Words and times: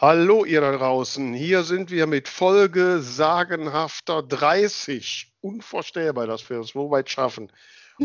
Hallo 0.00 0.44
ihr 0.44 0.60
da 0.60 0.70
draußen, 0.70 1.34
hier 1.34 1.64
sind 1.64 1.90
wir 1.90 2.06
mit 2.06 2.28
Folge 2.28 3.00
sagenhafter 3.00 4.22
30. 4.22 5.32
Unvorstellbar, 5.40 6.28
dass 6.28 6.48
wir 6.48 6.60
es 6.60 6.68
so 6.68 6.92
weit 6.92 7.10
schaffen. 7.10 7.50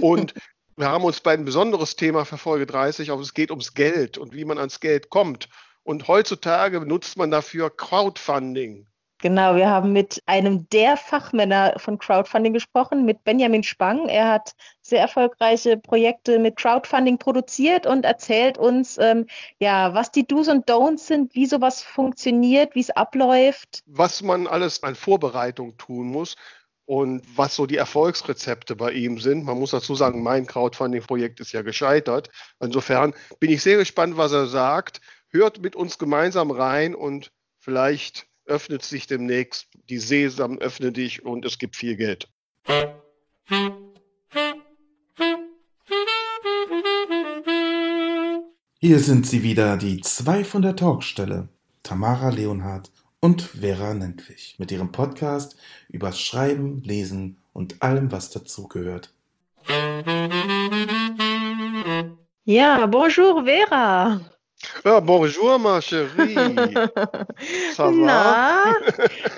Und 0.01 0.33
wir 0.75 0.87
haben 0.87 1.03
uns 1.03 1.21
bei 1.21 1.33
ein 1.33 1.45
besonderes 1.45 1.95
Thema 1.95 2.25
für 2.25 2.39
Folge 2.39 2.65
30, 2.65 3.11
aber 3.11 3.21
es 3.21 3.35
geht 3.35 3.51
ums 3.51 3.75
Geld 3.75 4.17
und 4.17 4.33
wie 4.33 4.43
man 4.43 4.57
ans 4.57 4.79
Geld 4.79 5.11
kommt. 5.11 5.49
Und 5.83 6.07
heutzutage 6.07 6.79
benutzt 6.79 7.15
man 7.15 7.29
dafür 7.29 7.69
Crowdfunding. 7.69 8.87
Genau, 9.23 9.55
wir 9.55 9.69
haben 9.69 9.93
mit 9.93 10.21
einem 10.25 10.67
der 10.67 10.97
Fachmänner 10.97 11.75
von 11.77 11.97
Crowdfunding 11.97 12.51
gesprochen, 12.51 13.05
mit 13.05 13.23
Benjamin 13.23 13.63
Spang. 13.63 14.09
Er 14.09 14.27
hat 14.27 14.53
sehr 14.81 14.99
erfolgreiche 14.99 15.77
Projekte 15.77 16.39
mit 16.39 16.57
Crowdfunding 16.57 17.17
produziert 17.17 17.85
und 17.85 18.03
erzählt 18.03 18.57
uns, 18.57 18.97
ähm, 18.97 19.27
ja, 19.59 19.93
was 19.93 20.11
die 20.11 20.27
Do's 20.27 20.49
und 20.49 20.69
Don'ts 20.69 21.07
sind, 21.07 21.35
wie 21.35 21.45
sowas 21.45 21.81
funktioniert, 21.81 22.75
wie 22.75 22.81
es 22.81 22.89
abläuft. 22.89 23.79
Was 23.85 24.21
man 24.21 24.45
alles 24.45 24.83
an 24.83 24.93
Vorbereitung 24.93 25.77
tun 25.77 26.07
muss 26.07 26.35
und 26.83 27.23
was 27.37 27.55
so 27.55 27.65
die 27.65 27.77
Erfolgsrezepte 27.77 28.75
bei 28.75 28.91
ihm 28.91 29.21
sind. 29.21 29.45
Man 29.45 29.57
muss 29.57 29.71
dazu 29.71 29.95
sagen, 29.95 30.21
mein 30.21 30.47
Crowdfunding-Projekt 30.47 31.39
ist 31.39 31.53
ja 31.53 31.61
gescheitert. 31.61 32.29
Insofern 32.59 33.13
bin 33.39 33.51
ich 33.51 33.63
sehr 33.63 33.77
gespannt, 33.77 34.17
was 34.17 34.33
er 34.33 34.47
sagt. 34.47 34.99
Hört 35.29 35.61
mit 35.61 35.77
uns 35.77 35.97
gemeinsam 35.97 36.51
rein 36.51 36.93
und 36.93 37.31
vielleicht 37.57 38.27
öffnet 38.45 38.83
sich 38.83 39.07
demnächst, 39.07 39.67
die 39.89 39.97
Sesam 39.97 40.57
öffne 40.57 40.91
dich 40.91 41.25
und 41.25 41.45
es 41.45 41.57
gibt 41.57 41.75
viel 41.75 41.95
Geld. 41.95 42.27
Hier 48.79 48.99
sind 48.99 49.25
sie 49.25 49.43
wieder, 49.43 49.77
die 49.77 50.01
zwei 50.01 50.43
von 50.43 50.61
der 50.61 50.75
Talkstelle, 50.75 51.47
Tamara 51.83 52.29
Leonhardt 52.29 52.91
und 53.19 53.41
Vera 53.41 53.93
Nentwich, 53.93 54.55
mit 54.57 54.71
ihrem 54.71 54.91
Podcast 54.91 55.55
übers 55.87 56.19
Schreiben, 56.19 56.81
Lesen 56.83 57.37
und 57.53 57.81
allem, 57.81 58.11
was 58.11 58.29
dazugehört. 58.29 59.13
Ja, 62.43 62.85
bonjour 62.87 63.45
Vera. 63.45 64.19
Ja, 64.83 64.99
bonjour, 64.99 65.59
ma 65.59 65.79
chérie. 65.81 66.35
Na, 67.77 68.75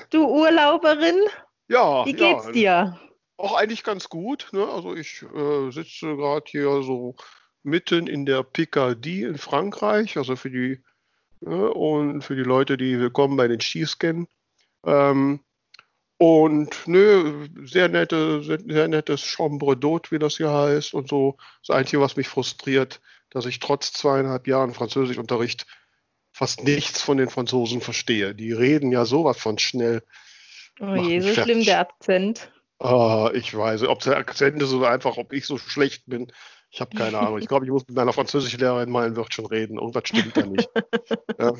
du 0.09 0.25
Urlauberin? 0.25 1.19
Ja. 1.67 2.05
Wie 2.05 2.13
geht's 2.13 2.45
ja. 2.47 2.51
dir? 2.51 2.99
Auch 3.37 3.55
eigentlich 3.55 3.83
ganz 3.83 4.09
gut. 4.09 4.47
Ne? 4.51 4.67
Also 4.67 4.95
ich 4.95 5.23
äh, 5.23 5.71
sitze 5.71 6.15
gerade 6.15 6.45
hier 6.47 6.81
so 6.83 7.15
mitten 7.63 8.07
in 8.07 8.25
der 8.25 8.43
Picardie 8.43 9.23
in 9.23 9.37
Frankreich, 9.37 10.17
also 10.17 10.35
für 10.35 10.49
die 10.49 10.83
ne? 11.41 11.71
und 11.71 12.21
für 12.21 12.35
die 12.35 12.43
Leute, 12.43 12.77
die 12.77 12.99
willkommen 12.99 13.37
bei 13.37 13.47
den 13.47 13.59
Skis 13.59 13.97
kennen. 13.99 14.27
Ähm, 14.85 15.41
und 16.17 16.87
nö, 16.87 17.47
sehr 17.65 17.89
nette, 17.89 18.41
sehr 18.41 18.87
nettes 18.87 19.21
Chambre 19.21 19.73
d'Hôte, 19.73 20.11
wie 20.11 20.19
das 20.19 20.37
hier 20.37 20.51
heißt 20.51 20.93
und 20.93 21.09
so. 21.09 21.37
Das 21.67 21.75
Einzige, 21.75 22.01
was 22.01 22.15
mich 22.15 22.29
frustriert, 22.29 23.01
dass 23.35 23.45
ich 23.45 23.59
trotz 23.59 23.91
zweieinhalb 23.91 24.47
Jahren 24.47 24.73
Französischunterricht 24.73 25.67
fast 26.31 26.63
nichts 26.63 27.01
von 27.01 27.17
den 27.17 27.29
Franzosen 27.29 27.81
verstehe. 27.81 28.33
Die 28.33 28.53
reden 28.53 28.93
ja 28.93 29.03
sowas 29.03 29.37
von 29.37 29.59
schnell. 29.59 30.03
Oh 30.79 30.95
je, 30.95 31.19
so 31.19 31.33
schlimm 31.33 31.65
der 31.65 31.81
Akzent. 31.81 32.49
Ah, 32.79 33.31
ich 33.33 33.55
weiß, 33.55 33.83
ob 33.83 33.99
der 33.99 34.15
Akzent 34.15 34.61
ist 34.61 34.71
oder 34.71 34.89
einfach, 34.89 35.17
ob 35.17 35.33
ich 35.33 35.45
so 35.45 35.57
schlecht 35.57 36.03
bin. 36.05 36.31
Ich 36.71 36.79
habe 36.79 36.95
keine 36.95 37.19
Ahnung. 37.19 37.39
Ich 37.39 37.47
glaube, 37.47 37.65
ich 37.65 37.71
muss 37.71 37.85
mit 37.85 37.97
meiner 37.97 38.13
Französischlehrerin 38.13 38.89
mal 38.89 39.05
ein 39.05 39.17
Wörtchen 39.17 39.45
reden. 39.45 39.79
Irgendwas 39.79 40.07
stimmt 40.07 40.37
da 40.37 40.45
nicht. 40.45 40.69
ja. 41.39 41.53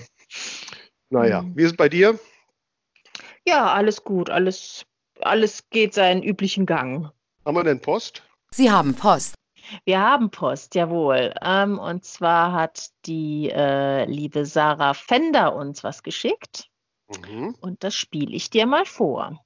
Naja, 1.10 1.42
hm. 1.42 1.58
wie 1.58 1.64
ist 1.64 1.72
es 1.72 1.78
bei 1.78 1.90
dir? 1.90 2.18
Ja, 3.46 3.74
alles 3.74 4.06
gut. 4.06 4.30
Alles, 4.30 4.86
alles 5.20 5.70
geht 5.72 5.94
seinen 5.94 6.24
üblichen 6.24 6.66
Gang. 6.66 7.12
Haben 7.46 7.58
wir 7.58 7.64
denn 7.66 7.82
Post? 7.82 8.24
Sie 8.52 8.72
haben 8.72 8.94
Post. 8.96 9.36
Wir 9.86 10.00
haben 10.00 10.30
Post, 10.30 10.76
jawohl. 10.76 11.34
Ähm, 11.42 11.80
und 11.80 12.04
zwar 12.04 12.52
hat 12.52 12.90
die 13.06 13.50
äh, 13.50 14.06
liebe 14.06 14.46
Sarah 14.46 14.94
Fender 14.94 15.56
uns 15.56 15.84
was 15.84 16.04
geschickt. 16.04 16.70
Mhm. 17.08 17.56
Und 17.62 17.84
das 17.84 17.96
spiele 17.96 18.36
ich 18.36 18.50
dir 18.50 18.66
mal 18.66 18.86
vor. 18.86 19.40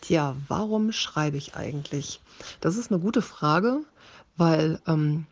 Tja, 0.00 0.34
warum 0.48 0.92
schreibe 0.92 1.36
ich 1.36 1.54
eigentlich? 1.54 2.20
Das 2.60 2.76
ist 2.76 2.90
eine 2.90 3.00
gute 3.00 3.22
Frage, 3.22 3.80
weil 4.36 4.80
ähm, 4.86 5.26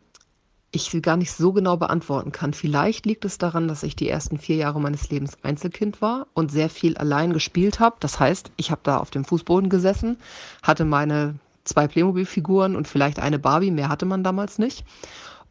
ich 0.71 0.83
sie 0.83 1.01
gar 1.01 1.17
nicht 1.17 1.31
so 1.31 1.51
genau 1.51 1.75
beantworten 1.75 2.31
kann. 2.31 2.53
Vielleicht 2.53 3.05
liegt 3.05 3.25
es 3.25 3.37
daran, 3.37 3.67
dass 3.67 3.83
ich 3.83 3.95
die 3.95 4.07
ersten 4.07 4.37
vier 4.37 4.55
Jahre 4.55 4.79
meines 4.79 5.09
Lebens 5.09 5.37
Einzelkind 5.43 6.01
war 6.01 6.27
und 6.33 6.51
sehr 6.51 6.69
viel 6.69 6.97
allein 6.97 7.33
gespielt 7.33 7.79
habe. 7.79 7.97
Das 7.99 8.19
heißt, 8.19 8.51
ich 8.55 8.71
habe 8.71 8.81
da 8.83 8.97
auf 8.97 9.11
dem 9.11 9.25
Fußboden 9.25 9.69
gesessen, 9.69 10.17
hatte 10.63 10.85
meine 10.85 11.35
zwei 11.63 11.87
Playmobil-Figuren 11.87 12.75
und 12.75 12.87
vielleicht 12.87 13.19
eine 13.19 13.39
Barbie, 13.39 13.71
mehr 13.71 13.89
hatte 13.89 14.05
man 14.05 14.23
damals 14.23 14.59
nicht, 14.59 14.83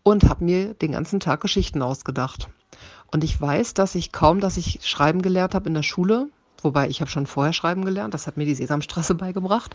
und 0.02 0.28
habe 0.28 0.44
mir 0.44 0.74
den 0.74 0.92
ganzen 0.92 1.20
Tag 1.20 1.40
Geschichten 1.40 1.82
ausgedacht. 1.82 2.48
Und 3.12 3.24
ich 3.24 3.40
weiß, 3.40 3.74
dass 3.74 3.94
ich 3.94 4.12
kaum, 4.12 4.40
dass 4.40 4.56
ich 4.56 4.80
schreiben 4.82 5.22
gelernt 5.22 5.54
habe 5.54 5.68
in 5.68 5.74
der 5.74 5.82
Schule, 5.82 6.28
wobei 6.62 6.88
ich 6.88 7.00
habe 7.00 7.10
schon 7.10 7.26
vorher 7.26 7.52
schreiben 7.52 7.84
gelernt, 7.84 8.14
das 8.14 8.26
hat 8.26 8.36
mir 8.36 8.46
die 8.46 8.54
Sesamstraße 8.54 9.14
beigebracht, 9.16 9.74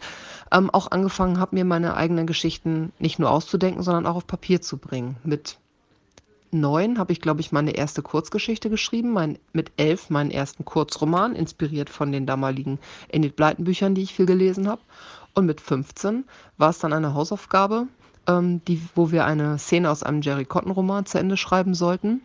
ähm, 0.52 0.70
auch 0.70 0.92
angefangen 0.92 1.40
habe, 1.40 1.56
mir 1.56 1.66
meine 1.66 1.96
eigenen 1.96 2.28
Geschichten 2.28 2.92
nicht 3.00 3.20
nur 3.20 3.32
auszudenken, 3.32 3.84
sondern 3.84 4.06
auch 4.06 4.16
auf 4.16 4.28
Papier 4.28 4.62
zu 4.62 4.78
bringen. 4.78 5.18
Mit 5.24 5.58
neun 6.52 6.98
habe 6.98 7.12
ich, 7.12 7.22
glaube 7.22 7.42
ich, 7.42 7.52
meine 7.52 7.72
erste 7.72 8.02
Kurzgeschichte 8.02 8.70
geschrieben, 8.70 9.12
mein, 9.12 9.38
mit 9.54 9.72
elf 9.78 10.10
meinen 10.10 10.32
ersten 10.32 10.66
Kurzroman, 10.66 11.36
inspiriert 11.36 11.90
von 11.90 12.12
den 12.12 12.26
damaligen 12.26 12.80
Enid 13.10 13.36
Blyton 13.36 13.66
Büchern, 13.66 13.96
die 13.96 14.04
ich 14.04 14.14
viel 14.14 14.26
gelesen 14.26 14.68
habe. 14.68 14.82
Und 15.36 15.46
mit 15.46 15.62
15 15.62 16.26
war 16.58 16.70
es 16.70 16.80
dann 16.80 16.94
eine 16.94 17.14
Hausaufgabe, 17.14 17.88
ähm, 18.28 18.64
die, 18.66 18.82
wo 18.96 19.12
wir 19.12 19.26
eine 19.26 19.60
Szene 19.60 19.92
aus 19.92 20.02
einem 20.02 20.22
Jerry 20.22 20.46
Cotton-Roman 20.46 21.06
zu 21.06 21.20
Ende 21.20 21.38
schreiben 21.38 21.76
sollten. 21.76 22.22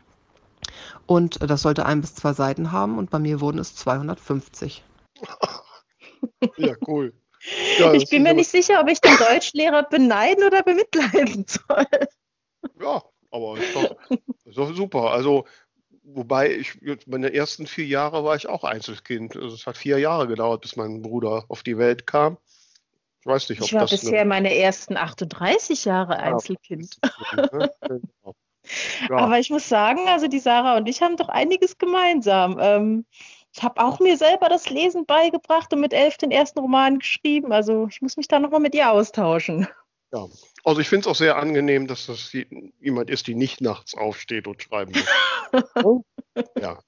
Und 1.07 1.39
das 1.43 1.63
sollte 1.63 1.87
ein 1.87 2.01
bis 2.01 2.15
zwei 2.15 2.33
Seiten 2.33 2.71
haben 2.71 2.99
und 2.99 3.11
bei 3.11 3.19
mir 3.19 3.41
wurden 3.41 3.59
es 3.59 3.75
250. 3.75 4.85
Ja, 6.59 6.75
cool. 6.87 7.15
Ja, 7.79 7.95
ich 7.95 8.11
bin 8.11 8.23
mir 8.23 8.35
nicht 8.35 8.51
sicher, 8.51 8.81
ob 8.81 8.89
ich 8.89 9.01
den 9.01 9.17
Deutschlehrer 9.17 9.85
beneiden 9.85 10.45
oder 10.45 10.63
bemitleiden 10.63 11.47
soll. 11.49 11.87
Ja, 12.79 13.03
aber 13.31 13.59
ist 13.59 13.75
doch, 13.75 13.97
ist 14.45 14.59
doch 14.59 14.75
super. 14.75 15.13
Also, 15.13 15.47
wobei 16.03 16.55
ich, 16.55 16.79
meine 17.07 17.33
ersten 17.33 17.67
vier 17.67 17.87
Jahre 17.87 18.25
war 18.25 18.37
ich 18.37 18.49
auch 18.49 18.65
Einzelkind. 18.65 19.37
Also, 19.37 19.55
es 19.55 19.67
hat 19.67 19.79
vier 19.79 19.99
Jahre 19.99 20.29
gedauert, 20.29 20.61
bis 20.61 20.77
mein 20.77 21.01
Bruder 21.01 21.47
auf 21.49 21.63
die 21.63 21.79
Welt 21.79 22.07
kam. 22.07 22.37
Ich 23.21 23.27
weiß 23.27 23.49
nicht, 23.51 23.61
ob 23.61 23.67
ich 23.67 23.75
war 23.75 23.83
das 23.83 23.91
bisher 23.91 24.25
meine 24.25 24.55
ersten 24.55 24.97
38 24.97 25.85
Jahre 25.85 26.17
Einzelkind. 26.19 26.99
Genau. 27.33 27.69
Ja. 29.09 29.17
Aber 29.17 29.39
ich 29.39 29.51
muss 29.51 29.69
sagen, 29.69 30.07
also 30.07 30.29
die 30.29 30.39
Sarah 30.39 30.77
und 30.77 30.87
ich 30.87 31.03
haben 31.03 31.17
doch 31.17 31.29
einiges 31.29 31.79
gemeinsam. 31.79 32.59
Ähm, 32.61 33.07
ich 33.55 33.63
habe 33.63 33.83
auch 33.83 33.99
mir 34.01 34.17
selber 34.17 34.49
das 34.49 34.71
Lesen 34.71 35.07
beigebracht 35.07 35.73
und 35.73 35.81
mit 35.81 35.93
elf 35.93 36.17
den 36.19 36.31
ersten 36.31 36.61
Roman 36.61 36.99
geschrieben. 36.99 37.53
Also 37.53 37.89
ich 37.91 38.01
muss 38.01 38.17
mich 38.17 38.29
da 38.29 38.39
nochmal 38.39 38.61
mit 38.61 38.75
ihr 38.75 38.91
austauschen. 38.91 39.67
Ja, 40.13 40.27
also 40.65 40.81
ich 40.81 40.89
finde 40.89 41.03
es 41.03 41.07
auch 41.07 41.17
sehr 41.17 41.37
angenehm, 41.37 41.87
dass 41.87 42.07
das 42.07 42.33
jemand 42.81 43.11
ist, 43.11 43.27
die 43.27 43.35
nicht 43.35 43.61
nachts 43.61 43.95
aufsteht 43.95 44.47
und 44.47 44.63
schreiben 44.63 44.93
muss. 44.93 46.05
ja. 46.61 46.79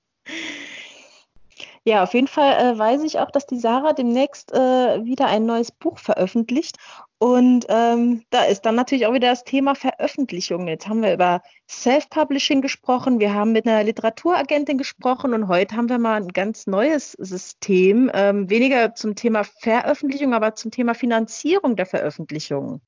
Ja, 1.84 2.04
auf 2.04 2.14
jeden 2.14 2.28
Fall 2.28 2.74
äh, 2.74 2.78
weiß 2.78 3.02
ich 3.02 3.18
auch, 3.18 3.32
dass 3.32 3.46
die 3.46 3.58
Sarah 3.58 3.92
demnächst 3.92 4.52
äh, 4.52 5.04
wieder 5.04 5.26
ein 5.26 5.46
neues 5.46 5.72
Buch 5.72 5.98
veröffentlicht. 5.98 6.76
Und 7.18 7.66
ähm, 7.68 8.22
da 8.30 8.44
ist 8.44 8.62
dann 8.62 8.76
natürlich 8.76 9.06
auch 9.06 9.12
wieder 9.12 9.30
das 9.30 9.42
Thema 9.42 9.74
Veröffentlichung. 9.74 10.68
Jetzt 10.68 10.86
haben 10.88 11.02
wir 11.02 11.12
über 11.12 11.42
Self-Publishing 11.68 12.62
gesprochen, 12.62 13.18
wir 13.18 13.34
haben 13.34 13.52
mit 13.52 13.66
einer 13.66 13.82
Literaturagentin 13.82 14.78
gesprochen 14.78 15.34
und 15.34 15.48
heute 15.48 15.76
haben 15.76 15.88
wir 15.88 15.98
mal 15.98 16.22
ein 16.22 16.28
ganz 16.28 16.66
neues 16.68 17.12
System, 17.12 18.10
ähm, 18.14 18.48
weniger 18.48 18.94
zum 18.94 19.16
Thema 19.16 19.42
Veröffentlichung, 19.44 20.34
aber 20.34 20.54
zum 20.54 20.70
Thema 20.70 20.94
Finanzierung 20.94 21.74
der 21.74 21.86
Veröffentlichung. 21.86 22.80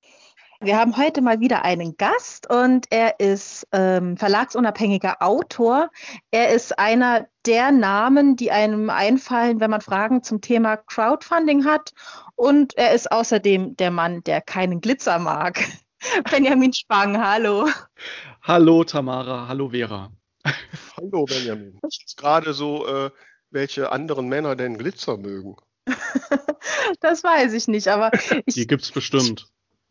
Wir 0.64 0.78
haben 0.78 0.96
heute 0.96 1.20
mal 1.20 1.40
wieder 1.40 1.62
einen 1.62 1.99
Gast 1.99 2.49
und 2.49 2.87
er 2.88 3.20
ist 3.20 3.66
ähm, 3.72 4.16
verlagsunabhängiger 4.16 5.20
Autor. 5.20 5.90
Er 6.31 6.55
ist 6.55 6.78
einer 6.78 7.28
der 7.44 7.70
Namen, 7.70 8.34
die 8.37 8.50
einem 8.50 8.88
einfallen, 8.88 9.61
wenn 9.61 9.70
man 9.70 9.82
Fragen 9.82 10.22
zum 10.22 10.40
Thema 10.40 10.78
Crowdfunding 10.78 11.66
hat. 11.66 11.93
Und 12.34 12.78
er 12.78 12.94
ist 12.94 13.12
außerdem 13.12 13.76
der 13.76 13.90
Mann, 13.90 14.25
der 14.25 14.40
keinen 14.40 14.81
Glitzer 14.81 15.19
mag. 15.19 15.61
Benjamin 16.31 16.72
Spang, 16.72 17.22
hallo. 17.22 17.69
Hallo 18.40 18.84
Tamara, 18.84 19.46
hallo 19.46 19.69
Vera. 19.69 20.11
Hallo 20.96 21.26
Benjamin. 21.26 21.78
Gerade 22.16 22.55
so, 22.55 22.87
äh, 22.87 23.11
welche 23.50 23.93
anderen 23.93 24.28
Männer 24.28 24.56
denn 24.56 24.78
Glitzer 24.78 25.19
mögen. 25.19 25.56
das 27.00 27.22
weiß 27.22 27.52
ich 27.52 27.69
nicht, 27.69 27.88
aber 27.88 28.11
ich, 28.46 28.55
die 28.55 28.66
gibt 28.66 28.82
es 28.82 28.93
bestimmt. 28.93 29.46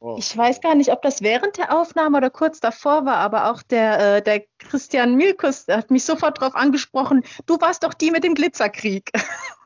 Oh. 0.06 0.18
Ich 0.20 0.36
weiß 0.36 0.60
gar 0.60 0.76
nicht, 0.76 0.92
ob 0.92 1.02
das 1.02 1.22
während 1.22 1.58
der 1.58 1.74
Aufnahme 1.74 2.18
oder 2.18 2.30
kurz 2.30 2.60
davor 2.60 3.06
war, 3.06 3.16
aber 3.20 3.50
auch 3.50 3.64
der, 3.64 4.18
äh, 4.18 4.22
der 4.22 4.44
Christian 4.58 5.16
Milkus 5.16 5.66
hat 5.70 5.92
mich 5.92 6.04
sofort 6.04 6.42
darauf 6.42 6.56
angesprochen, 6.56 7.24
du 7.46 7.56
warst 7.62 7.86
doch 7.86 7.94
die 7.94 8.12
mit 8.12 8.26
dem 8.26 8.36
Glitzerkrieg. 8.36 9.12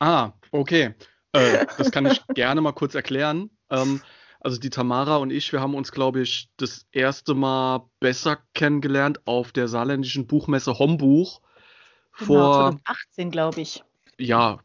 Ah, 0.00 0.32
okay. 0.52 0.94
Äh, 1.32 1.66
das 1.76 1.90
kann 1.90 2.06
ich 2.06 2.24
gerne 2.28 2.60
mal 2.60 2.72
kurz 2.72 2.94
erklären. 2.94 3.50
Ähm, 3.68 4.00
also 4.40 4.58
die 4.58 4.70
Tamara 4.70 5.16
und 5.16 5.30
ich, 5.30 5.52
wir 5.52 5.60
haben 5.60 5.74
uns, 5.74 5.90
glaube 5.90 6.20
ich, 6.20 6.50
das 6.56 6.86
erste 6.92 7.34
Mal 7.34 7.88
besser 7.98 8.38
kennengelernt 8.54 9.20
auf 9.26 9.50
der 9.50 9.66
saarländischen 9.66 10.28
Buchmesse 10.28 10.78
Hombuch. 10.78 11.40
Genau, 12.18 12.26
vor 12.26 12.52
2018, 12.70 13.30
glaube 13.30 13.60
ich. 13.60 13.82
Ja, 14.18 14.58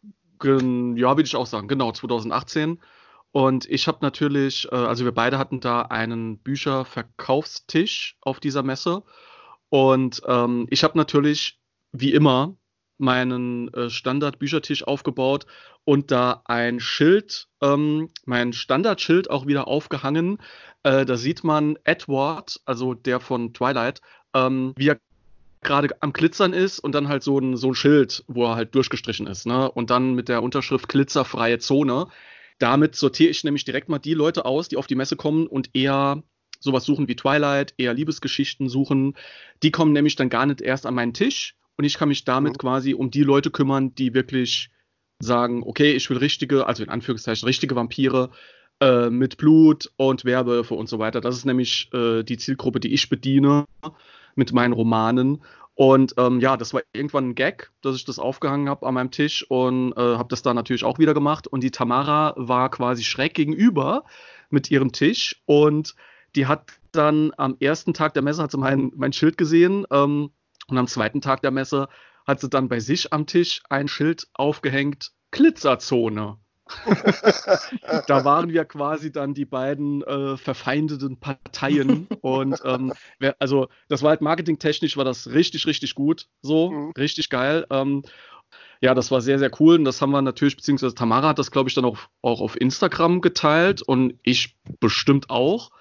ja, 0.44 1.18
würde 1.18 1.24
ich 1.24 1.36
auch 1.36 1.48
sagen. 1.48 1.68
Genau, 1.68 1.92
2018. 1.92 2.80
Und 3.34 3.68
ich 3.68 3.88
habe 3.88 3.98
natürlich, 4.02 4.72
äh, 4.72 4.76
also 4.76 5.06
wir 5.06 5.12
beide 5.12 5.40
hatten 5.40 5.60
da 5.60 5.82
einen 5.82 6.38
Bücherverkaufstisch 6.38 8.16
auf 8.22 8.40
dieser 8.40 8.62
Messe. 8.62 9.02
Und 9.70 10.22
ähm, 10.28 10.68
ich 10.70 10.84
habe 10.84 10.98
natürlich, 10.98 11.60
wie 11.92 12.14
immer, 12.14 12.56
meinen 13.00 13.74
äh, 13.74 13.90
Standard-Büchertisch 13.90 14.84
aufgebaut 14.84 15.48
und 15.84 16.12
da 16.12 16.44
ein 16.46 16.80
Schild, 16.80 17.48
ähm, 17.60 18.10
mein 18.26 18.54
Standardschild 18.54 19.32
auch 19.32 19.48
wieder 19.48 19.68
aufgehangen. 19.68 20.38
Äh, 20.84 21.04
da 21.04 21.18
sieht 21.18 21.44
man 21.44 21.80
Edward, 21.86 22.62
also 22.66 22.94
der 22.94 23.20
von 23.20 23.52
Twilight, 23.52 24.02
ähm, 24.36 24.74
wie 24.78 24.90
er 24.90 25.00
gerade 25.64 25.90
am 26.02 26.14
Glitzern 26.14 26.54
ist 26.54 26.78
und 26.78 26.94
dann 26.94 27.08
halt 27.08 27.24
so 27.24 27.40
ein, 27.40 27.58
so 27.58 27.70
ein 27.70 27.76
Schild, 27.76 28.24
wo 28.28 28.46
er 28.46 28.56
halt 28.56 28.76
durchgestrichen 28.76 29.26
ist. 29.26 29.48
Ne? 29.48 29.72
Und 29.72 29.90
dann 29.90 30.14
mit 30.14 30.30
der 30.30 30.44
Unterschrift 30.44 30.88
Glitzerfreie 30.88 31.58
Zone. 31.58 32.08
Damit 32.64 32.96
sortiere 32.96 33.30
ich 33.30 33.44
nämlich 33.44 33.66
direkt 33.66 33.90
mal 33.90 34.00
die 34.00 34.14
Leute 34.14 34.46
aus, 34.46 34.70
die 34.70 34.78
auf 34.78 34.88
die 34.88 34.96
Messe 34.96 35.18
kommen 35.18 35.48
und 35.48 35.72
eher 35.74 36.24
sowas 36.62 36.86
suchen 36.86 37.10
wie 37.10 37.16
Twilight, 37.18 37.74
eher 37.78 37.94
Liebesgeschichten 37.94 38.70
suchen. 38.70 39.16
Die 39.64 39.72
kommen 39.72 39.92
nämlich 39.92 40.16
dann 40.16 40.30
gar 40.30 40.46
nicht 40.46 40.62
erst 40.62 40.86
an 40.86 40.96
meinen 40.96 41.14
Tisch 41.14 41.58
und 41.76 41.84
ich 41.84 41.98
kann 41.98 42.08
mich 42.08 42.24
damit 42.24 42.54
mhm. 42.54 42.58
quasi 42.60 42.94
um 42.94 43.12
die 43.12 43.24
Leute 43.24 43.52
kümmern, 43.52 43.94
die 43.96 44.14
wirklich 44.14 44.70
sagen, 45.20 45.62
okay, 45.66 45.92
ich 45.92 46.10
will 46.10 46.16
richtige, 46.16 46.66
also 46.66 46.84
in 46.84 46.90
Anführungszeichen 46.90 47.46
richtige 47.46 47.76
Vampire 47.76 48.30
äh, 48.80 49.10
mit 49.10 49.36
Blut 49.36 49.92
und 49.98 50.24
Werwölfe 50.24 50.76
und 50.76 50.88
so 50.88 51.00
weiter. 51.00 51.20
Das 51.20 51.36
ist 51.36 51.44
nämlich 51.44 51.90
äh, 51.94 52.24
die 52.24 52.38
Zielgruppe, 52.38 52.80
die 52.80 52.94
ich 52.94 53.10
bediene 53.10 53.66
mit 54.36 54.54
meinen 54.54 54.72
Romanen. 54.72 55.44
Und 55.76 56.14
ähm, 56.18 56.40
ja, 56.40 56.56
das 56.56 56.74
war 56.74 56.82
irgendwann 56.94 57.30
ein 57.30 57.36
Gag, 57.36 57.72
dass 57.82 57.96
ich 57.96 58.06
das 58.06 58.20
aufgehangen 58.20 58.70
habe 58.70 58.86
an 58.86 58.94
meinem 58.94 59.12
Tisch 59.12 59.44
und 59.50 59.94
äh, 59.94 60.18
habe 60.18 60.30
das 60.30 60.44
da 60.44 60.54
natürlich 60.54 60.84
auch 60.84 61.00
wieder 61.00 61.14
gemacht. 61.14 61.48
Und 61.48 61.64
die 61.64 61.72
Tamara 61.72 62.34
war 62.38 62.70
quasi 62.70 63.04
schräg 63.04 63.34
gegenüber 63.34 64.04
mit 64.50 64.70
ihrem 64.70 64.92
Tisch 64.92 65.42
und 65.46 65.96
die 66.36 66.46
hat 66.46 66.74
dann 66.92 67.32
am 67.38 67.58
ersten 67.60 67.94
Tag 67.94 68.14
der 68.14 68.22
Messe 68.22 68.44
hat 68.44 68.52
sie 68.52 68.58
mein, 68.58 68.92
mein 68.96 69.14
Schild 69.14 69.38
gesehen 69.38 69.86
ähm, 69.92 70.32
und 70.68 70.78
am 70.78 70.88
zweiten 70.88 71.22
Tag 71.22 71.42
der 71.42 71.52
Messe 71.52 71.88
hat 72.28 72.40
sie 72.40 72.50
dann 72.50 72.70
bei 72.70 72.80
sich 72.80 73.12
am 73.12 73.26
Tisch 73.26 73.62
ein 73.70 73.88
Schild 73.88 74.28
aufgehängt, 74.34 75.12
Glitzerzone. 75.32 76.38
da 78.08 78.26
waren 78.26 78.50
wir 78.50 78.66
quasi 78.66 79.12
dann 79.12 79.34
die 79.34 79.46
beiden 79.46 80.02
äh, 80.04 80.38
verfeindeten 80.38 81.18
Parteien 81.18 82.08
und 82.22 82.62
ähm, 82.66 82.94
wer, 83.20 83.36
also 83.40 83.68
das 83.90 84.02
war 84.02 84.10
halt 84.10 84.22
marketingtechnisch 84.22 84.98
war 84.98 85.06
das 85.06 85.30
richtig 85.32 85.68
richtig 85.68 85.96
gut 85.96 86.28
so 86.42 86.72
mhm. 86.72 86.92
richtig 86.98 87.30
geil 87.30 87.66
ähm, 87.70 88.04
ja 88.82 88.94
das 88.94 89.12
war 89.12 89.22
sehr 89.22 89.40
sehr 89.40 89.52
cool 89.60 89.76
und 89.76 89.86
das 89.86 90.02
haben 90.02 90.12
wir 90.12 90.22
natürlich 90.22 90.56
beziehungsweise 90.56 90.96
Tamara 90.96 91.30
hat 91.30 91.40
das 91.40 91.52
glaube 91.52 91.70
ich 91.70 91.76
dann 91.76 91.86
auch, 91.86 91.98
auch 92.22 92.42
auf 92.42 92.60
Instagram 92.60 93.22
geteilt 93.22 93.82
und 93.82 94.20
ich 94.24 94.58
bestimmt 94.80 95.30
auch 95.30 95.72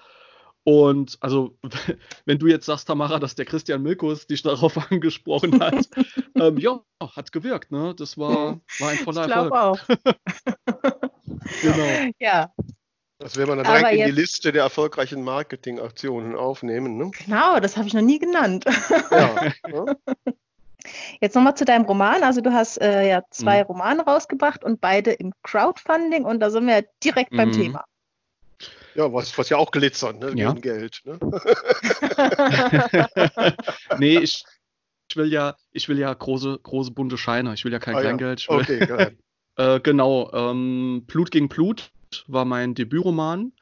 und 0.63 1.17
also, 1.19 1.57
wenn 2.25 2.39
du 2.39 2.47
jetzt 2.47 2.65
sagst, 2.65 2.87
Tamara, 2.87 3.19
dass 3.19 3.35
der 3.35 3.45
Christian 3.45 3.83
Milkus 3.83 4.27
dich 4.27 4.41
darauf 4.41 4.77
angesprochen 4.91 5.61
hat, 5.61 5.89
ähm, 6.35 6.57
ja, 6.57 6.81
hat 7.01 7.31
gewirkt, 7.31 7.71
ne? 7.71 7.93
Das 7.97 8.17
war, 8.17 8.59
war 8.79 8.89
ein 8.89 8.97
voller 8.97 9.25
ich 9.25 9.31
Erfolg. 9.31 9.53
auch. 9.53 9.79
genau. 11.61 12.11
Ja. 12.19 12.53
Das 13.19 13.37
werden 13.37 13.51
wir 13.51 13.63
dann 13.63 13.81
direkt 13.81 13.99
in 13.99 14.05
die 14.05 14.21
Liste 14.21 14.51
der 14.51 14.63
erfolgreichen 14.63 15.23
Marketingaktionen 15.23 16.35
aufnehmen, 16.35 16.97
ne? 16.97 17.11
Genau, 17.25 17.59
das 17.59 17.77
habe 17.77 17.87
ich 17.87 17.93
noch 17.93 18.01
nie 18.01 18.19
genannt. 18.19 18.65
ja. 19.11 19.51
ja. 19.69 19.95
Jetzt 21.21 21.35
nochmal 21.35 21.55
zu 21.55 21.63
deinem 21.63 21.85
Roman. 21.85 22.23
Also 22.23 22.41
du 22.41 22.51
hast 22.51 22.81
äh, 22.81 23.07
ja 23.07 23.23
zwei 23.29 23.59
mhm. 23.59 23.67
Romane 23.67 24.03
rausgebracht 24.03 24.65
und 24.65 24.81
beide 24.81 25.11
im 25.11 25.31
Crowdfunding 25.43 26.25
und 26.25 26.41
da 26.41 26.49
sind 26.49 26.67
wir 26.67 26.85
direkt 27.01 27.31
mhm. 27.31 27.37
beim 27.37 27.51
Thema. 27.53 27.85
Ja, 28.95 29.11
was, 29.11 29.37
was 29.37 29.49
ja 29.49 29.57
auch 29.57 29.71
glitzert, 29.71 30.19
ne? 30.19 30.31
Ja. 30.35 30.53
Geld. 30.53 31.01
Ne? 31.05 31.19
nee, 33.99 34.17
ich, 34.19 34.43
ich, 35.09 35.15
will 35.15 35.31
ja, 35.31 35.55
ich 35.71 35.89
will 35.89 35.99
ja 35.99 36.13
große, 36.13 36.59
große 36.61 36.91
bunte 36.91 37.17
Scheine. 37.17 37.53
Ich 37.53 37.65
will 37.65 37.71
ja 37.71 37.79
kein 37.79 37.95
ah, 37.95 38.01
Kleingeld. 38.01 38.47
Ja. 38.47 38.55
Okay, 38.55 38.79
geil. 38.85 39.17
äh, 39.57 39.79
genau. 39.79 40.31
Ähm, 40.33 41.03
Blut 41.07 41.31
gegen 41.31 41.49
Blut 41.49 41.91
war 42.27 42.45
mein 42.45 42.75
Debütroman. 42.75 43.53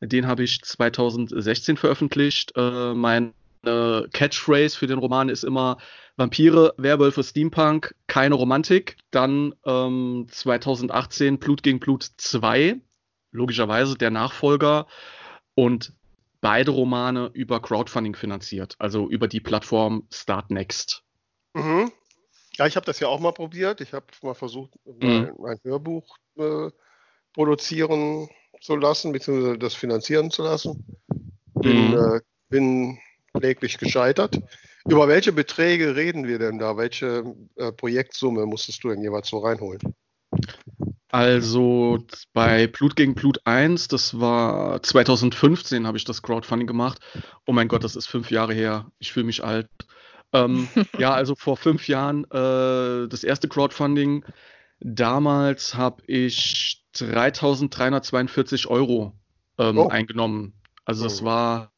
Den 0.00 0.26
habe 0.26 0.42
ich 0.42 0.62
2016 0.62 1.76
veröffentlicht. 1.76 2.52
Äh, 2.56 2.94
meine 2.94 3.32
Catchphrase 3.62 4.78
für 4.78 4.86
den 4.86 4.98
Roman 4.98 5.28
ist 5.28 5.44
immer 5.44 5.76
Vampire, 6.16 6.72
Werwölfe, 6.78 7.22
Steampunk, 7.22 7.94
keine 8.06 8.34
Romantik. 8.34 8.96
Dann 9.10 9.54
ähm, 9.66 10.26
2018 10.30 11.38
Blut 11.38 11.62
gegen 11.62 11.78
Blut 11.78 12.08
2 12.16 12.80
logischerweise 13.32 13.96
der 13.96 14.10
Nachfolger 14.10 14.86
und 15.54 15.94
beide 16.40 16.70
Romane 16.70 17.30
über 17.34 17.60
Crowdfunding 17.60 18.16
finanziert, 18.16 18.74
also 18.78 19.08
über 19.08 19.28
die 19.28 19.40
Plattform 19.40 20.06
Startnext. 20.10 21.02
Mhm. 21.54 21.92
Ja, 22.56 22.66
ich 22.66 22.76
habe 22.76 22.86
das 22.86 23.00
ja 23.00 23.08
auch 23.08 23.20
mal 23.20 23.32
probiert. 23.32 23.80
Ich 23.80 23.92
habe 23.92 24.06
mal 24.22 24.34
versucht, 24.34 24.72
mhm. 24.84 25.32
mein, 25.38 25.58
Hörbuch 25.64 26.16
äh, 26.36 26.70
produzieren 27.32 28.28
zu 28.60 28.76
lassen, 28.76 29.12
beziehungsweise 29.12 29.58
das 29.58 29.74
finanzieren 29.74 30.30
zu 30.30 30.42
lassen. 30.42 30.84
Bin, 31.54 31.90
mhm. 31.90 31.96
äh, 31.96 32.20
bin 32.48 32.98
kläglich 33.34 33.78
gescheitert. 33.78 34.38
Über 34.88 35.08
welche 35.08 35.32
Beträge 35.32 35.94
reden 35.94 36.26
wir 36.26 36.38
denn 36.38 36.58
da? 36.58 36.76
Welche 36.76 37.34
äh, 37.56 37.70
Projektsumme 37.72 38.46
musstest 38.46 38.82
du 38.82 38.88
denn 38.88 39.02
jeweils 39.02 39.28
so 39.28 39.38
reinholen? 39.38 39.80
Also 41.12 41.98
bei 42.32 42.66
Blut 42.68 42.94
gegen 42.94 43.14
Blut 43.14 43.40
1, 43.44 43.88
das 43.88 44.20
war 44.20 44.82
2015, 44.82 45.86
habe 45.86 45.98
ich 45.98 46.04
das 46.04 46.22
Crowdfunding 46.22 46.68
gemacht. 46.68 47.00
Oh 47.46 47.52
mein 47.52 47.68
Gott, 47.68 47.82
das 47.82 47.96
ist 47.96 48.06
fünf 48.06 48.30
Jahre 48.30 48.54
her. 48.54 48.86
Ich 48.98 49.12
fühle 49.12 49.26
mich 49.26 49.42
alt. 49.42 49.68
Ähm, 50.32 50.68
ja, 50.98 51.12
also 51.12 51.34
vor 51.34 51.56
fünf 51.56 51.88
Jahren 51.88 52.24
äh, 52.30 53.08
das 53.08 53.24
erste 53.24 53.48
Crowdfunding. 53.48 54.24
Damals 54.78 55.74
habe 55.74 56.02
ich 56.06 56.82
3.342 56.94 58.68
Euro 58.68 59.12
ähm, 59.58 59.78
oh. 59.78 59.88
eingenommen. 59.88 60.54
Also 60.84 61.04
das 61.04 61.22
oh. 61.22 61.24
war, 61.26 61.72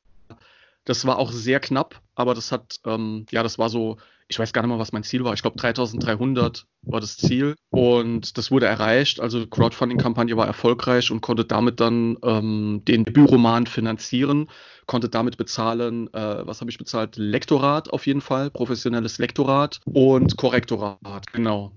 das 0.85 1.07
war 1.07 1.19
auch 1.19 1.33
sehr 1.33 1.61
knapp, 1.61 2.01
aber 2.15 2.35
das 2.35 2.53
hat, 2.53 2.81
ähm, 2.85 3.27
ja, 3.31 3.43
das 3.43 3.59
war 3.59 3.71
so 3.71 3.97
ich 4.33 4.39
weiß 4.39 4.53
gar 4.53 4.63
nicht 4.63 4.71
mehr, 4.71 4.79
was 4.79 4.93
mein 4.93 5.03
Ziel 5.03 5.25
war. 5.25 5.35
Ich 5.35 5.43
glaube, 5.43 5.59
3300 5.59 6.67
war 6.83 7.01
das 7.01 7.19
Ziel 7.19 7.55
und 7.71 8.39
das 8.39 8.51
wurde 8.51 8.67
erreicht. 8.67 9.21
Also 9.21 9.47
Crowdfunding-Kampagne 9.47 10.37
war 10.37 10.47
erfolgreich 10.47 11.11
und 11.11 11.21
konnte 11.21 11.45
damit 11.45 11.81
dann 11.81 12.17
ähm, 12.25 12.83
den 12.89 13.05
Debütroman 13.05 13.67
finanzieren, 13.67 14.49
konnte 14.87 15.11
damit 15.11 15.37
bezahlen, 15.37 16.13
äh, 16.15 16.47
was 16.47 16.63
habe 16.63 16.71
ich 16.71 16.79
bezahlt? 16.79 17.17
Lektorat 17.17 17.93
auf 17.93 18.07
jeden 18.07 18.23
Fall, 18.23 18.51
professionelles 18.51 19.19
Lektorat 19.19 19.81
und 19.85 20.39
Korrektorat, 20.39 21.31
genau. 21.33 21.73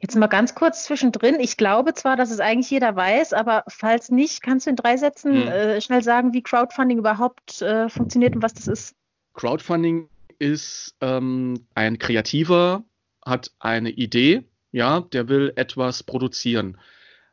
Jetzt 0.00 0.16
mal 0.16 0.26
ganz 0.26 0.54
kurz 0.54 0.84
zwischendrin. 0.84 1.38
Ich 1.40 1.56
glaube 1.56 1.94
zwar, 1.94 2.16
dass 2.16 2.30
es 2.30 2.40
eigentlich 2.40 2.70
jeder 2.70 2.94
weiß, 2.96 3.32
aber 3.32 3.64
falls 3.68 4.10
nicht, 4.10 4.42
kannst 4.42 4.66
du 4.66 4.70
in 4.70 4.76
drei 4.76 4.96
Sätzen 4.96 5.32
hm. 5.32 5.48
äh, 5.48 5.80
schnell 5.80 6.02
sagen, 6.02 6.32
wie 6.32 6.42
Crowdfunding 6.42 6.98
überhaupt 6.98 7.62
äh, 7.62 7.88
funktioniert 7.88 8.34
und 8.34 8.42
was 8.42 8.54
das 8.54 8.66
ist? 8.66 8.94
Crowdfunding 9.34 10.08
ist 10.38 10.96
ähm, 11.00 11.66
ein 11.74 11.98
Kreativer, 11.98 12.84
hat 13.24 13.50
eine 13.58 13.90
Idee, 13.90 14.44
ja, 14.72 15.00
der 15.00 15.28
will 15.28 15.52
etwas 15.56 16.02
produzieren. 16.02 16.78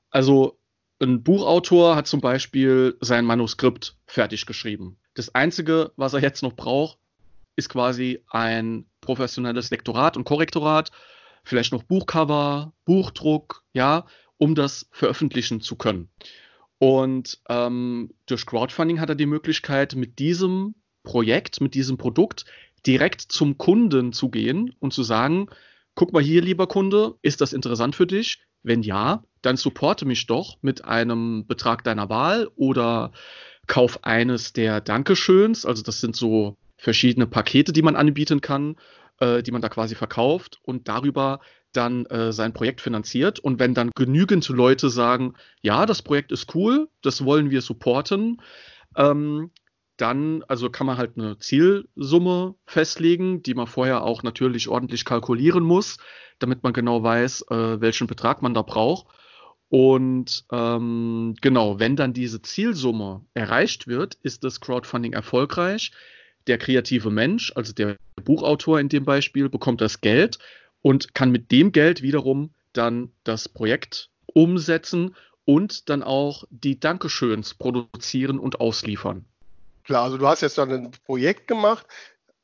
Also 0.09 0.57
ein 1.01 1.23
Buchautor 1.23 1.95
hat 1.95 2.07
zum 2.07 2.21
Beispiel 2.21 2.97
sein 3.01 3.25
Manuskript 3.25 3.97
fertig 4.05 4.45
geschrieben. 4.45 4.97
Das 5.15 5.35
Einzige, 5.35 5.91
was 5.95 6.13
er 6.13 6.21
jetzt 6.21 6.43
noch 6.43 6.53
braucht, 6.53 6.97
ist 7.55 7.69
quasi 7.69 8.23
ein 8.29 8.85
professionelles 9.01 9.69
Lektorat 9.69 10.17
und 10.17 10.23
Korrektorat, 10.23 10.91
vielleicht 11.43 11.73
noch 11.73 11.83
Buchcover, 11.83 12.73
Buchdruck, 12.85 13.63
ja, 13.73 14.05
um 14.37 14.55
das 14.55 14.87
veröffentlichen 14.91 15.61
zu 15.61 15.75
können. 15.75 16.09
Und 16.79 17.39
ähm, 17.49 18.13
durch 18.25 18.45
Crowdfunding 18.45 18.99
hat 18.99 19.09
er 19.09 19.15
die 19.15 19.25
Möglichkeit, 19.25 19.95
mit 19.95 20.19
diesem 20.19 20.75
Projekt, 21.03 21.61
mit 21.61 21.75
diesem 21.75 21.97
Produkt 21.97 22.45
direkt 22.85 23.21
zum 23.21 23.57
Kunden 23.57 24.13
zu 24.13 24.29
gehen 24.29 24.75
und 24.79 24.93
zu 24.93 25.03
sagen, 25.03 25.47
guck 25.95 26.13
mal 26.13 26.21
hier, 26.21 26.41
lieber 26.41 26.67
Kunde, 26.67 27.15
ist 27.21 27.41
das 27.41 27.53
interessant 27.53 27.95
für 27.95 28.07
dich? 28.07 28.39
Wenn 28.63 28.81
ja, 28.81 29.23
dann 29.41 29.57
supporte 29.57 30.05
mich 30.05 30.25
doch 30.27 30.57
mit 30.61 30.85
einem 30.85 31.45
Betrag 31.47 31.83
deiner 31.83 32.09
Wahl 32.09 32.49
oder 32.55 33.11
kauf 33.67 34.03
eines 34.03 34.53
der 34.53 34.81
Dankeschöns. 34.81 35.65
Also 35.65 35.83
das 35.83 35.99
sind 35.99 36.15
so 36.15 36.57
verschiedene 36.77 37.27
Pakete, 37.27 37.73
die 37.73 37.81
man 37.81 37.95
anbieten 37.95 38.41
kann, 38.41 38.75
äh, 39.19 39.43
die 39.43 39.51
man 39.51 39.61
da 39.61 39.69
quasi 39.69 39.95
verkauft 39.95 40.59
und 40.63 40.87
darüber 40.87 41.39
dann 41.73 42.05
äh, 42.05 42.31
sein 42.31 42.53
Projekt 42.53 42.81
finanziert. 42.81 43.39
Und 43.39 43.59
wenn 43.59 43.73
dann 43.73 43.91
genügend 43.95 44.47
Leute 44.49 44.89
sagen, 44.89 45.33
ja, 45.61 45.85
das 45.85 46.01
Projekt 46.01 46.31
ist 46.31 46.53
cool, 46.55 46.89
das 47.01 47.25
wollen 47.25 47.49
wir 47.49 47.61
supporten, 47.61 48.41
ähm, 48.95 49.51
dann, 49.97 50.43
also 50.47 50.69
kann 50.69 50.87
man 50.87 50.97
halt 50.97 51.17
eine 51.17 51.37
Zielsumme 51.37 52.55
festlegen, 52.65 53.43
die 53.43 53.53
man 53.53 53.67
vorher 53.67 54.03
auch 54.03 54.23
natürlich 54.23 54.67
ordentlich 54.67 55.05
kalkulieren 55.05 55.63
muss, 55.63 55.97
damit 56.39 56.63
man 56.63 56.73
genau 56.73 57.03
weiß, 57.03 57.45
äh, 57.49 57.81
welchen 57.81 58.07
Betrag 58.07 58.41
man 58.41 58.53
da 58.53 58.63
braucht. 58.63 59.07
Und 59.69 60.45
ähm, 60.51 61.35
genau, 61.41 61.79
wenn 61.79 61.95
dann 61.95 62.13
diese 62.13 62.41
Zielsumme 62.41 63.25
erreicht 63.33 63.87
wird, 63.87 64.15
ist 64.21 64.43
das 64.43 64.61
Crowdfunding 64.61 65.13
erfolgreich. 65.13 65.91
Der 66.47 66.57
kreative 66.57 67.09
Mensch, 67.09 67.51
also 67.55 67.73
der 67.73 67.97
Buchautor 68.23 68.79
in 68.79 68.89
dem 68.89 69.05
Beispiel, 69.05 69.49
bekommt 69.49 69.81
das 69.81 70.01
Geld 70.01 70.37
und 70.81 71.15
kann 71.15 71.31
mit 71.31 71.51
dem 71.51 71.71
Geld 71.71 72.01
wiederum 72.01 72.53
dann 72.73 73.11
das 73.23 73.49
Projekt 73.49 74.09
umsetzen 74.25 75.15
und 75.45 75.89
dann 75.89 76.03
auch 76.03 76.43
die 76.49 76.79
Dankeschöns 76.79 77.53
produzieren 77.53 78.39
und 78.39 78.59
ausliefern. 78.59 79.25
Klar, 79.83 80.03
also 80.03 80.17
du 80.17 80.27
hast 80.27 80.41
jetzt 80.41 80.57
dann 80.57 80.71
ein 80.71 80.91
Projekt 81.05 81.47
gemacht. 81.47 81.85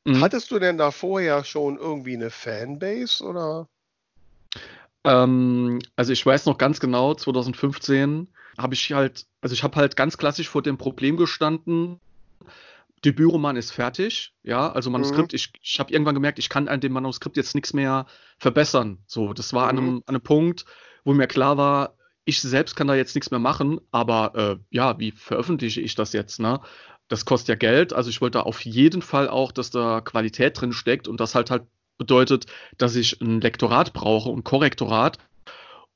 Mhm. 0.06 0.22
Hattest 0.22 0.52
du 0.52 0.60
denn 0.60 0.78
da 0.78 0.92
vorher 0.92 1.44
schon 1.44 1.78
irgendwie 1.78 2.16
eine 2.16 2.30
Fanbase 2.30 3.24
oder? 3.24 3.68
Ähm, 5.04 5.80
also 5.96 6.14
ich 6.14 6.26
weiß 6.26 6.46
noch 6.46 6.58
ganz 6.58 6.80
genau, 6.80 7.14
2015 7.14 8.28
habe 8.58 8.74
ich 8.74 8.92
halt, 8.92 9.26
also 9.42 9.54
ich 9.54 9.64
habe 9.64 9.76
halt 9.78 9.96
ganz 9.96 10.18
klassisch 10.18 10.50
vor 10.50 10.62
dem 10.62 10.78
Problem 10.78 11.18
gestanden. 11.18 12.00
Der 13.06 13.14
Büromann 13.14 13.56
ist 13.56 13.72
fertig, 13.72 14.34
ja, 14.44 14.70
also 14.72 14.90
Manuskript. 14.90 15.32
Mhm. 15.32 15.36
Ich, 15.36 15.54
ich 15.62 15.80
habe 15.80 15.94
irgendwann 15.94 16.16
gemerkt, 16.16 16.38
ich 16.38 16.50
kann 16.50 16.68
an 16.68 16.82
dem 16.82 16.92
Manuskript 16.92 17.38
jetzt 17.38 17.56
nichts 17.56 17.74
mehr 17.74 18.08
verbessern. 18.38 18.98
So, 19.08 19.32
das 19.32 19.54
war 19.54 19.64
mhm. 19.64 19.70
an, 19.70 19.78
einem, 19.78 19.96
an 20.06 20.16
einem 20.16 20.22
Punkt, 20.22 20.66
wo 21.06 21.14
mir 21.14 21.28
klar 21.28 21.56
war, 21.56 21.96
ich 22.26 22.42
selbst 22.42 22.76
kann 22.76 22.88
da 22.88 22.96
jetzt 22.96 23.16
nichts 23.16 23.32
mehr 23.32 23.40
machen, 23.40 23.80
aber 23.92 24.36
äh, 24.36 24.58
ja, 24.70 25.00
wie 25.00 25.12
veröffentliche 25.12 25.82
ich 25.82 25.96
das 25.96 26.14
jetzt, 26.14 26.40
ne? 26.40 26.60
Das 27.10 27.26
kostet 27.26 27.50
ja 27.50 27.56
Geld. 27.56 27.92
Also 27.92 28.10
ich 28.10 28.22
wollte 28.22 28.46
auf 28.46 28.64
jeden 28.64 29.02
Fall 29.02 29.28
auch, 29.28 29.52
dass 29.52 29.72
da 29.72 30.00
Qualität 30.00 30.60
drin 30.60 30.72
steckt 30.72 31.08
und 31.10 31.20
das 31.20 31.36
halt 31.36 31.52
halt 31.52 31.64
bedeutet, 31.98 32.46
dass 32.78 32.96
ich 32.96 33.20
ein 33.20 33.42
Lektorat 33.42 33.92
brauche 33.92 34.30
und 34.30 34.46
Korrektorat. 34.46 35.18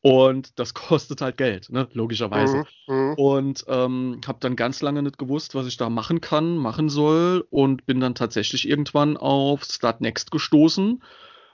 Und 0.02 0.60
das 0.60 0.74
kostet 0.74 1.22
halt 1.22 1.38
Geld, 1.38 1.70
ne? 1.70 1.88
logischerweise. 1.94 2.66
Mhm, 2.88 2.96
mhm. 2.96 3.14
und 3.14 3.66
ähm, 3.70 4.20
habe 4.28 4.40
dann 4.42 4.58
ganz 4.58 4.82
lange 4.82 5.02
nicht 5.02 5.18
gewusst, 5.18 5.56
was 5.56 5.66
ich 5.66 5.78
da 5.78 5.90
machen 5.90 6.20
kann, 6.20 6.58
machen 6.58 6.90
soll 6.90 7.48
und 7.50 7.86
bin 7.86 8.02
dann 8.02 8.16
tatsächlich 8.16 8.68
irgendwann 8.68 9.16
auf 9.16 9.64
Startnext 9.64 10.30
gestoßen, 10.32 11.02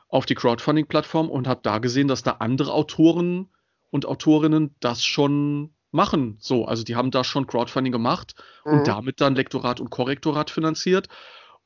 auf 0.07 0.25
die 0.25 0.35
Crowdfunding-Plattform 0.35 1.29
und 1.29 1.47
habe 1.47 1.59
da 1.61 1.77
gesehen, 1.77 2.07
dass 2.07 2.23
da 2.23 2.37
andere 2.39 2.73
Autoren 2.73 3.49
und 3.91 4.07
Autorinnen 4.07 4.73
das 4.79 5.03
schon 5.03 5.71
machen. 5.91 6.37
So, 6.39 6.65
also 6.65 6.83
die 6.83 6.95
haben 6.95 7.11
da 7.11 7.23
schon 7.23 7.47
Crowdfunding 7.47 7.91
gemacht 7.91 8.35
mhm. 8.65 8.73
und 8.73 8.87
damit 8.87 9.21
dann 9.21 9.35
Lektorat 9.35 9.79
und 9.79 9.89
Korrektorat 9.89 10.49
finanziert. 10.49 11.07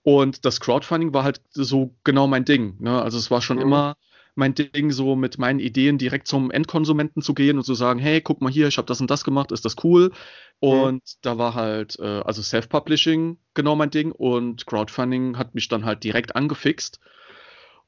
Und 0.03 0.45
das 0.45 0.59
Crowdfunding 0.59 1.13
war 1.13 1.23
halt 1.23 1.41
so 1.51 1.95
genau 2.03 2.27
mein 2.27 2.45
Ding. 2.45 2.75
Ne? 2.79 3.01
Also 3.01 3.17
es 3.17 3.31
war 3.31 3.41
schon 3.41 3.57
mhm. 3.57 3.63
immer 3.63 3.95
mein 4.35 4.55
Ding, 4.55 4.91
so 4.91 5.15
mit 5.15 5.37
meinen 5.37 5.59
Ideen 5.59 5.97
direkt 5.97 6.27
zum 6.27 6.49
Endkonsumenten 6.49 7.21
zu 7.21 7.33
gehen 7.33 7.57
und 7.57 7.63
zu 7.63 7.75
sagen, 7.75 7.99
hey, 7.99 8.19
guck 8.19 8.41
mal 8.41 8.51
hier, 8.51 8.67
ich 8.67 8.77
habe 8.77 8.87
das 8.87 8.99
und 8.99 9.11
das 9.11 9.23
gemacht, 9.23 9.51
ist 9.51 9.63
das 9.63 9.75
cool? 9.83 10.09
Mhm. 10.61 10.69
Und 10.69 10.93
mhm. 10.93 11.19
da 11.21 11.37
war 11.37 11.53
halt, 11.53 11.99
äh, 11.99 12.21
also 12.25 12.41
Self-Publishing 12.41 13.37
genau 13.53 13.75
mein 13.75 13.91
Ding 13.91 14.11
und 14.11 14.65
Crowdfunding 14.65 15.37
hat 15.37 15.55
mich 15.55 15.67
dann 15.67 15.85
halt 15.85 16.03
direkt 16.03 16.35
angefixt. 16.35 16.99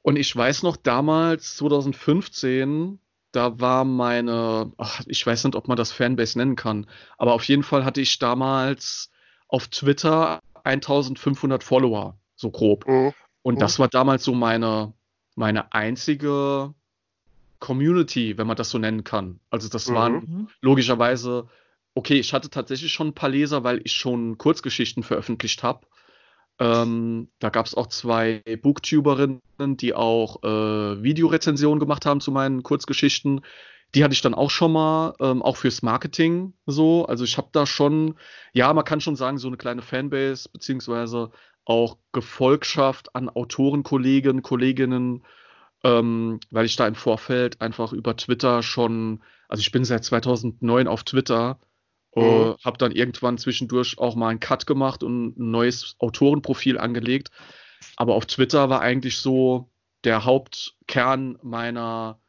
Und 0.01 0.18
ich 0.18 0.36
weiß 0.36 0.62
noch 0.62 0.77
damals, 0.77 1.56
2015, 1.56 3.00
da 3.36 3.60
war 3.60 3.84
meine, 3.84 4.72
ach, 4.77 5.01
ich 5.08 5.25
weiß 5.25 5.44
nicht, 5.44 5.56
ob 5.56 5.68
man 5.68 5.77
das 5.77 5.92
Fanbase 5.92 6.38
nennen 6.38 6.56
kann, 6.56 6.88
aber 7.18 7.34
auf 7.34 7.44
jeden 7.44 7.63
Fall 7.63 7.84
hatte 7.86 8.01
ich 8.01 8.20
damals 8.20 9.12
auf 9.48 9.68
Twitter 9.68 10.39
1500 10.63 11.63
Follower, 11.63 12.18
so 12.36 12.50
grob. 12.50 12.88
Mhm. 12.88 13.13
Und 13.42 13.62
das 13.62 13.77
mhm. 13.77 13.84
war 13.84 13.88
damals 13.89 14.24
so 14.24 14.34
meine, 14.34 14.94
meine 15.36 15.74
einzige 15.74 16.74
Community, 17.60 18.38
wenn 18.38 18.48
man 18.48 18.58
das 18.58 18.70
so 18.70 18.77
nennen 18.77 19.04
kann. 19.04 19.39
Also 19.50 19.70
das 19.70 19.89
mhm. 19.89 19.94
waren 19.96 20.50
logischerweise, 20.62 21.48
okay, 21.94 22.20
ich 22.20 22.34
hatte 22.34 22.50
tatsächlich 22.50 22.92
schon 22.92 23.08
ein 23.10 23.15
paar 23.15 23.30
Leser, 23.30 23.63
weil 23.63 23.82
ich 23.84 23.94
schon 23.94 24.38
Kurzgeschichten 24.38 25.04
veröffentlicht 25.04 25.63
habe. 25.63 25.86
Ähm, 26.59 27.29
da 27.39 27.50
gab 27.50 27.65
es 27.65 27.75
auch 27.75 27.88
zwei 27.88 28.41
Booktuberinnen, 28.62 29.41
die 29.59 29.93
auch 29.93 30.41
äh, 30.43 31.03
Videorezensionen 31.03 31.79
gemacht 31.79 32.05
haben 32.05 32.21
zu 32.21 32.31
meinen 32.31 32.63
Kurzgeschichten. 32.63 33.41
Die 33.93 34.03
hatte 34.03 34.13
ich 34.13 34.21
dann 34.21 34.33
auch 34.33 34.50
schon 34.50 34.71
mal, 34.71 35.15
ähm, 35.19 35.41
auch 35.41 35.57
fürs 35.57 35.81
Marketing 35.81 36.53
so. 36.65 37.05
Also 37.05 37.24
ich 37.24 37.38
habe 37.38 37.50
da 37.51 37.65
schon, 37.65 38.15
ja, 38.53 38.74
man 38.74 38.85
kann 38.85 39.01
schon 39.01 39.15
sagen, 39.15 39.38
so 39.38 39.47
eine 39.47 39.57
kleine 39.57 39.81
Fanbase, 39.81 40.50
beziehungsweise 40.50 41.31
auch 41.65 41.97
Gefolgschaft 42.12 43.15
an 43.15 43.29
Autoren, 43.29 43.83
Kollegen, 43.83 44.41
Kolleginnen, 44.41 45.24
ähm, 45.83 46.39
weil 46.51 46.65
ich 46.65 46.75
da 46.75 46.88
im 46.88 46.95
Vorfeld 46.95 47.62
einfach 47.62 47.91
über 47.91 48.15
Twitter 48.15 48.63
schon, 48.63 49.21
also 49.50 49.62
ich 49.62 49.71
bin 49.71 49.83
seit 49.83 50.03
2009 50.05 50.88
auf 50.88 51.03
Twitter 51.03 51.59
Mhm. 52.15 52.24
Äh, 52.24 52.55
habe 52.63 52.77
dann 52.77 52.91
irgendwann 52.91 53.38
zwischendurch 53.38 53.98
auch 53.98 54.15
mal 54.15 54.29
einen 54.29 54.39
Cut 54.39 54.65
gemacht 54.65 55.03
und 55.03 55.38
ein 55.38 55.51
neues 55.51 55.95
Autorenprofil 56.00 56.77
angelegt. 56.77 57.29
Aber 57.98 58.15
auf 58.15 58.25
Twitter 58.25 58.69
war 58.69 58.81
eigentlich 58.81 59.17
so 59.17 59.69
der 60.03 60.25
Hauptkern 60.25 61.38
meiner 61.41 62.19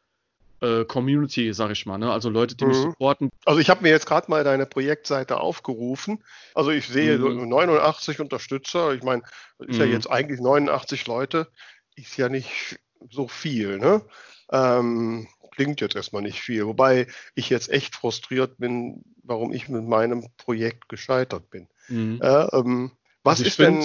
äh, 0.60 0.84
Community, 0.84 1.52
sag 1.52 1.70
ich 1.70 1.86
mal. 1.86 1.98
Ne? 1.98 2.10
Also 2.10 2.30
Leute, 2.30 2.56
die 2.56 2.64
mhm. 2.64 2.70
mich 2.70 2.78
supporten. 2.78 3.30
Also 3.44 3.60
ich 3.60 3.70
habe 3.70 3.82
mir 3.82 3.90
jetzt 3.90 4.06
gerade 4.06 4.30
mal 4.30 4.44
deine 4.44 4.66
Projektseite 4.66 5.38
aufgerufen. 5.38 6.22
Also 6.54 6.70
ich 6.70 6.88
sehe 6.88 7.18
mhm. 7.18 7.48
89 7.48 8.20
Unterstützer. 8.20 8.92
Ich 8.92 9.02
meine, 9.02 9.22
ist 9.58 9.78
ja 9.78 9.86
mhm. 9.86 9.92
jetzt 9.92 10.10
eigentlich 10.10 10.40
89 10.40 11.06
Leute. 11.06 11.48
Ist 11.94 12.16
ja 12.16 12.28
nicht 12.28 12.78
so 13.10 13.28
viel. 13.28 13.78
Ne? 13.78 14.02
Ähm, 14.50 15.28
klingt 15.56 15.80
jetzt 15.80 15.96
erstmal 15.96 16.22
nicht 16.22 16.40
viel. 16.40 16.66
Wobei 16.66 17.08
ich 17.34 17.50
jetzt 17.50 17.68
echt 17.68 17.96
frustriert 17.96 18.58
bin, 18.58 19.02
warum 19.22 19.52
ich 19.52 19.68
mit 19.68 19.84
meinem 19.84 20.28
Projekt 20.36 20.88
gescheitert 20.88 21.50
bin. 21.50 21.68
Mhm. 21.88 22.20
Äh, 22.22 22.46
ähm, 22.56 22.92
was 23.24 23.40
also 23.40 23.48
ist 23.48 23.58
denn, 23.58 23.84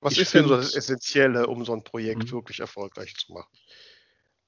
was 0.00 0.18
ist 0.18 0.34
denn 0.34 0.48
so 0.48 0.56
das 0.56 0.74
Essentielle, 0.74 1.46
um 1.46 1.64
so 1.64 1.72
ein 1.72 1.84
Projekt 1.84 2.24
mhm. 2.24 2.32
wirklich 2.32 2.60
erfolgreich 2.60 3.14
zu 3.16 3.32
machen? 3.32 3.56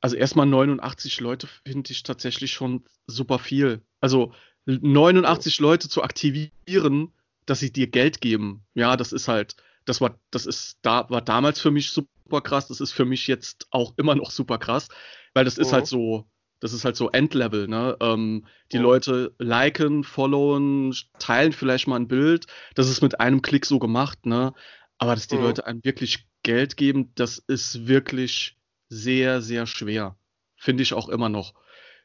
Also 0.00 0.16
erstmal 0.16 0.46
89 0.46 1.20
Leute 1.20 1.48
finde 1.64 1.90
ich 1.92 2.02
tatsächlich 2.02 2.52
schon 2.52 2.84
super 3.06 3.38
viel. 3.38 3.82
Also 4.00 4.32
89 4.66 5.58
Leute 5.60 5.88
zu 5.88 6.02
aktivieren, 6.02 7.12
dass 7.46 7.60
sie 7.60 7.72
dir 7.72 7.86
Geld 7.86 8.20
geben. 8.20 8.64
Ja, 8.74 8.96
das 8.96 9.12
ist 9.12 9.28
halt, 9.28 9.56
das 9.84 10.00
war, 10.00 10.18
das 10.30 10.46
ist 10.46 10.78
da, 10.82 11.08
war 11.08 11.22
damals 11.22 11.60
für 11.60 11.70
mich 11.70 11.90
super 11.90 12.40
krass. 12.40 12.68
Das 12.68 12.80
ist 12.80 12.92
für 12.92 13.04
mich 13.04 13.26
jetzt 13.26 13.66
auch 13.70 13.94
immer 13.96 14.14
noch 14.14 14.30
super 14.30 14.58
krass, 14.58 14.88
weil 15.34 15.44
das 15.44 15.58
ist 15.58 15.72
halt 15.72 15.84
mhm. 15.84 15.88
so, 15.88 16.30
das 16.60 16.72
ist 16.72 16.84
halt 16.84 16.96
so 16.96 17.10
Endlevel, 17.10 17.68
ne? 17.68 17.96
Ähm, 18.00 18.46
die 18.72 18.78
oh. 18.78 18.82
Leute 18.82 19.34
liken, 19.38 20.04
followen, 20.04 20.94
teilen 21.18 21.52
vielleicht 21.52 21.86
mal 21.86 21.96
ein 21.96 22.08
Bild. 22.08 22.46
Das 22.74 22.88
ist 22.88 23.02
mit 23.02 23.20
einem 23.20 23.42
Klick 23.42 23.66
so 23.66 23.78
gemacht, 23.78 24.26
ne? 24.26 24.54
Aber 24.98 25.14
dass 25.14 25.28
die 25.28 25.36
oh. 25.36 25.42
Leute 25.42 25.66
einem 25.66 25.84
wirklich 25.84 26.26
Geld 26.42 26.76
geben, 26.76 27.12
das 27.14 27.38
ist 27.38 27.86
wirklich 27.86 28.56
sehr, 28.88 29.42
sehr 29.42 29.66
schwer. 29.66 30.16
Finde 30.56 30.82
ich 30.82 30.94
auch 30.94 31.08
immer 31.08 31.28
noch. 31.28 31.54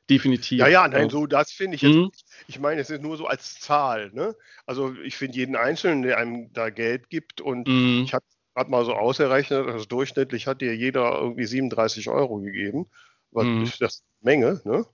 Definitiv. 0.09 0.59
Ja, 0.59 0.67
ja, 0.67 0.87
nein, 0.87 1.09
so 1.09 1.25
das 1.25 1.51
finde 1.51 1.75
ich 1.75 1.83
jetzt. 1.83 1.95
Mhm. 1.95 2.11
Ich 2.47 2.59
meine, 2.59 2.81
es 2.81 2.89
ist 2.89 3.01
nur 3.01 3.15
so 3.15 3.27
als 3.27 3.59
Zahl, 3.59 4.11
ne? 4.13 4.35
Also 4.65 4.93
ich 5.03 5.15
finde 5.15 5.37
jeden 5.37 5.55
Einzelnen, 5.55 6.01
der 6.01 6.17
einem 6.17 6.51
da 6.51 6.69
Geld 6.69 7.09
gibt 7.09 7.39
und 7.39 7.67
mhm. 7.67 8.01
ich 8.03 8.13
habe 8.13 8.25
gerade 8.53 8.69
mal 8.69 8.83
so 8.83 8.93
ausgerechnet, 8.93 9.67
also 9.67 9.85
durchschnittlich 9.85 10.47
hat 10.47 10.59
dir 10.59 10.75
jeder 10.75 11.17
irgendwie 11.17 11.45
37 11.45 12.09
Euro 12.09 12.39
gegeben. 12.39 12.87
Was 13.31 13.45
mhm. 13.45 13.63
ist 13.63 13.81
das? 13.81 14.03
Menge, 14.21 14.61
ne? 14.65 14.85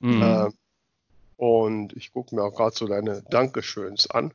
Mhm. 0.00 0.22
Äh, 0.22 0.50
und 1.36 1.92
ich 1.94 2.12
gucke 2.12 2.34
mir 2.34 2.42
auch 2.42 2.54
gerade 2.54 2.76
so 2.76 2.86
deine 2.86 3.22
Dankeschöns 3.30 4.10
an. 4.10 4.32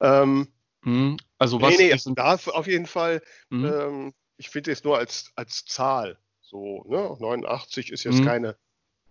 Ähm, 0.00 0.48
mhm. 0.82 1.18
Also 1.38 1.60
was 1.60 1.76
nee, 1.76 1.92
nee, 1.92 2.14
da 2.14 2.34
auf 2.34 2.66
jeden 2.66 2.86
Fall, 2.86 3.22
mhm. 3.50 3.64
ähm, 3.64 4.14
ich 4.36 4.48
finde 4.48 4.72
es 4.72 4.84
nur 4.84 4.98
als, 4.98 5.32
als 5.34 5.64
Zahl 5.64 6.16
so, 6.40 6.84
ne? 6.88 7.16
89 7.18 7.92
ist 7.92 8.04
jetzt 8.04 8.20
mhm. 8.20 8.24
keine 8.24 8.56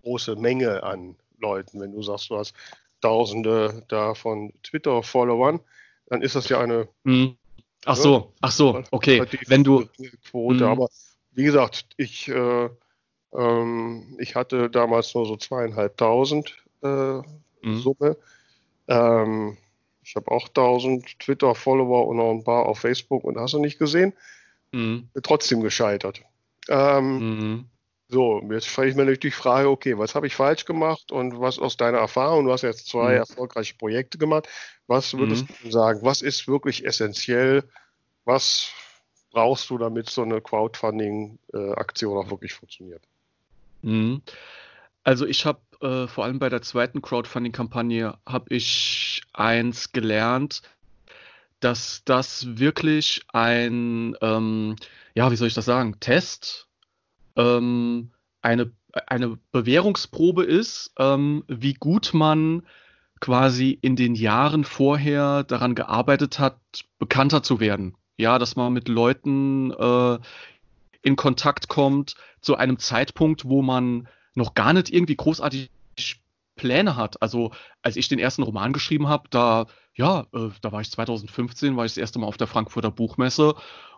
große 0.02 0.36
Menge 0.36 0.84
an 0.84 1.16
Leuten. 1.38 1.80
Wenn 1.80 1.92
du 1.92 2.02
sagst, 2.02 2.30
du 2.30 2.38
hast 2.38 2.54
Tausende 3.00 3.84
da 3.90 4.16
von 4.16 4.52
Twitter-Followern, 4.64 5.60
dann 6.08 6.24
ist 6.24 6.36
das 6.36 6.50
ja 6.50 6.60
eine. 6.60 6.88
Mhm. 7.04 7.38
Ach 7.86 7.96
ne? 7.96 8.02
so, 8.02 8.34
ach 8.42 8.52
so, 8.52 8.84
okay. 8.90 9.24
Wenn 9.46 9.64
du. 9.64 9.88
Quote, 10.30 10.68
aber 10.68 10.90
wie 11.32 11.44
gesagt, 11.44 11.86
ich 11.98 12.28
äh, 12.28 12.70
ähm, 13.38 14.18
ich 14.20 14.36
hatte 14.36 14.70
damals 14.70 15.14
nur 15.14 15.26
so 15.26 15.38
zweieinhalbtausend 15.38 16.58
äh, 16.84 17.22
mhm. 17.62 17.80
Summe. 17.80 18.18
Ähm, 18.88 19.58
ich 20.04 20.16
habe 20.16 20.32
auch 20.32 20.48
1000 20.48 21.20
Twitter-Follower 21.20 22.08
und 22.08 22.18
noch 22.18 22.32
ein 22.32 22.44
paar 22.44 22.66
auf 22.66 22.80
Facebook 22.80 23.24
und 23.24 23.38
hast 23.38 23.54
du 23.54 23.60
nicht 23.60 23.78
gesehen. 23.78 24.14
Mhm. 24.72 25.10
Trotzdem 25.22 25.62
gescheitert. 25.62 26.22
Ähm, 26.68 27.20
mhm. 27.20 27.66
So, 28.10 28.42
jetzt 28.52 28.68
stelle 28.68 28.88
ich 28.88 28.96
mir 28.96 29.02
natürlich 29.02 29.20
die 29.20 29.32
Frage, 29.32 29.70
okay, 29.70 29.98
was 29.98 30.16
habe 30.16 30.28
ich 30.28 30.36
falsch 30.36 30.66
gemacht 30.66 31.12
und 31.12 31.40
was 31.42 31.60
aus 31.60 31.76
deiner 31.76 31.98
Erfahrung, 31.98 32.46
du 32.46 32.54
hast 32.54 32.62
jetzt 32.62 32.88
zwei 32.88 33.12
mhm. 33.12 33.18
erfolgreiche 33.18 33.76
Projekte 33.76 34.18
gemacht, 34.18 34.48
was 34.88 35.14
würdest 35.14 35.50
mhm. 35.50 35.54
du 35.64 35.72
sagen, 35.72 36.00
was 36.04 36.22
ist 36.22 36.48
wirklich 36.48 36.86
essentiell, 36.86 37.66
was 38.24 38.70
brauchst 39.32 39.70
du, 39.70 39.78
damit 39.78 40.10
so 40.10 40.22
eine 40.24 40.40
Crowdfunding-Aktion 40.40 42.18
auch 42.18 42.32
wirklich 42.32 42.54
funktioniert? 42.54 43.04
Mhm. 43.88 44.22
Also 45.04 45.26
ich 45.26 45.46
habe 45.46 45.62
äh, 45.80 46.08
vor 46.08 46.26
allem 46.26 46.40
bei 46.40 46.50
der 46.50 46.62
zweiten 46.62 47.02
Crowdfunding-Kampagne 47.02 48.18
habe 48.28 48.54
ich 48.54 49.22
eins 49.34 49.94
gelernt, 49.94 50.62
dass 51.62 52.02
das 52.04 52.58
wirklich 52.60 53.24
ein, 53.32 54.16
ähm, 54.22 54.76
ja, 55.16 55.32
wie 55.32 55.38
soll 55.38 55.48
ich 55.48 55.54
das 55.54 55.66
sagen, 55.66 56.00
Test, 56.02 56.68
ähm, 57.38 58.12
eine, 58.42 58.72
eine 59.08 59.40
Bewährungsprobe 59.54 60.44
ist, 60.44 60.92
ähm, 61.00 61.46
wie 61.48 61.74
gut 61.74 62.14
man 62.14 62.64
quasi 63.22 63.80
in 63.82 63.96
den 63.96 64.16
Jahren 64.16 64.66
vorher 64.66 65.44
daran 65.44 65.76
gearbeitet 65.76 66.40
hat, 66.40 66.60
bekannter 67.00 67.42
zu 67.42 67.62
werden. 67.62 67.96
Ja, 68.18 68.38
dass 68.38 68.58
man 68.58 68.74
mit 68.74 68.90
Leuten 68.90 69.72
äh, 69.72 70.20
in 71.08 71.16
Kontakt 71.16 71.70
kommt 71.70 72.16
zu 72.42 72.58
einem 72.58 72.80
Zeitpunkt, 72.80 73.46
wo 73.46 73.62
man 73.62 74.10
noch 74.36 74.54
gar 74.56 74.74
nicht 74.74 74.94
irgendwie 74.94 75.16
großartig 75.16 75.72
Pläne 76.58 76.98
hat. 76.98 77.22
Also 77.22 77.52
als 77.82 77.96
ich 77.96 78.10
den 78.10 78.20
ersten 78.20 78.44
Roman 78.44 78.74
geschrieben 78.74 79.08
habe, 79.08 79.30
da 79.30 79.68
ja, 79.96 80.28
äh, 80.34 80.50
da 80.62 80.72
war 80.72 80.82
ich 80.82 80.92
2015, 80.92 81.78
war 81.78 81.86
ich 81.86 81.94
das 81.94 81.98
erste 81.98 82.20
Mal 82.20 82.28
auf 82.28 82.38
der 82.38 82.48
Frankfurter 82.48 82.92
Buchmesse 82.92 83.56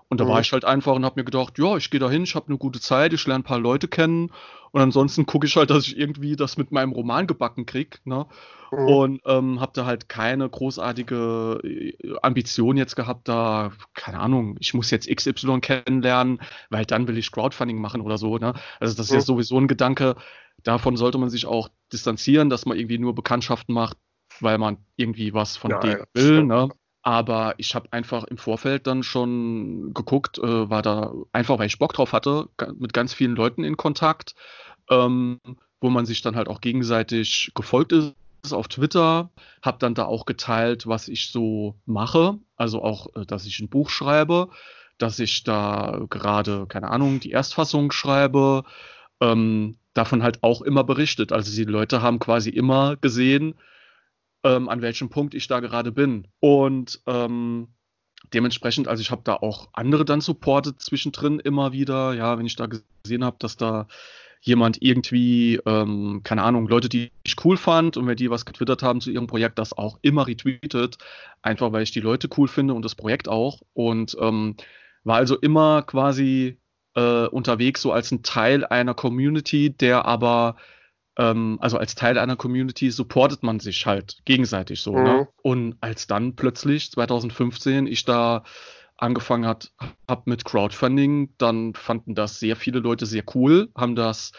und 0.09 0.19
da 0.19 0.25
mhm. 0.25 0.29
war 0.29 0.41
ich 0.41 0.51
halt 0.51 0.65
einfach 0.65 0.95
und 0.95 1.05
habe 1.05 1.19
mir 1.19 1.25
gedacht, 1.25 1.57
ja, 1.59 1.77
ich 1.77 1.89
gehe 1.89 1.99
da 1.99 2.09
hin, 2.09 2.23
ich 2.23 2.35
habe 2.35 2.47
eine 2.47 2.57
gute 2.57 2.79
Zeit, 2.79 3.13
ich 3.13 3.25
lerne 3.25 3.41
ein 3.41 3.43
paar 3.43 3.59
Leute 3.59 3.87
kennen 3.87 4.31
und 4.71 4.81
ansonsten 4.81 5.25
gucke 5.25 5.47
ich 5.47 5.55
halt, 5.55 5.69
dass 5.69 5.87
ich 5.87 5.97
irgendwie 5.97 6.35
das 6.35 6.57
mit 6.57 6.71
meinem 6.71 6.91
Roman 6.91 7.27
gebacken 7.27 7.65
kriege. 7.65 7.97
Ne? 8.03 8.25
Mhm. 8.71 8.77
Und 8.77 9.21
ähm, 9.25 9.59
habe 9.59 9.71
da 9.73 9.85
halt 9.85 10.09
keine 10.09 10.47
großartige 10.49 11.59
äh, 11.63 11.93
Ambition 12.21 12.77
jetzt 12.77 12.95
gehabt, 12.95 13.27
da, 13.27 13.71
keine 13.93 14.19
Ahnung, 14.19 14.57
ich 14.59 14.73
muss 14.73 14.91
jetzt 14.91 15.09
XY 15.09 15.61
kennenlernen, 15.61 16.41
weil 16.69 16.85
dann 16.85 17.07
will 17.07 17.17
ich 17.17 17.31
Crowdfunding 17.31 17.79
machen 17.79 18.01
oder 18.01 18.17
so. 18.17 18.37
Ne? 18.37 18.53
Also 18.79 18.95
das 18.95 19.07
ist 19.07 19.13
ja 19.13 19.17
mhm. 19.17 19.23
sowieso 19.23 19.59
ein 19.59 19.67
Gedanke, 19.67 20.15
davon 20.63 20.97
sollte 20.97 21.17
man 21.17 21.29
sich 21.29 21.45
auch 21.45 21.69
distanzieren, 21.91 22.49
dass 22.49 22.65
man 22.65 22.77
irgendwie 22.77 22.99
nur 22.99 23.15
Bekanntschaften 23.15 23.73
macht, 23.73 23.97
weil 24.39 24.57
man 24.57 24.77
irgendwie 24.95 25.33
was 25.33 25.57
von 25.57 25.71
ja, 25.71 25.79
denen 25.79 25.99
ja, 25.99 26.05
will. 26.13 26.43
Ne? 26.43 26.69
Aber 27.09 27.55
ich 27.57 27.73
habe 27.73 27.91
einfach 27.91 28.23
im 28.25 28.37
Vorfeld 28.37 28.85
dann 28.85 29.01
schon 29.01 29.95
geguckt, 29.95 30.37
äh, 30.37 30.69
war 30.69 30.83
da 30.83 31.11
einfach, 31.33 31.57
weil 31.57 31.65
ich 31.65 31.79
Bock 31.79 31.93
drauf 31.93 32.13
hatte, 32.13 32.49
mit 32.77 32.93
ganz 32.93 33.15
vielen 33.15 33.35
Leuten 33.35 33.63
in 33.63 33.77
Kontakt, 33.77 34.35
ähm, 34.91 35.39
wo 35.81 35.89
man 35.89 36.05
sich 36.05 36.21
dann 36.21 36.35
halt 36.35 36.47
auch 36.47 36.61
gegenseitig 36.61 37.51
gefolgt 37.55 37.93
ist 37.93 38.13
auf 38.51 38.67
Twitter, 38.67 39.31
habe 39.63 39.79
dann 39.79 39.95
da 39.95 40.05
auch 40.05 40.27
geteilt, 40.27 40.85
was 40.85 41.07
ich 41.07 41.31
so 41.31 41.73
mache, 41.87 42.37
also 42.57 42.83
auch, 42.83 43.07
äh, 43.15 43.25
dass 43.25 43.47
ich 43.47 43.59
ein 43.59 43.69
Buch 43.69 43.89
schreibe, 43.89 44.49
dass 44.99 45.17
ich 45.17 45.43
da 45.43 46.05
gerade, 46.11 46.67
keine 46.67 46.91
Ahnung, 46.91 47.19
die 47.19 47.31
Erstfassung 47.31 47.91
schreibe, 47.91 48.65
ähm, 49.19 49.77
davon 49.95 50.21
halt 50.21 50.43
auch 50.43 50.61
immer 50.61 50.83
berichtet. 50.83 51.31
Also 51.31 51.51
die 51.55 51.63
Leute 51.63 52.03
haben 52.03 52.19
quasi 52.19 52.51
immer 52.51 52.97
gesehen, 52.97 53.55
ähm, 54.43 54.69
an 54.69 54.81
welchem 54.81 55.09
Punkt 55.09 55.33
ich 55.33 55.47
da 55.47 55.59
gerade 55.59 55.91
bin. 55.91 56.27
Und 56.39 57.01
ähm, 57.07 57.69
dementsprechend, 58.33 58.87
also 58.87 59.01
ich 59.01 59.11
habe 59.11 59.21
da 59.23 59.35
auch 59.35 59.69
andere 59.73 60.05
dann 60.05 60.21
supportet 60.21 60.81
zwischendrin 60.81 61.39
immer 61.39 61.71
wieder, 61.71 62.13
ja, 62.13 62.37
wenn 62.37 62.45
ich 62.45 62.55
da 62.55 62.67
gesehen 62.67 63.23
habe, 63.23 63.37
dass 63.39 63.57
da 63.57 63.87
jemand 64.41 64.81
irgendwie, 64.81 65.59
ähm, 65.65 66.21
keine 66.23 66.43
Ahnung, 66.43 66.67
Leute, 66.67 66.87
die 66.87 67.11
ich 67.23 67.35
cool 67.43 67.57
fand 67.57 67.97
und 67.97 68.07
wenn 68.07 68.15
die 68.15 68.29
was 68.29 68.45
getwittert 68.45 68.83
haben 68.83 69.01
zu 69.01 69.11
ihrem 69.11 69.27
Projekt, 69.27 69.59
das 69.59 69.77
auch 69.77 69.99
immer 70.01 70.27
retweetet, 70.27 70.97
einfach 71.41 71.71
weil 71.73 71.83
ich 71.83 71.91
die 71.91 71.99
Leute 71.99 72.29
cool 72.37 72.47
finde 72.47 72.73
und 72.73 72.85
das 72.85 72.95
Projekt 72.95 73.27
auch. 73.27 73.61
Und 73.73 74.15
ähm, 74.19 74.55
war 75.03 75.17
also 75.17 75.37
immer 75.37 75.81
quasi 75.83 76.57
äh, 76.95 77.25
unterwegs, 77.27 77.81
so 77.81 77.91
als 77.91 78.11
ein 78.11 78.23
Teil 78.23 78.65
einer 78.65 78.93
Community, 78.93 79.71
der 79.71 80.05
aber 80.05 80.55
ähm, 81.19 81.57
also 81.61 81.77
als 81.77 81.93
Teil 81.95 82.17
einer 82.17 82.37
Community 82.37 82.89
supportet 82.89 83.43
man 83.43 83.59
sich 83.59 83.85
halt 83.85 84.17
gegenseitig 84.25 84.81
so. 84.81 84.93
Ne? 84.93 84.99
Mhm. 84.99 85.05
Ne? 85.05 85.27
Und 85.43 85.75
als 85.81 86.07
dann 86.07 86.35
plötzlich 86.35 86.91
2015 86.91 87.85
ich 87.85 88.05
da 88.05 88.43
angefangen 88.97 89.45
hat, 89.45 89.71
habe 90.07 90.23
mit 90.25 90.45
Crowdfunding, 90.45 91.33
dann 91.37 91.73
fanden 91.73 92.15
das 92.15 92.39
sehr 92.39 92.55
viele 92.55 92.79
Leute 92.79 93.05
sehr 93.05 93.23
cool, 93.35 93.69
haben 93.75 93.95
das 93.95 94.31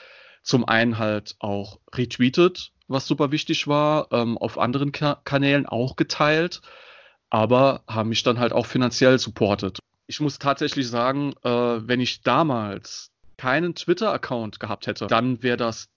zum 0.43 0.67
einen 0.67 0.99
halt 0.99 1.37
auch 1.39 1.79
retweetet, 1.95 2.73
was 2.89 3.07
super 3.07 3.31
wichtig 3.31 3.69
war, 3.69 4.09
ähm, 4.11 4.37
auf 4.39 4.59
anderen 4.59 4.91
Ka 4.93 5.21
Kanälen 5.25 5.67
auch 5.67 5.97
geteilt, 5.97 6.61
aber 7.29 7.83
haben 7.87 8.09
mich 8.09 8.23
dann 8.23 8.39
halt 8.39 8.53
auch 8.53 8.67
finanziell 8.67 9.19
supportet. 9.19 9.79
Ich 10.07 10.21
muss 10.21 10.39
tatsächlich 10.39 10.89
sagen, 10.89 11.35
äh, 11.43 11.49
wenn 11.51 12.01
ich 12.01 12.23
damals 12.23 13.13
keinen 13.37 13.75
Twitter-Account 13.75 14.61
gehabt 14.61 14.87
hätte, 14.87 15.07
dann 15.07 15.43
wäre 15.43 15.57
das 15.57 15.89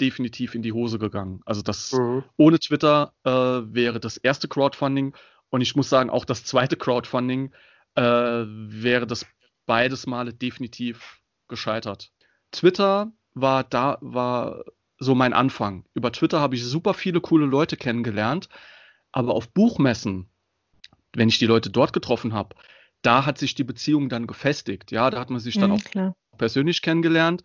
definitiv 0.00 0.54
in 0.54 0.62
die 0.62 0.72
Hose 0.72 0.98
gegangen. 0.98 1.40
Also 1.44 1.62
das 1.62 1.92
mhm. 1.92 2.24
ohne 2.36 2.58
Twitter 2.58 3.12
äh, 3.24 3.30
wäre 3.30 4.00
das 4.00 4.16
erste 4.16 4.48
Crowdfunding 4.48 5.14
und 5.50 5.60
ich 5.60 5.76
muss 5.76 5.90
sagen, 5.90 6.10
auch 6.10 6.24
das 6.24 6.44
zweite 6.44 6.76
Crowdfunding 6.76 7.52
äh, 7.94 8.02
wäre 8.02 9.06
das 9.06 9.26
beides 9.66 10.06
Male 10.06 10.32
definitiv 10.32 11.20
gescheitert. 11.48 12.12
Twitter 12.52 13.12
war 13.34 13.64
da, 13.64 13.98
war 14.00 14.64
so 14.98 15.14
mein 15.14 15.32
Anfang. 15.32 15.84
Über 15.94 16.12
Twitter 16.12 16.40
habe 16.40 16.54
ich 16.54 16.64
super 16.64 16.94
viele 16.94 17.20
coole 17.20 17.46
Leute 17.46 17.76
kennengelernt, 17.76 18.48
aber 19.12 19.34
auf 19.34 19.48
Buchmessen, 19.52 20.28
wenn 21.14 21.28
ich 21.28 21.38
die 21.38 21.46
Leute 21.46 21.70
dort 21.70 21.92
getroffen 21.92 22.32
habe, 22.32 22.54
da 23.02 23.26
hat 23.26 23.38
sich 23.38 23.54
die 23.54 23.64
Beziehung 23.64 24.08
dann 24.08 24.26
gefestigt. 24.26 24.92
Ja, 24.92 25.10
da 25.10 25.18
hat 25.18 25.30
man 25.30 25.40
sich 25.40 25.54
dann 25.54 25.70
mhm, 25.70 25.76
auch 25.76 25.84
klar. 25.84 26.16
persönlich 26.36 26.82
kennengelernt. 26.82 27.42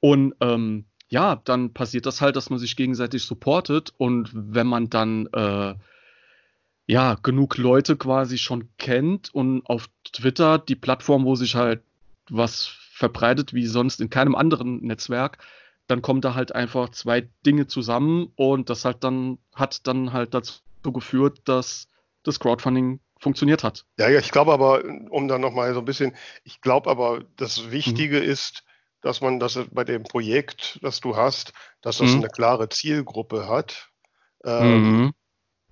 Und 0.00 0.34
ähm, 0.40 0.84
ja, 1.08 1.36
dann 1.44 1.72
passiert 1.72 2.06
das 2.06 2.20
halt, 2.20 2.36
dass 2.36 2.50
man 2.50 2.58
sich 2.58 2.76
gegenseitig 2.76 3.24
supportet 3.24 3.92
und 3.96 4.30
wenn 4.32 4.66
man 4.66 4.90
dann 4.90 5.26
äh, 5.32 5.74
ja 6.86 7.14
genug 7.22 7.56
Leute 7.56 7.96
quasi 7.96 8.38
schon 8.38 8.68
kennt 8.78 9.34
und 9.34 9.62
auf 9.66 9.88
Twitter, 10.12 10.58
die 10.58 10.76
Plattform, 10.76 11.24
wo 11.24 11.34
sich 11.34 11.54
halt 11.54 11.82
was 12.30 12.66
verbreitet 12.66 13.52
wie 13.52 13.66
sonst 13.66 14.00
in 14.00 14.10
keinem 14.10 14.34
anderen 14.34 14.80
Netzwerk, 14.82 15.38
dann 15.86 16.02
kommen 16.02 16.20
da 16.20 16.34
halt 16.34 16.54
einfach 16.54 16.90
zwei 16.90 17.28
Dinge 17.44 17.66
zusammen 17.66 18.32
und 18.36 18.70
das 18.70 18.84
halt 18.84 19.04
dann 19.04 19.38
hat 19.54 19.86
dann 19.86 20.12
halt 20.12 20.32
dazu 20.32 20.60
geführt, 20.84 21.40
dass 21.44 21.88
das 22.22 22.40
Crowdfunding 22.40 23.00
funktioniert 23.18 23.64
hat. 23.64 23.84
Ja, 23.98 24.08
ja, 24.08 24.18
ich 24.18 24.30
glaube 24.30 24.52
aber, 24.52 24.82
um 25.10 25.28
dann 25.28 25.40
nochmal 25.40 25.72
so 25.74 25.80
ein 25.80 25.84
bisschen, 25.84 26.14
ich 26.44 26.60
glaube 26.60 26.90
aber, 26.90 27.24
das 27.36 27.70
Wichtige 27.70 28.18
mhm. 28.18 28.28
ist, 28.28 28.64
dass 29.04 29.20
man 29.20 29.38
das 29.38 29.58
bei 29.70 29.84
dem 29.84 30.02
Projekt, 30.02 30.78
das 30.82 31.00
du 31.00 31.14
hast, 31.14 31.52
dass 31.82 31.98
das 31.98 32.12
mhm. 32.12 32.20
eine 32.20 32.28
klare 32.28 32.70
Zielgruppe 32.70 33.48
hat. 33.48 33.90
Ähm, 34.42 35.02
mhm. 35.02 35.12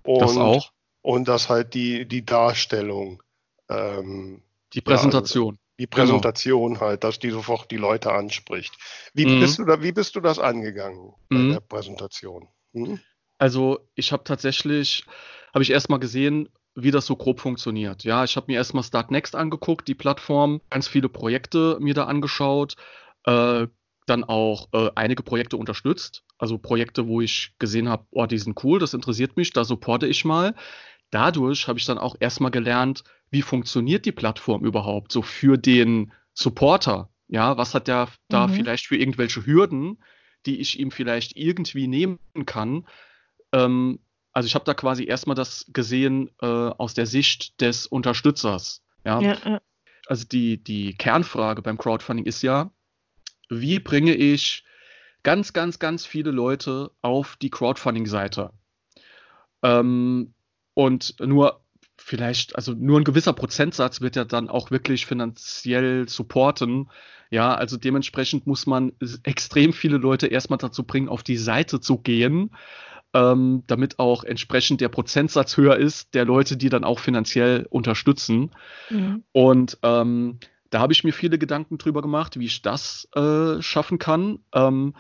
und, 0.03 0.21
das 0.21 0.37
auch. 0.37 0.71
Und 1.01 1.29
dass 1.29 1.49
halt 1.49 1.73
die, 1.73 2.07
die 2.07 2.27
Darstellung. 2.27 3.23
Ähm, 3.71 4.43
die 4.75 4.83
Präsentation. 4.83 5.55
Ja, 5.55 5.61
die 5.79 5.87
Präsentation 5.87 6.75
genau. 6.75 6.85
halt, 6.85 7.05
dass 7.05 7.19
die 7.19 7.31
sofort 7.31 7.71
die 7.71 7.79
Leute 7.79 8.13
anspricht. 8.13 8.77
Wie, 9.15 9.25
mhm. 9.25 9.41
bist, 9.41 9.59
du 9.59 9.65
da, 9.65 9.83
wie 9.83 9.93
bist 9.93 10.15
du 10.15 10.21
das 10.21 10.39
angegangen 10.39 11.15
bei 11.31 11.37
mhm. 11.37 11.53
der 11.53 11.61
Präsentation? 11.61 12.49
Hm? 12.75 13.01
Also 13.39 13.81
ich 13.95 14.13
habe 14.13 14.25
tatsächlich, 14.25 15.07
habe 15.55 15.63
ich 15.63 15.71
erstmal 15.71 16.01
gesehen, 16.01 16.51
wie 16.75 16.91
das 16.91 17.07
so 17.07 17.17
grob 17.17 17.41
funktioniert. 17.41 18.05
Ja, 18.05 18.25
ich 18.25 18.37
habe 18.37 18.53
mir 18.53 18.57
erstmal 18.57 18.85
Start 18.85 19.11
Next 19.11 19.35
angeguckt, 19.35 19.89
die 19.89 19.95
Plattform, 19.95 20.61
ganz 20.69 20.87
viele 20.87 21.09
Projekte 21.09 21.79
mir 21.81 21.95
da 21.95 22.05
angeschaut, 22.05 22.77
äh, 23.25 23.67
dann 24.07 24.25
auch 24.25 24.69
äh, 24.73 24.91
einige 24.95 25.23
Projekte 25.23 25.57
unterstützt. 25.57 26.25
Also 26.39 26.59
Projekte, 26.59 27.07
wo 27.07 27.21
ich 27.21 27.55
gesehen 27.59 27.89
habe, 27.89 28.07
oh, 28.11 28.27
die 28.27 28.39
sind 28.39 28.63
cool, 28.65 28.79
das 28.79 28.95
interessiert 28.95 29.37
mich, 29.37 29.53
da 29.53 29.65
supporte 29.65 30.07
ich 30.07 30.25
mal. 30.25 30.55
Dadurch 31.11 31.69
habe 31.69 31.79
ich 31.79 31.85
dann 31.85 31.99
auch 31.99 32.17
erstmal 32.19 32.51
gelernt, 32.51 33.05
wie 33.31 33.43
funktioniert 33.43 34.05
die 34.07 34.13
Plattform 34.13 34.65
überhaupt 34.65 35.13
so 35.13 35.23
für 35.23 35.57
den 35.57 36.13
Supporter. 36.35 37.11
Ja, 37.29 37.57
was 37.57 37.75
hat 37.75 37.89
der 37.89 38.09
da 38.29 38.47
mhm. 38.47 38.55
vielleicht 38.55 38.87
für 38.87 38.97
irgendwelche 38.97 39.47
Hürden, 39.47 40.03
die 40.47 40.61
ich 40.61 40.79
ihm 40.81 40.91
vielleicht 40.91 41.37
irgendwie 41.37 41.87
nehmen 41.87 42.19
kann. 42.47 42.87
Ähm, 43.53 44.01
also 44.33 44.47
ich 44.47 44.55
habe 44.55 44.65
da 44.65 44.75
quasi 44.75 45.05
erstmal 45.05 45.37
das 45.37 45.67
gesehen 45.69 46.31
äh, 46.41 46.47
aus 46.47 46.95
der 46.95 47.07
Sicht 47.07 47.61
des 47.61 47.87
Unterstützers. 47.87 48.83
Ja? 49.05 49.21
ja, 49.21 49.37
ja. 49.45 49.61
Also 50.07 50.27
die, 50.27 50.63
die 50.63 50.95
Kernfrage 50.95 51.63
beim 51.63 51.79
Crowdfunding 51.79 52.27
ist 52.27 52.43
ja, 52.43 52.71
wie 53.61 53.79
bringe 53.79 54.15
ich 54.15 54.65
ganz, 55.23 55.53
ganz, 55.53 55.79
ganz 55.79 56.07
viele 56.07 56.31
Leute 56.31 56.91
auf 57.01 57.37
die 57.37 57.51
Crowdfunding-Seite. 57.51 58.51
Ähm, 59.63 60.35
und 60.75 61.15
nur 61.21 61.61
vielleicht, 61.97 62.57
also 62.57 62.73
nur 62.73 63.01
ein 63.01 63.05
gewisser 63.05 63.33
Prozentsatz 63.33 64.01
wird 64.01 64.17
ja 64.17 64.25
dann 64.25 64.49
auch 64.49 64.71
wirklich 64.71 65.07
finanziell 65.07 66.09
supporten. 66.09 66.91
Ja, 67.31 67.55
also 67.55 67.77
dementsprechend 67.77 68.47
muss 68.47 68.67
man 68.67 68.93
extrem 69.23 69.73
viele 69.73 69.97
Leute 69.97 70.27
erstmal 70.27 70.59
dazu 70.59 70.85
bringen, 70.85 71.09
auf 71.09 71.23
die 71.23 71.37
Seite 71.37 71.81
zu 71.81 71.99
gehen, 71.99 72.51
ähm, 73.15 73.63
damit 73.67 73.99
auch 73.99 74.25
entsprechend 74.25 74.81
der 74.81 74.89
Prozentsatz 74.89 75.57
höher 75.57 75.77
ist 75.77 76.15
der 76.15 76.25
Leute, 76.25 76.57
die 76.57 76.69
dann 76.69 76.85
auch 76.85 76.99
finanziell 76.99 77.67
unterstützen. 77.71 78.51
Mhm. 78.91 79.23
Und 79.33 79.79
ähm, 79.83 80.39
da 80.73 80.81
habe 80.81 80.95
ich 80.95 81.05
mir 81.05 81.13
viele 81.13 81.39
Gedanken 81.39 81.77
drüber 81.77 82.01
gemacht, 82.01 82.39
wie 82.39 82.47
ich 82.47 82.63
das 82.63 83.07
äh, 83.15 83.61
schaffen 83.61 83.99
kann. 83.99 84.39
Ähm, 84.55 84.95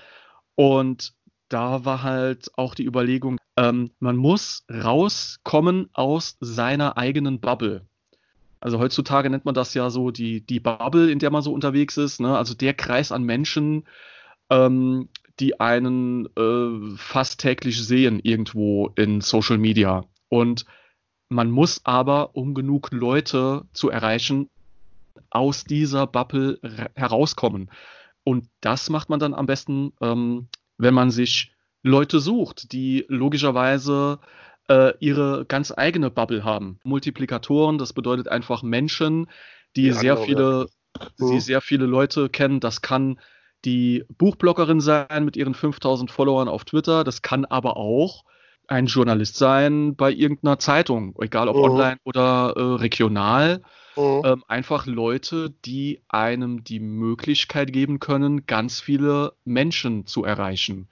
und 0.54 1.14
da 1.48 1.87
war 1.87 2.02
halt 2.02 2.50
auch 2.58 2.74
die 2.74 2.85
Überlegung, 2.85 3.38
ähm, 3.56 3.90
man 3.98 4.16
muss 4.16 4.66
rauskommen 4.70 5.88
aus 5.94 6.37
seiner 6.40 6.98
eigenen 6.98 7.40
Bubble. 7.40 7.87
Also 8.61 8.78
heutzutage 8.78 9.30
nennt 9.30 9.46
man 9.46 9.54
das 9.54 9.72
ja 9.72 9.88
so 9.88 10.11
die, 10.11 10.42
die 10.44 10.61
Bubble, 10.61 11.11
in 11.11 11.18
der 11.18 11.30
man 11.30 11.42
so 11.42 11.54
unterwegs 11.54 11.96
ist. 11.96 12.20
Ne? 12.20 12.37
Also 12.37 12.52
der 12.52 12.74
Kreis 12.74 13.11
an 13.11 13.24
Menschen, 13.24 13.85
ähm, 14.50 15.08
die 15.40 15.58
einen 15.58 16.26
äh, 16.37 16.96
fast 16.96 17.40
täglich 17.40 17.82
sehen 17.82 18.20
irgendwo 18.22 18.90
in 18.94 19.22
Social 19.22 19.56
Media. 19.56 20.04
Und 20.28 20.66
man 21.30 21.50
muss 21.50 21.80
aber, 21.85 22.37
um 22.37 22.52
genug 22.52 22.90
Leute 22.92 23.64
zu 23.72 23.88
erreichen, 23.88 24.50
aus 25.32 25.64
dieser 25.64 26.06
Bubble 26.06 26.58
herauskommen. 26.94 27.70
Und 28.24 28.48
das 28.60 28.90
macht 28.90 29.08
man 29.08 29.18
dann 29.18 29.34
am 29.34 29.46
besten, 29.46 29.92
ähm, 30.00 30.48
wenn 30.78 30.94
man 30.94 31.10
sich 31.10 31.52
Leute 31.82 32.20
sucht, 32.20 32.72
die 32.72 33.04
logischerweise 33.08 34.20
äh, 34.68 34.92
ihre 35.00 35.44
ganz 35.46 35.72
eigene 35.76 36.10
Bubble 36.10 36.44
haben. 36.44 36.78
Multiplikatoren, 36.84 37.78
das 37.78 37.92
bedeutet 37.92 38.28
einfach 38.28 38.62
Menschen, 38.62 39.28
die 39.74 39.86
ja, 39.86 39.94
sehr 39.94 40.14
genau, 40.14 40.26
viele, 40.26 40.66
die 41.18 41.40
sehr 41.40 41.60
viele 41.60 41.86
Leute 41.86 42.28
kennen. 42.28 42.60
Das 42.60 42.82
kann 42.82 43.18
die 43.64 44.04
Buchbloggerin 44.18 44.80
sein 44.80 45.24
mit 45.24 45.36
ihren 45.36 45.54
5000 45.54 46.10
Followern 46.10 46.48
auf 46.48 46.64
Twitter. 46.64 47.04
Das 47.04 47.22
kann 47.22 47.44
aber 47.44 47.76
auch 47.76 48.24
ein 48.72 48.87
Journalist 48.87 49.37
sein 49.37 49.94
bei 49.96 50.11
irgendeiner 50.11 50.58
Zeitung, 50.58 51.14
egal 51.20 51.48
ob 51.48 51.56
mhm. 51.56 51.62
online 51.62 51.96
oder 52.04 52.54
äh, 52.56 52.61
regional. 52.61 53.62
Mhm. 53.94 54.22
Ähm, 54.24 54.44
einfach 54.48 54.87
Leute, 54.87 55.50
die 55.64 56.00
einem 56.08 56.64
die 56.64 56.80
Möglichkeit 56.80 57.72
geben 57.72 58.00
können, 58.00 58.46
ganz 58.46 58.80
viele 58.80 59.35
Menschen 59.44 60.06
zu 60.06 60.24
erreichen. 60.24 60.88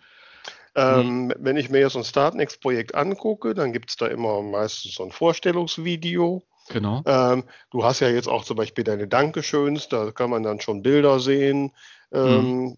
Ähm, 0.74 1.26
mhm. 1.26 1.34
Wenn 1.38 1.56
ich 1.56 1.70
mir 1.70 1.80
jetzt 1.80 1.94
so 1.94 1.98
ein 1.98 2.04
Startnext-Projekt 2.04 2.94
angucke, 2.94 3.54
dann 3.54 3.72
gibt 3.72 3.90
es 3.90 3.96
da 3.96 4.06
immer 4.06 4.42
meistens 4.42 4.94
so 4.94 5.04
ein 5.04 5.10
Vorstellungsvideo. 5.10 6.42
Genau. 6.68 7.02
Ähm, 7.06 7.44
du 7.70 7.84
hast 7.84 8.00
ja 8.00 8.08
jetzt 8.08 8.28
auch 8.28 8.44
zum 8.44 8.56
Beispiel 8.56 8.84
deine 8.84 9.08
Dankeschöns, 9.08 9.88
da 9.88 10.12
kann 10.12 10.30
man 10.30 10.42
dann 10.42 10.60
schon 10.60 10.82
Bilder 10.82 11.18
sehen 11.18 11.72
ähm, 12.12 12.60
mhm. 12.60 12.76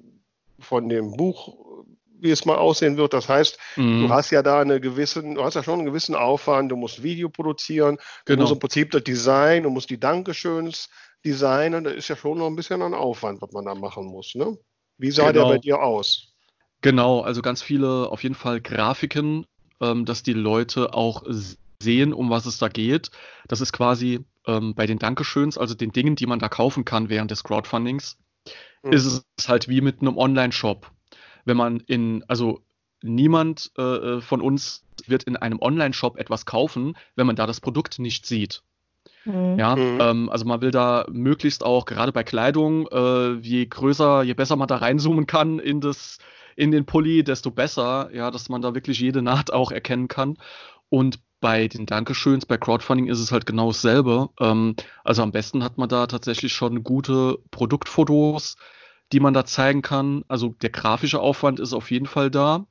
von 0.60 0.88
dem 0.88 1.16
Buch, 1.16 1.54
wie 2.22 2.30
es 2.30 2.44
mal 2.44 2.56
aussehen 2.56 2.96
wird. 2.96 3.12
Das 3.12 3.28
heißt, 3.28 3.58
mhm. 3.76 4.02
du 4.02 4.08
hast 4.10 4.30
ja 4.30 4.42
da 4.42 4.60
eine 4.60 4.80
gewissen, 4.80 5.34
du 5.34 5.44
hast 5.44 5.54
ja 5.54 5.62
schon 5.62 5.80
einen 5.80 5.86
gewissen 5.86 6.14
Aufwand, 6.14 6.70
du 6.70 6.76
musst 6.76 7.02
Video 7.02 7.28
produzieren, 7.28 7.98
genau. 8.24 8.36
du 8.36 8.42
musst 8.42 8.52
im 8.52 8.58
Prinzip 8.60 8.90
das 8.92 9.04
Design, 9.04 9.64
du 9.64 9.70
musst 9.70 9.90
die 9.90 9.98
Dankeschöns 10.00 10.88
designen, 11.24 11.84
das 11.84 11.94
ist 11.94 12.08
ja 12.08 12.16
schon 12.16 12.38
noch 12.38 12.46
ein 12.46 12.56
bisschen 12.56 12.82
ein 12.82 12.94
Aufwand, 12.94 13.42
was 13.42 13.52
man 13.52 13.64
da 13.64 13.74
machen 13.74 14.06
muss. 14.06 14.34
Ne? 14.34 14.56
Wie 14.98 15.10
sah 15.10 15.30
genau. 15.30 15.46
der 15.46 15.54
bei 15.54 15.58
dir 15.58 15.82
aus? 15.82 16.32
Genau, 16.80 17.20
also 17.20 17.42
ganz 17.42 17.62
viele 17.62 18.08
auf 18.10 18.22
jeden 18.22 18.34
Fall 18.34 18.60
Grafiken, 18.60 19.46
ähm, 19.80 20.04
dass 20.04 20.22
die 20.22 20.32
Leute 20.32 20.94
auch 20.94 21.24
sehen, 21.80 22.12
um 22.12 22.30
was 22.30 22.46
es 22.46 22.58
da 22.58 22.68
geht. 22.68 23.10
Das 23.48 23.60
ist 23.60 23.72
quasi 23.72 24.24
ähm, 24.46 24.74
bei 24.74 24.86
den 24.86 24.98
Dankeschöns, 24.98 25.58
also 25.58 25.74
den 25.74 25.92
Dingen, 25.92 26.16
die 26.16 26.26
man 26.26 26.38
da 26.38 26.48
kaufen 26.48 26.84
kann 26.84 27.08
während 27.08 27.30
des 27.30 27.44
Crowdfundings, 27.44 28.18
mhm. 28.82 28.92
ist 28.92 29.04
es 29.04 29.48
halt 29.48 29.68
wie 29.68 29.80
mit 29.80 30.00
einem 30.00 30.16
Online-Shop. 30.16 30.90
Wenn 31.44 31.56
man 31.56 31.80
in, 31.80 32.24
also 32.28 32.60
niemand 33.02 33.72
äh, 33.76 33.82
äh, 33.82 34.20
von 34.20 34.40
uns 34.40 34.84
wird 35.06 35.24
in 35.24 35.36
einem 35.36 35.60
Online-Shop 35.60 36.16
etwas 36.18 36.46
kaufen, 36.46 36.96
wenn 37.16 37.26
man 37.26 37.36
da 37.36 37.46
das 37.46 37.60
Produkt 37.60 37.98
nicht 37.98 38.26
sieht. 38.26 38.62
Mhm. 39.24 39.58
Ja, 39.58 39.76
mhm. 39.76 39.98
ähm, 40.00 40.28
also 40.30 40.44
man 40.44 40.60
will 40.60 40.70
da 40.70 41.06
möglichst 41.10 41.64
auch, 41.64 41.84
gerade 41.84 42.12
bei 42.12 42.24
Kleidung, 42.24 42.86
äh, 42.88 43.32
je 43.34 43.66
größer, 43.66 44.22
je 44.22 44.34
besser 44.34 44.56
man 44.56 44.68
da 44.68 44.76
reinzoomen 44.76 45.26
kann 45.26 45.58
in 45.58 45.80
das 45.80 46.18
in 46.54 46.70
den 46.70 46.84
Pulli, 46.84 47.24
desto 47.24 47.50
besser, 47.50 48.10
ja, 48.12 48.30
dass 48.30 48.50
man 48.50 48.60
da 48.60 48.74
wirklich 48.74 49.00
jede 49.00 49.22
Naht 49.22 49.52
auch 49.52 49.72
erkennen 49.72 50.08
kann. 50.08 50.36
Und 50.90 51.18
bei 51.40 51.66
den 51.66 51.86
Dankeschöns, 51.86 52.44
bei 52.44 52.58
Crowdfunding 52.58 53.08
ist 53.08 53.18
es 53.18 53.32
halt 53.32 53.46
genau 53.46 53.68
dasselbe. 53.68 54.28
Ähm, 54.38 54.76
also 55.02 55.22
am 55.22 55.32
besten 55.32 55.64
hat 55.64 55.78
man 55.78 55.88
da 55.88 56.06
tatsächlich 56.06 56.52
schon 56.52 56.84
gute 56.84 57.38
Produktfotos, 57.50 58.56
die 59.12 59.20
man 59.20 59.34
da 59.34 59.44
zeigen 59.44 59.82
kann. 59.82 60.24
Also 60.28 60.54
der 60.62 60.70
grafische 60.70 61.20
Aufwand 61.20 61.60
ist 61.60 61.72
auf 61.72 61.90
jeden 61.90 62.06
Fall 62.06 62.30
da. 62.30 62.66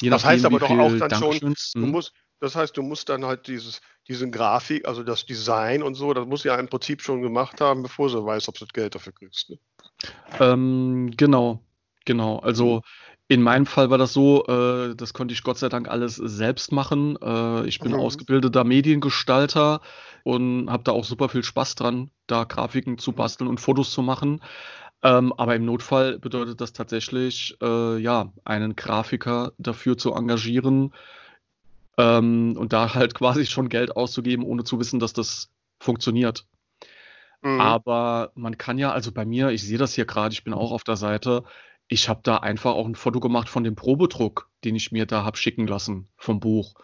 Je 0.00 0.10
das 0.10 0.24
heißt 0.24 0.44
aber 0.44 0.58
doch 0.58 0.70
auch 0.70 0.98
dann 0.98 1.10
schon, 1.14 1.54
du 1.74 1.82
hm? 1.82 1.90
musst, 1.90 2.12
das 2.40 2.54
heißt, 2.54 2.76
du 2.76 2.82
musst 2.82 3.08
dann 3.08 3.24
halt 3.24 3.46
dieses, 3.46 3.80
diesen 4.08 4.30
Grafik, 4.30 4.86
also 4.86 5.02
das 5.02 5.24
Design 5.24 5.82
und 5.82 5.94
so, 5.94 6.12
das 6.12 6.26
muss 6.26 6.44
ja 6.44 6.54
im 6.56 6.68
Prinzip 6.68 7.02
schon 7.02 7.22
gemacht 7.22 7.60
haben, 7.60 7.82
bevor 7.82 8.10
du 8.10 8.24
weißt, 8.24 8.48
ob 8.48 8.58
du 8.58 8.64
das 8.64 8.72
Geld 8.72 8.94
dafür 8.94 9.12
kriegst. 9.12 9.50
Ne? 9.50 9.58
Ähm, 10.38 11.12
genau, 11.16 11.62
genau. 12.04 12.38
Also 12.38 12.82
in 13.28 13.42
meinem 13.42 13.66
Fall 13.66 13.90
war 13.90 13.98
das 13.98 14.12
so, 14.12 14.44
äh, 14.46 14.94
das 14.94 15.12
konnte 15.12 15.32
ich 15.34 15.42
Gott 15.42 15.58
sei 15.58 15.68
Dank 15.68 15.88
alles 15.88 16.16
selbst 16.16 16.72
machen. 16.72 17.16
Äh, 17.20 17.66
ich 17.66 17.80
bin 17.80 17.92
mhm. 17.92 18.00
ausgebildeter 18.00 18.64
Mediengestalter 18.64 19.80
und 20.22 20.70
habe 20.70 20.84
da 20.84 20.92
auch 20.92 21.04
super 21.04 21.28
viel 21.28 21.42
Spaß 21.42 21.74
dran, 21.74 22.10
da 22.26 22.44
Grafiken 22.44 22.98
zu 22.98 23.12
mhm. 23.12 23.16
basteln 23.16 23.48
und 23.48 23.60
Fotos 23.60 23.90
zu 23.90 24.02
machen. 24.02 24.42
Ähm, 25.02 25.32
aber 25.34 25.54
im 25.54 25.64
Notfall 25.64 26.18
bedeutet 26.18 26.60
das 26.60 26.72
tatsächlich, 26.72 27.56
äh, 27.62 27.98
ja, 27.98 28.32
einen 28.44 28.76
Grafiker 28.76 29.52
dafür 29.58 29.98
zu 29.98 30.12
engagieren 30.14 30.94
ähm, 31.98 32.56
und 32.56 32.72
da 32.72 32.94
halt 32.94 33.14
quasi 33.14 33.46
schon 33.46 33.68
Geld 33.68 33.96
auszugeben, 33.96 34.44
ohne 34.44 34.64
zu 34.64 34.78
wissen, 34.78 34.98
dass 34.98 35.12
das 35.12 35.50
funktioniert. 35.78 36.46
Mhm. 37.42 37.60
Aber 37.60 38.32
man 38.34 38.56
kann 38.58 38.78
ja, 38.78 38.92
also 38.92 39.12
bei 39.12 39.24
mir, 39.24 39.50
ich 39.50 39.62
sehe 39.62 39.78
das 39.78 39.94
hier 39.94 40.06
gerade, 40.06 40.32
ich 40.32 40.44
bin 40.44 40.54
auch 40.54 40.72
auf 40.72 40.84
der 40.84 40.96
Seite, 40.96 41.44
ich 41.88 42.08
habe 42.08 42.20
da 42.22 42.38
einfach 42.38 42.72
auch 42.72 42.86
ein 42.86 42.94
Foto 42.94 43.20
gemacht 43.20 43.48
von 43.48 43.62
dem 43.62 43.76
Probedruck, 43.76 44.50
den 44.64 44.74
ich 44.74 44.90
mir 44.90 45.06
da 45.06 45.24
habe 45.24 45.36
schicken 45.36 45.66
lassen 45.66 46.08
vom 46.16 46.40
Buch. 46.40 46.74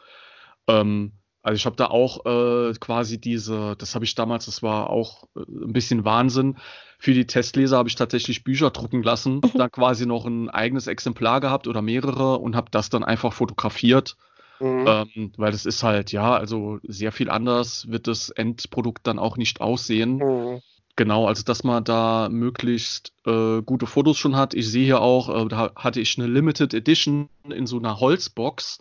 Ähm, 0.69 1.13
also 1.43 1.57
ich 1.57 1.67
habe 1.67 1.77
da 1.77 1.87
auch 1.87 2.25
äh, 2.25 2.73
quasi 2.75 3.21
diese, 3.21 3.75
das 3.77 3.95
habe 3.95 4.05
ich 4.05 4.15
damals, 4.15 4.47
das 4.47 4.63
war 4.63 4.91
auch 4.91 5.25
äh, 5.37 5.41
ein 5.41 5.73
bisschen 5.73 6.05
Wahnsinn. 6.05 6.57
Für 6.99 7.15
die 7.15 7.27
Testleser 7.27 7.79
habe 7.79 7.89
ich 7.89 7.97
tatsächlich 7.97 8.45
Bücher 8.45 8.71
drucken 8.71 9.03
lassen, 9.03 9.37
mhm. 9.37 9.51
dann 9.55 9.71
quasi 9.71 10.07
noch 10.07 10.25
ein 10.25 10.49
eigenes 10.49 10.87
Exemplar 10.87 11.41
gehabt 11.41 11.67
oder 11.67 11.83
mehrere 11.83 12.39
und 12.39 12.55
habe 12.55 12.71
das 12.71 12.91
dann 12.91 13.03
einfach 13.03 13.33
fotografiert. 13.33 14.17
Mhm. 14.61 14.85
Ähm, 14.87 15.33
weil 15.37 15.51
das 15.51 15.67
ist 15.67 15.83
halt, 15.83 16.13
ja, 16.13 16.33
also 16.33 16.79
sehr 16.85 17.11
viel 17.11 17.29
anders 17.29 17.89
wird 17.91 18.07
das 18.07 18.31
Endprodukt 18.31 19.05
dann 19.07 19.19
auch 19.19 19.37
nicht 19.37 19.61
aussehen. 19.61 20.19
Mhm. 20.19 20.61
Genau, 20.95 21.27
also 21.27 21.43
dass 21.43 21.65
man 21.65 21.83
da 21.83 22.29
möglichst 22.31 23.13
äh, 23.27 23.63
gute 23.63 23.87
Fotos 23.87 24.19
schon 24.19 24.37
hat. 24.37 24.55
Ich 24.55 24.71
sehe 24.71 24.85
hier 24.85 25.01
auch, 25.01 25.45
äh, 25.45 25.49
da 25.49 25.73
hatte 25.75 26.01
ich 26.01 26.19
eine 26.19 26.29
Limited 26.29 26.75
Edition 26.75 27.29
in 27.49 27.67
so 27.67 27.79
einer 27.79 27.99
Holzbox. 27.99 28.79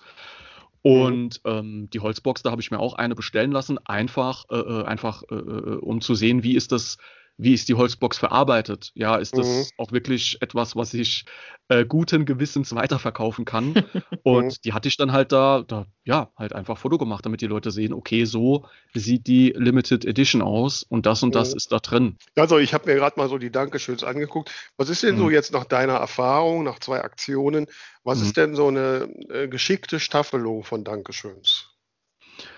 Mhm. 0.83 0.91
Und 0.91 1.41
ähm, 1.45 1.89
die 1.91 1.99
Holzbox, 1.99 2.41
da 2.41 2.51
habe 2.51 2.61
ich 2.61 2.71
mir 2.71 2.79
auch 2.79 2.95
eine 2.95 3.15
bestellen 3.15 3.51
lassen, 3.51 3.77
einfach, 3.85 4.45
äh, 4.49 4.55
äh 4.55 4.83
einfach, 4.85 5.23
äh, 5.29 5.35
äh, 5.35 5.77
um 5.79 6.01
zu 6.01 6.15
sehen, 6.15 6.43
wie 6.43 6.55
ist 6.55 6.71
das 6.71 6.97
wie 7.37 7.53
ist 7.53 7.69
die 7.69 7.73
Holzbox 7.73 8.17
verarbeitet? 8.17 8.91
Ja, 8.93 9.15
ist 9.15 9.37
das 9.37 9.47
mhm. 9.47 9.65
auch 9.77 9.91
wirklich 9.91 10.37
etwas, 10.41 10.75
was 10.75 10.93
ich 10.93 11.25
äh, 11.69 11.85
guten 11.85 12.25
Gewissens 12.25 12.75
weiterverkaufen 12.75 13.45
kann? 13.45 13.73
und 14.23 14.45
mhm. 14.45 14.55
die 14.63 14.73
hatte 14.73 14.87
ich 14.87 14.97
dann 14.97 15.11
halt 15.11 15.31
da, 15.31 15.63
da, 15.67 15.87
ja, 16.03 16.31
halt 16.37 16.53
einfach 16.53 16.77
Foto 16.77 16.97
gemacht, 16.97 17.25
damit 17.25 17.41
die 17.41 17.47
Leute 17.47 17.71
sehen, 17.71 17.93
okay, 17.93 18.25
so 18.25 18.67
sieht 18.93 19.27
die 19.27 19.53
Limited 19.57 20.05
Edition 20.05 20.41
aus 20.41 20.83
und 20.83 21.05
das 21.05 21.23
und 21.23 21.29
mhm. 21.29 21.33
das 21.33 21.53
ist 21.53 21.71
da 21.71 21.79
drin. 21.79 22.17
Also 22.35 22.59
ich 22.59 22.73
habe 22.73 22.89
mir 22.89 22.95
gerade 22.95 23.19
mal 23.19 23.29
so 23.29 23.37
die 23.37 23.51
Dankeschöns 23.51 24.03
angeguckt. 24.03 24.51
Was 24.77 24.89
ist 24.89 25.03
denn 25.03 25.17
so 25.17 25.25
mhm. 25.25 25.31
jetzt 25.31 25.51
nach 25.51 25.65
deiner 25.65 25.95
Erfahrung, 25.95 26.63
nach 26.63 26.79
zwei 26.79 27.01
Aktionen, 27.01 27.67
was 28.03 28.21
ist 28.21 28.37
mhm. 28.37 28.41
denn 28.41 28.55
so 28.55 28.67
eine 28.67 29.09
äh, 29.29 29.47
geschickte 29.47 29.99
Staffelung 29.99 30.63
von 30.63 30.83
Dankeschöns? 30.83 31.69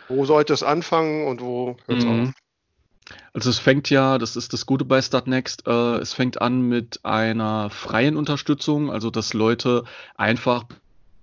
Wo 0.10 0.26
sollte 0.26 0.54
es 0.54 0.64
anfangen 0.64 1.28
und 1.28 1.42
wo 1.42 1.78
hört 1.88 2.00
es 2.00 2.06
auf? 2.06 2.34
Also 3.34 3.50
es 3.50 3.60
fängt 3.60 3.90
ja, 3.90 4.18
das 4.18 4.36
ist 4.36 4.54
das 4.54 4.66
Gute 4.66 4.86
bei 4.86 5.02
Startnext, 5.02 5.68
äh, 5.68 5.98
es 5.98 6.14
fängt 6.14 6.42
an 6.42 6.62
mit 6.62 7.00
einer 7.04 7.70
freien 7.70 8.16
Unterstützung, 8.16 8.92
also 8.92 9.10
dass 9.10 9.34
Leute 9.34 9.84
einfach 10.16 10.66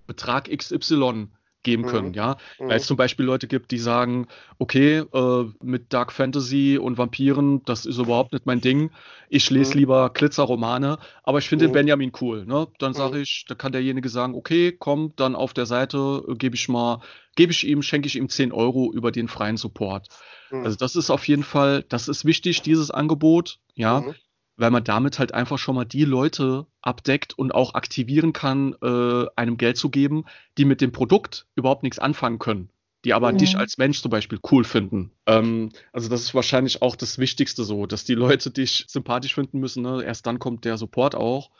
Betrag 0.06 0.50
XY 0.50 1.28
geben 1.62 1.84
können, 1.84 2.08
Mhm. 2.08 2.14
ja. 2.14 2.36
Mhm. 2.58 2.68
Weil 2.68 2.76
es 2.76 2.86
zum 2.86 2.96
Beispiel 2.96 3.24
Leute 3.26 3.46
gibt, 3.48 3.70
die 3.70 3.78
sagen, 3.78 4.26
okay, 4.58 4.98
äh, 5.12 5.44
mit 5.62 5.92
Dark 5.92 6.12
Fantasy 6.12 6.78
und 6.78 6.98
Vampiren, 6.98 7.62
das 7.64 7.86
ist 7.86 7.98
überhaupt 7.98 8.32
nicht 8.32 8.46
mein 8.46 8.60
Ding. 8.60 8.90
Ich 9.28 9.50
lese 9.50 9.74
Mhm. 9.74 9.78
lieber 9.78 10.10
Glitzerromane, 10.10 10.98
aber 11.22 11.38
ich 11.38 11.48
finde 11.48 11.66
den 11.66 11.70
Mhm. 11.70 11.74
Benjamin 11.74 12.12
cool, 12.20 12.46
ne? 12.46 12.68
Dann 12.78 12.94
sage 12.94 13.16
Mhm. 13.16 13.22
ich, 13.22 13.44
da 13.48 13.54
kann 13.54 13.72
derjenige 13.72 14.08
sagen, 14.08 14.34
okay, 14.34 14.72
komm, 14.72 15.12
dann 15.16 15.34
auf 15.36 15.52
der 15.54 15.66
Seite 15.66 16.22
äh, 16.28 16.34
gebe 16.34 16.56
ich 16.56 16.68
mal, 16.68 17.00
gebe 17.36 17.52
ich 17.52 17.66
ihm, 17.66 17.82
schenke 17.82 18.06
ich 18.08 18.16
ihm 18.16 18.28
10 18.28 18.52
Euro 18.52 18.92
über 18.92 19.12
den 19.12 19.28
freien 19.28 19.56
Support. 19.56 20.08
Mhm. 20.50 20.64
Also 20.64 20.76
das 20.76 20.96
ist 20.96 21.10
auf 21.10 21.26
jeden 21.28 21.44
Fall, 21.44 21.84
das 21.88 22.08
ist 22.08 22.24
wichtig, 22.24 22.62
dieses 22.62 22.90
Angebot, 22.90 23.58
ja 23.74 24.00
Mhm. 24.00 24.14
Weil 24.60 24.70
man 24.70 24.84
damit 24.84 25.18
halt 25.18 25.32
einfach 25.32 25.58
schon 25.58 25.74
mal 25.74 25.86
die 25.86 26.04
Leute 26.04 26.66
abdeckt 26.82 27.36
und 27.38 27.54
auch 27.54 27.74
aktivieren 27.74 28.32
kann, 28.34 28.74
äh, 28.82 29.24
einem 29.34 29.56
Geld 29.56 29.78
zu 29.78 29.88
geben, 29.88 30.24
die 30.58 30.66
mit 30.66 30.82
dem 30.82 30.92
Produkt 30.92 31.46
überhaupt 31.54 31.82
nichts 31.82 31.98
anfangen 31.98 32.38
können, 32.38 32.68
die 33.04 33.14
aber 33.14 33.32
Mhm. 33.32 33.38
dich 33.38 33.58
als 33.58 33.78
Mensch 33.78 34.02
zum 34.02 34.10
Beispiel 34.10 34.38
cool 34.50 34.64
finden. 34.64 35.12
Ähm, 35.26 35.70
also 35.92 36.10
das 36.10 36.20
ist 36.20 36.34
wahrscheinlich 36.34 36.82
auch 36.82 36.94
das 36.94 37.18
Wichtigste 37.18 37.64
so, 37.64 37.86
dass 37.86 38.04
die 38.04 38.14
Leute 38.14 38.50
dich 38.50 38.84
sympathisch 38.86 39.34
finden 39.34 39.60
müssen. 39.60 39.82
Ne? 39.82 40.04
Erst 40.04 40.26
dann 40.26 40.38
kommt 40.38 40.66
der 40.66 40.76
Support 40.76 41.14
auch. 41.14 41.50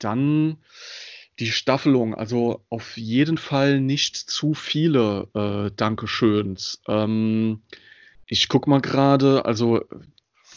Dann 0.00 0.56
die 1.38 1.52
Staffelung, 1.52 2.14
also 2.14 2.64
auf 2.68 2.96
jeden 2.96 3.38
Fall 3.38 3.80
nicht 3.80 4.16
zu 4.16 4.54
viele 4.54 5.28
äh, 5.34 5.70
Dankeschöns. 5.76 6.82
Ähm, 6.88 7.62
ich 8.26 8.48
guck 8.48 8.66
mal 8.66 8.80
gerade, 8.80 9.44
also 9.44 9.84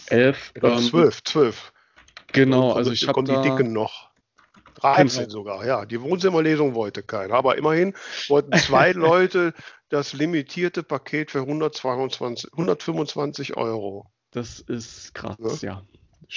elf. 0.08 0.52
Ich 0.56 0.62
glaube, 0.62 0.78
ähm, 0.78 0.84
zwölf, 0.84 1.24
zwölf. 1.24 1.73
Genau, 2.34 2.74
also 2.74 2.92
ich 2.92 3.08
habe 3.08 3.24
da, 3.24 3.42
die 3.42 3.50
Dicken 3.50 3.74
noch. 3.74 4.12
13 4.76 5.08
Genau. 5.24 5.30
sogar, 5.30 5.66
ja. 5.66 5.86
Die 5.86 6.02
Wohnzimmerlesung 6.02 6.74
wollte 6.76 7.04
keiner. 7.04 7.36
Aber 7.36 7.58
immerhin 7.58 7.94
wollten 8.28 8.52
zwei 8.58 8.92
Leute 8.92 9.54
das 9.90 10.14
limitierte 10.14 10.84
Paket 10.84 11.32
für 11.32 11.40
122, 11.42 12.52
125 12.54 13.56
Euro. 13.56 14.08
das 14.32 14.60
ist 14.60 15.14
krass, 15.14 15.62
Ja. 15.62 15.84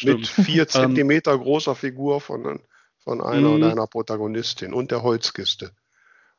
ja. 0.04 0.14
Mit 0.14 0.26
vier 0.26 0.68
Zentimeter 0.68 1.37
großer 1.37 1.74
Figur 1.74 2.20
von, 2.20 2.61
von 2.98 3.20
einer 3.22 3.48
Mhm. 3.48 3.54
oder 3.56 3.70
einer 3.72 3.87
Protagonistin 3.87 4.74
und 4.74 4.90
der 4.90 5.02
Holzkiste. 5.02 5.72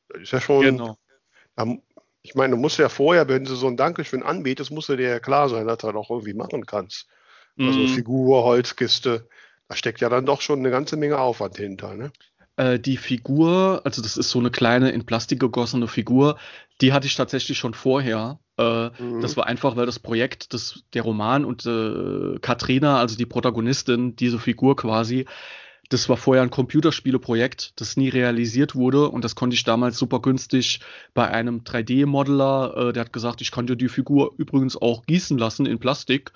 Das 0.09 0.21
ist 0.21 0.31
ja 0.31 0.39
schon. 0.39 0.61
Genau. 0.61 0.97
Ich 2.21 2.35
meine, 2.35 2.51
du 2.55 2.57
musst 2.61 2.77
ja 2.77 2.89
vorher, 2.89 3.27
wenn 3.29 3.45
du 3.45 3.55
so 3.55 3.67
ein 3.67 3.77
Dankeschön 3.77 4.21
anbietest, 4.21 4.69
musst 4.71 4.89
du 4.89 4.95
dir 4.97 5.09
ja 5.09 5.19
klar 5.19 5.49
sein, 5.49 5.65
dass 5.65 5.77
du 5.79 5.87
das 5.87 5.95
auch 5.95 6.09
irgendwie 6.11 6.33
machen 6.33 6.65
kannst. 6.65 7.07
Also 7.57 7.79
Mhm. 7.81 7.87
Figur, 7.87 8.43
Holzkiste, 8.43 9.27
da 9.69 9.75
steckt 9.75 10.01
ja 10.01 10.09
dann 10.09 10.25
doch 10.25 10.41
schon 10.41 10.59
eine 10.59 10.71
ganze 10.71 10.97
Menge 10.97 11.19
Aufwand 11.19 11.57
hinter. 11.57 11.93
Ne? 11.95 12.11
Äh, 12.55 12.79
die 12.79 12.97
Figur, 12.97 13.81
also 13.83 14.01
das 14.01 14.17
ist 14.17 14.29
so 14.29 14.39
eine 14.39 14.51
kleine 14.51 14.91
in 14.91 15.05
Plastik 15.05 15.39
gegossene 15.39 15.87
Figur, 15.87 16.37
die 16.81 16.93
hatte 16.93 17.07
ich 17.07 17.15
tatsächlich 17.15 17.57
schon 17.57 17.73
vorher. 17.73 18.39
Äh, 18.57 18.89
Mhm. 18.99 19.21
Das 19.21 19.37
war 19.37 19.45
einfach, 19.45 19.75
weil 19.75 19.85
das 19.85 19.99
Projekt, 19.99 20.53
das, 20.53 20.83
der 20.93 21.03
Roman 21.03 21.45
und 21.45 21.65
äh, 21.65 22.39
Katrina, 22.39 22.99
also 22.99 23.15
die 23.15 23.25
Protagonistin, 23.27 24.15
diese 24.15 24.39
Figur 24.39 24.75
quasi, 24.75 25.25
das 25.89 26.09
war 26.09 26.17
vorher 26.17 26.43
ein 26.43 26.49
Computerspieleprojekt, 26.49 27.79
das 27.79 27.95
nie 27.97 28.09
realisiert 28.09 28.75
wurde 28.75 29.09
und 29.09 29.23
das 29.23 29.35
konnte 29.35 29.53
ich 29.53 29.63
damals 29.63 29.97
super 29.97 30.21
günstig 30.21 30.79
bei 31.13 31.27
einem 31.29 31.63
3D-Modeler, 31.63 32.89
äh, 32.89 32.93
der 32.93 33.01
hat 33.01 33.13
gesagt, 33.13 33.41
ich 33.41 33.51
kann 33.51 33.67
dir 33.67 33.75
die 33.75 33.87
Figur 33.89 34.33
übrigens 34.37 34.75
auch 34.75 35.05
gießen 35.05 35.37
lassen 35.37 35.65
in 35.65 35.79
Plastik. 35.79 36.31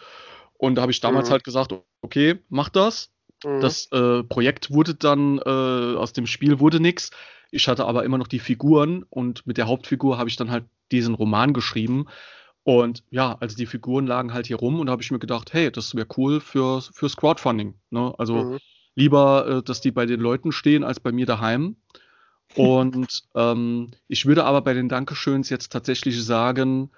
Und 0.57 0.75
da 0.75 0.83
habe 0.83 0.91
ich 0.91 1.01
damals 1.01 1.27
Mhm. 1.29 1.31
halt 1.33 1.43
gesagt, 1.43 1.73
okay, 2.01 2.39
mach 2.49 2.69
das. 2.69 3.09
Mhm. 3.43 3.61
Das 3.61 3.91
äh, 3.91 4.23
Projekt 4.23 4.71
wurde 4.71 4.95
dann, 4.95 5.39
äh, 5.39 5.41
aus 5.97 6.13
dem 6.13 6.27
Spiel 6.27 6.59
wurde 6.59 6.79
nichts. 6.79 7.11
Ich 7.51 7.67
hatte 7.67 7.85
aber 7.85 8.03
immer 8.03 8.17
noch 8.17 8.27
die 8.27 8.39
Figuren 8.39 9.03
und 9.09 9.45
mit 9.45 9.57
der 9.57 9.67
Hauptfigur 9.67 10.17
habe 10.17 10.29
ich 10.29 10.35
dann 10.37 10.51
halt 10.51 10.65
diesen 10.91 11.15
Roman 11.15 11.53
geschrieben. 11.53 12.05
Und 12.63 13.03
ja, 13.09 13.37
also 13.39 13.55
die 13.55 13.65
Figuren 13.65 14.05
lagen 14.07 14.33
halt 14.33 14.47
hier 14.47 14.57
rum 14.57 14.79
und 14.79 14.87
da 14.87 14.91
habe 14.91 15.01
ich 15.01 15.11
mir 15.11 15.19
gedacht, 15.19 15.53
hey, 15.53 15.71
das 15.71 15.95
wäre 15.95 16.07
cool 16.17 16.39
für, 16.39 16.81
fürs 16.81 17.17
Crowdfunding. 17.17 17.75
Ne? 17.89 18.13
Also 18.17 18.49
Mhm. 18.51 18.59
lieber, 18.95 19.47
äh, 19.47 19.63
dass 19.63 19.81
die 19.81 19.91
bei 19.91 20.05
den 20.05 20.19
Leuten 20.19 20.51
stehen, 20.51 20.83
als 20.83 20.99
bei 20.99 21.11
mir 21.11 21.25
daheim. 21.25 21.77
Und 22.55 23.23
ähm, 23.35 23.91
ich 24.07 24.25
würde 24.25 24.43
aber 24.43 24.61
bei 24.61 24.73
den 24.73 24.89
Dankeschöns 24.89 25.49
jetzt 25.49 25.71
tatsächlich 25.71 26.23
sagen, 26.23 26.91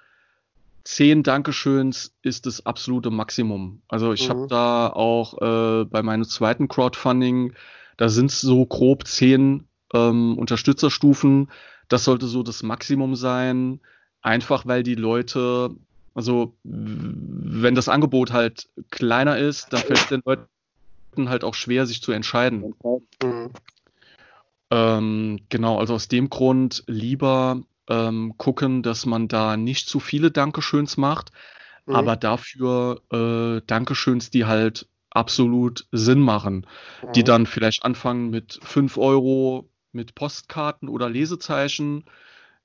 zehn 0.84 1.24
Dankeschöns 1.24 2.15
ist 2.22 2.46
das 2.46 2.65
absolute 2.65 3.10
Maximum. 3.10 3.82
Also 3.88 4.13
ich 4.13 4.28
Mhm. 4.28 4.34
habe 4.34 4.48
da 4.48 4.88
auch 4.88 5.41
äh, 5.41 5.86
bei 5.86 6.04
meinem 6.04 6.26
zweiten 6.26 6.67
Crowdfunding, 6.67 7.54
da 7.98 8.10
sind 8.10 8.32
es 8.32 8.41
so 8.41 8.65
grob 8.65 9.08
zehn 9.08 9.67
ähm, 9.93 10.38
Unterstützerstufen. 10.38 11.52
Das 11.88 12.04
sollte 12.04 12.28
so 12.28 12.43
das 12.43 12.63
Maximum 12.63 13.15
sein, 13.15 13.80
einfach 14.22 14.65
weil 14.65 14.84
die 14.84 14.96
Leute, 14.96 15.69
also 16.13 16.56
wenn 16.63 17.76
das 17.76 17.89
Angebot 17.89 18.32
halt 18.32 18.69
kleiner 18.89 19.38
ist, 19.38 19.72
dann 19.72 19.82
fällt 19.82 20.00
es 20.00 20.08
den 20.08 20.22
Leuten 20.26 21.30
halt 21.30 21.43
auch 21.43 21.54
schwer, 21.54 21.86
sich 21.86 22.02
zu 22.02 22.12
entscheiden. 22.12 22.74
Mhm. 23.22 23.52
Ähm, 24.72 25.39
genau, 25.50 25.78
also 25.78 25.93
aus 25.93 26.08
dem 26.08 26.30
Grund 26.30 26.84
lieber 26.88 27.62
ähm, 27.89 28.34
gucken, 28.38 28.84
dass 28.84 29.06
man 29.06 29.28
da 29.28 29.58
nicht 29.58 29.88
zu 29.89 30.00
viele 30.00 30.32
Dankeschöns 30.32 30.98
macht, 30.98 31.32
Mhm. 31.88 31.93
aber 31.96 32.15
dafür 32.15 33.02
äh, 33.12 33.62
Dankeschöns, 33.67 34.30
die 34.32 34.46
halt 34.46 34.88
absolut 35.12 35.88
Sinn 35.91 36.19
machen, 36.19 36.67
die 37.15 37.24
Mhm. 37.24 37.26
dann 37.26 37.46
vielleicht 37.46 37.86
anfangen 37.86 38.30
mit 38.30 38.60
5 38.63 38.98
Euro 38.98 39.69
mit 39.91 40.15
Postkarten 40.15 40.89
oder 40.89 41.10
Lesezeichen. 41.10 42.06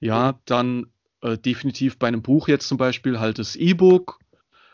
Ja, 0.01 0.39
dann 0.47 0.87
äh, 1.23 1.39
definitiv 1.39 1.99
bei 1.99 2.09
einem 2.09 2.23
Buch 2.23 2.49
jetzt 2.49 2.69
zum 2.69 2.79
Beispiel 2.79 3.21
halt 3.21 3.39
das 3.39 3.57
E-Book 3.57 4.21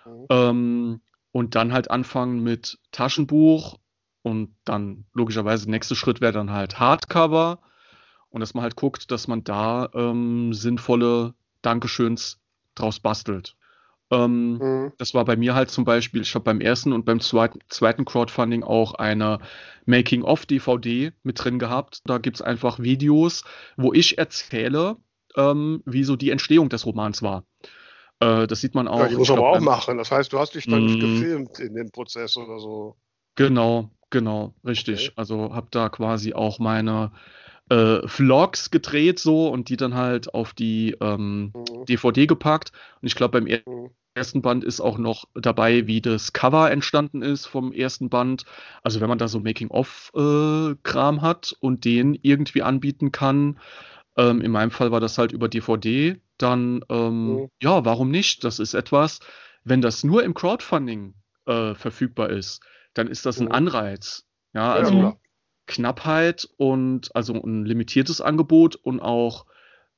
Mhm. 0.06 0.26
ähm, 0.30 1.00
und 1.32 1.54
dann 1.54 1.72
halt 1.72 1.90
anfangen 1.90 2.42
mit 2.42 2.78
Taschenbuch 2.92 3.78
und 4.22 4.54
dann 4.64 5.04
logischerweise 5.12 5.66
der 5.66 5.72
nächste 5.72 5.96
Schritt 5.96 6.20
wäre 6.20 6.32
dann 6.32 6.50
halt 6.52 6.78
Hardcover 6.78 7.60
und 8.34 8.40
dass 8.40 8.52
man 8.52 8.64
halt 8.64 8.74
guckt, 8.74 9.12
dass 9.12 9.28
man 9.28 9.44
da 9.44 9.88
ähm, 9.94 10.52
sinnvolle 10.52 11.34
Dankeschöns 11.62 12.40
draus 12.74 12.98
bastelt. 12.98 13.54
Ähm, 14.10 14.58
Mhm. 14.60 14.92
das 14.98 15.14
war 15.14 15.24
bei 15.24 15.36
mir 15.36 15.54
halt 15.54 15.70
zum 15.70 15.84
Beispiel, 15.84 16.22
ich 16.22 16.34
habe 16.34 16.42
beim 16.44 16.60
ersten 16.60 16.92
und 16.92 17.04
beim 17.04 17.20
zweiten, 17.20 17.60
zweiten 17.68 18.04
Crowdfunding 18.04 18.64
auch 18.64 18.94
eine 18.94 19.38
Making-of-DVD 19.86 21.12
mit 21.22 21.44
drin 21.44 21.60
gehabt. 21.60 22.00
Da 22.06 22.18
gibt 22.18 22.38
es 22.38 22.42
einfach 22.42 22.80
Videos, 22.80 23.44
wo 23.76 23.92
ich 23.92 24.18
erzähle, 24.18 24.96
ähm, 25.36 25.82
wie 25.86 26.02
so 26.02 26.16
die 26.16 26.30
Entstehung 26.30 26.68
des 26.68 26.86
Romans 26.86 27.22
war. 27.22 27.44
Äh, 28.18 28.48
das 28.48 28.60
sieht 28.60 28.74
man 28.74 28.88
auch. 28.88 28.98
Ja, 28.98 29.08
die 29.08 29.16
muss 29.16 29.28
man 29.28 29.38
aber 29.38 29.50
auch 29.50 29.60
machen. 29.60 29.96
Das 29.96 30.10
heißt, 30.10 30.32
du 30.32 30.40
hast 30.40 30.56
dich 30.56 30.66
dann 30.66 30.82
nicht 30.82 30.98
Mhm. 30.98 31.02
gefilmt 31.02 31.60
in 31.60 31.74
dem 31.74 31.92
Prozess 31.92 32.36
oder 32.36 32.58
so. 32.58 32.96
Genau, 33.36 33.90
genau, 34.10 34.54
richtig. 34.64 35.06
Okay. 35.06 35.12
Also 35.14 35.54
habe 35.54 35.68
da 35.70 35.88
quasi 35.88 36.34
auch 36.34 36.58
meine 36.58 37.12
äh, 37.70 38.06
Vlogs 38.06 38.70
gedreht 38.70 39.18
so 39.18 39.48
und 39.48 39.68
die 39.68 39.76
dann 39.76 39.94
halt 39.94 40.34
auf 40.34 40.52
die 40.54 40.96
ähm, 41.00 41.54
Mhm. 41.54 41.84
DVD 41.88 42.26
gepackt. 42.26 42.72
Und 43.00 43.06
ich 43.06 43.14
glaube, 43.14 43.32
beim 43.40 43.46
er 43.46 43.62
Mhm. 43.66 43.94
ersten 44.16 44.42
Band 44.42 44.62
ist 44.64 44.80
auch 44.80 44.98
noch 44.98 45.24
dabei, 45.34 45.86
wie 45.88 46.00
das 46.00 46.32
Cover 46.32 46.70
entstanden 46.70 47.22
ist 47.22 47.46
vom 47.46 47.72
ersten 47.72 48.10
Band. 48.10 48.44
Also 48.82 49.00
wenn 49.00 49.08
man 49.08 49.18
da 49.18 49.26
so 49.28 49.40
Making-of-Kram 49.40 51.22
hat 51.22 51.56
und 51.60 51.84
den 51.84 52.14
irgendwie 52.22 52.62
anbieten 52.62 53.10
kann. 53.12 53.58
Ähm, 54.16 54.40
in 54.40 54.50
meinem 54.52 54.70
Fall 54.70 54.92
war 54.92 55.00
das 55.00 55.18
halt 55.18 55.32
über 55.32 55.48
DVD. 55.48 56.20
Dann, 56.38 56.84
ähm, 56.90 57.44
Mhm. 57.44 57.48
ja, 57.62 57.84
warum 57.84 58.10
nicht? 58.10 58.44
Das 58.44 58.58
ist 58.58 58.74
etwas, 58.74 59.20
wenn 59.64 59.80
das 59.80 60.04
nur 60.04 60.22
im 60.24 60.34
Crowdfunding 60.34 61.14
äh, 61.46 61.74
verfügbar 61.74 62.30
ist, 62.30 62.62
dann 62.94 63.08
ist 63.08 63.26
das 63.26 63.40
ein 63.40 63.46
Mhm. 63.46 63.52
Anreiz. 63.52 64.24
Ja, 64.52 64.72
also. 64.74 65.18
Knappheit 65.66 66.48
und 66.56 67.14
also 67.16 67.34
ein 67.34 67.64
limitiertes 67.64 68.20
Angebot 68.20 68.76
und 68.76 69.00
auch 69.00 69.46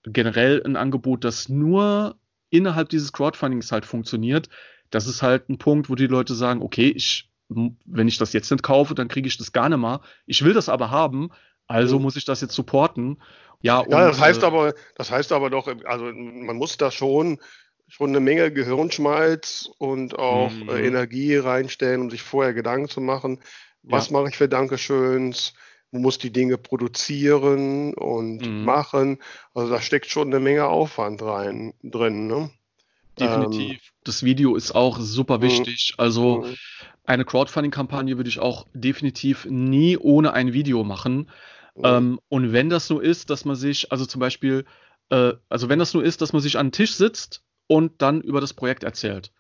generell 0.05 0.63
ein 0.65 0.77
Angebot, 0.77 1.25
das 1.25 1.49
nur 1.49 2.17
innerhalb 2.51 2.89
dieses 2.89 3.13
Crowdfundings 3.13 3.73
halt 3.73 3.85
funktioniert. 3.87 4.49
Das 4.91 5.07
ist 5.09 5.23
halt 5.23 5.49
ein 5.49 5.59
Punkt, 5.59 5.91
wo 5.91 5.97
die 5.97 6.07
Leute 6.07 6.35
sagen, 6.35 6.63
okay, 6.63 6.89
ich, 6.89 7.29
wenn 7.49 8.09
ich 8.09 8.19
das 8.19 8.33
jetzt 8.33 8.51
nicht 8.51 8.63
kaufe, 8.63 8.95
dann 8.95 9.09
kriege 9.09 9.27
ich 9.29 9.37
das 9.37 9.53
gar 9.53 9.69
nicht 9.69 9.79
mehr. 9.79 10.01
Ich 10.27 10.45
will 10.45 10.55
das 10.55 10.69
aber 10.69 10.91
haben, 10.91 11.31
also 11.67 11.97
Mhm. 11.97 12.03
muss 12.03 12.17
ich 12.17 12.25
das 12.25 12.41
jetzt 12.41 12.55
supporten. 12.55 13.21
Ja, 13.63 13.81
Ja, 13.81 13.85
und, 13.99 14.09
das 14.09 14.21
heißt 14.21 14.43
äh, 14.43 14.47
aber, 14.47 14.75
das 14.95 15.11
heißt 15.11 15.33
aber 15.33 15.51
doch, 15.51 15.69
also 15.85 16.05
man 16.13 16.57
muss 16.57 16.77
da 16.77 16.91
schon, 16.91 17.41
schon 17.89 18.11
eine 18.11 18.21
Menge 18.21 18.53
Gehirnschmalz 18.53 19.69
und 19.79 20.19
auch 20.19 20.63
Mhm. 20.63 20.69
äh, 20.69 20.87
Energie 20.87 21.37
reinstellen, 21.37 22.01
um 22.03 22.11
sich 22.11 22.23
vorher 22.23 22.55
Gedanken 22.55 22.89
zu 22.89 23.01
machen, 23.01 23.41
was 23.87 24.11
Ja. 24.11 24.19
mache 24.19 24.29
ich 24.31 24.37
für 24.37 24.49
Dankeschöns, 24.49 25.55
man 25.93 26.03
muss 26.03 26.19
die 26.19 26.33
Dinge 26.33 26.59
produzieren 26.59 27.95
und 27.95 28.47
Mhm. 28.47 28.65
machen. 28.65 29.19
Also 29.55 29.73
da 29.73 29.81
steckt 29.81 30.07
schon 30.07 30.29
eine 30.29 30.41
Menge 30.41 30.67
Aufwand 30.67 31.23
rein 31.23 31.73
drin. 31.83 32.27
Ne? 32.27 32.51
definitiv. 33.19 33.93
das 34.05 34.23
Video 34.23 34.57
ist 34.57 34.73
auch 34.73 34.99
super 35.01 35.39
Mhm. 35.39 35.43
wichtig. 35.43 35.95
Also 35.97 36.45
Mhm. 36.45 36.57
eine 37.05 37.25
Crowdfunding-Kampagne 37.25 38.17
würde 38.19 38.29
ich 38.29 38.41
auch 38.41 38.67
definitiv 38.75 39.47
nie 39.47 39.97
ohne 39.97 40.33
ein 40.33 40.53
Video 40.53 40.85
machen. 40.85 41.31
Mhm. 41.77 41.85
Ähm, 41.85 42.21
und 42.29 42.53
wenn 42.53 42.69
das 42.69 42.87
so 42.87 43.01
ist, 43.01 43.31
dass 43.31 43.45
man 43.45 43.57
sich, 43.57 43.91
also 43.93 44.05
zum 44.07 44.21
Beispiel 44.21 44.65
äh, 45.11 45.33
also 45.49 45.69
wenn 45.69 45.79
das 45.79 45.95
nur 45.95 46.05
ist, 46.05 46.21
dass 46.21 46.33
man 46.33 46.43
sich 46.43 46.59
an 46.59 46.67
den 46.69 46.73
Tisch 46.73 46.95
sitzt 46.95 47.43
und 47.69 48.03
dann 48.03 48.21
über 48.21 48.41
das 48.41 48.55
Projekt 48.55 48.85
erzählt. 48.85 49.33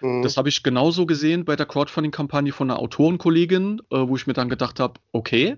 Mhm. 0.00 0.22
Das 0.22 0.36
habe 0.36 0.48
ich 0.48 0.62
genauso 0.62 1.06
gesehen 1.06 1.44
bei 1.44 1.56
der 1.56 1.66
Crowdfunding-Kampagne 1.66 2.52
von 2.52 2.70
einer 2.70 2.80
Autorenkollegin, 2.80 3.80
äh, 3.90 3.96
wo 3.96 4.16
ich 4.16 4.26
mir 4.26 4.32
dann 4.32 4.48
gedacht 4.48 4.80
habe, 4.80 5.00
okay, 5.12 5.56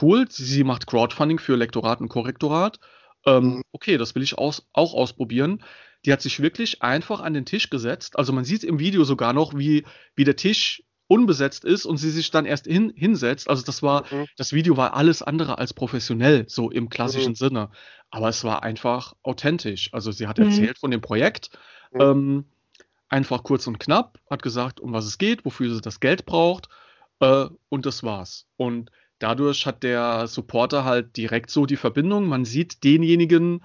cool, 0.00 0.26
sie, 0.28 0.44
sie, 0.44 0.64
macht 0.64 0.86
Crowdfunding 0.86 1.38
für 1.38 1.56
Lektorat 1.56 2.00
und 2.00 2.08
Korrektorat. 2.08 2.78
Ähm, 3.26 3.44
mhm. 3.44 3.62
Okay, 3.72 3.98
das 3.98 4.14
will 4.14 4.22
ich 4.22 4.38
aus, 4.38 4.68
auch 4.72 4.94
ausprobieren. 4.94 5.62
Die 6.04 6.12
hat 6.12 6.22
sich 6.22 6.40
wirklich 6.40 6.82
einfach 6.82 7.20
an 7.20 7.34
den 7.34 7.44
Tisch 7.44 7.68
gesetzt. 7.70 8.18
Also 8.18 8.32
man 8.32 8.44
sieht 8.44 8.64
im 8.64 8.78
Video 8.78 9.04
sogar 9.04 9.32
noch, 9.32 9.56
wie, 9.56 9.84
wie 10.14 10.24
der 10.24 10.36
Tisch 10.36 10.82
unbesetzt 11.10 11.64
ist 11.64 11.86
und 11.86 11.96
sie 11.96 12.10
sich 12.10 12.30
dann 12.30 12.46
erst 12.46 12.66
hin, 12.66 12.92
hinsetzt. 12.94 13.50
Also 13.50 13.64
das 13.64 13.82
war, 13.82 14.04
mhm. 14.14 14.26
das 14.36 14.52
Video 14.52 14.76
war 14.76 14.94
alles 14.94 15.22
andere 15.22 15.58
als 15.58 15.74
professionell, 15.74 16.44
so 16.48 16.70
im 16.70 16.88
klassischen 16.88 17.32
mhm. 17.32 17.36
Sinne. 17.36 17.70
Aber 18.10 18.28
es 18.28 18.44
war 18.44 18.62
einfach 18.62 19.14
authentisch. 19.22 19.92
Also 19.92 20.12
sie 20.12 20.28
hat 20.28 20.38
mhm. 20.38 20.46
erzählt 20.46 20.78
von 20.78 20.92
dem 20.92 21.00
Projekt, 21.00 21.50
mhm. 21.90 22.00
ähm, 22.00 22.44
einfach 23.10 23.42
kurz 23.42 23.66
und 23.66 23.78
knapp, 23.78 24.18
hat 24.30 24.42
gesagt, 24.42 24.80
um 24.80 24.92
was 24.92 25.04
es 25.04 25.18
geht, 25.18 25.44
wofür 25.44 25.74
sie 25.74 25.80
das 25.80 26.00
Geld 26.00 26.24
braucht 26.24 26.68
äh, 27.20 27.46
und 27.68 27.86
das 27.86 28.02
war's. 28.02 28.46
Und 28.56 28.90
dadurch 29.18 29.66
hat 29.66 29.82
der 29.82 30.26
Supporter 30.26 30.84
halt 30.84 31.16
direkt 31.16 31.50
so 31.50 31.66
die 31.66 31.76
Verbindung. 31.76 32.26
Man 32.26 32.44
sieht 32.44 32.84
denjenigen, 32.84 33.64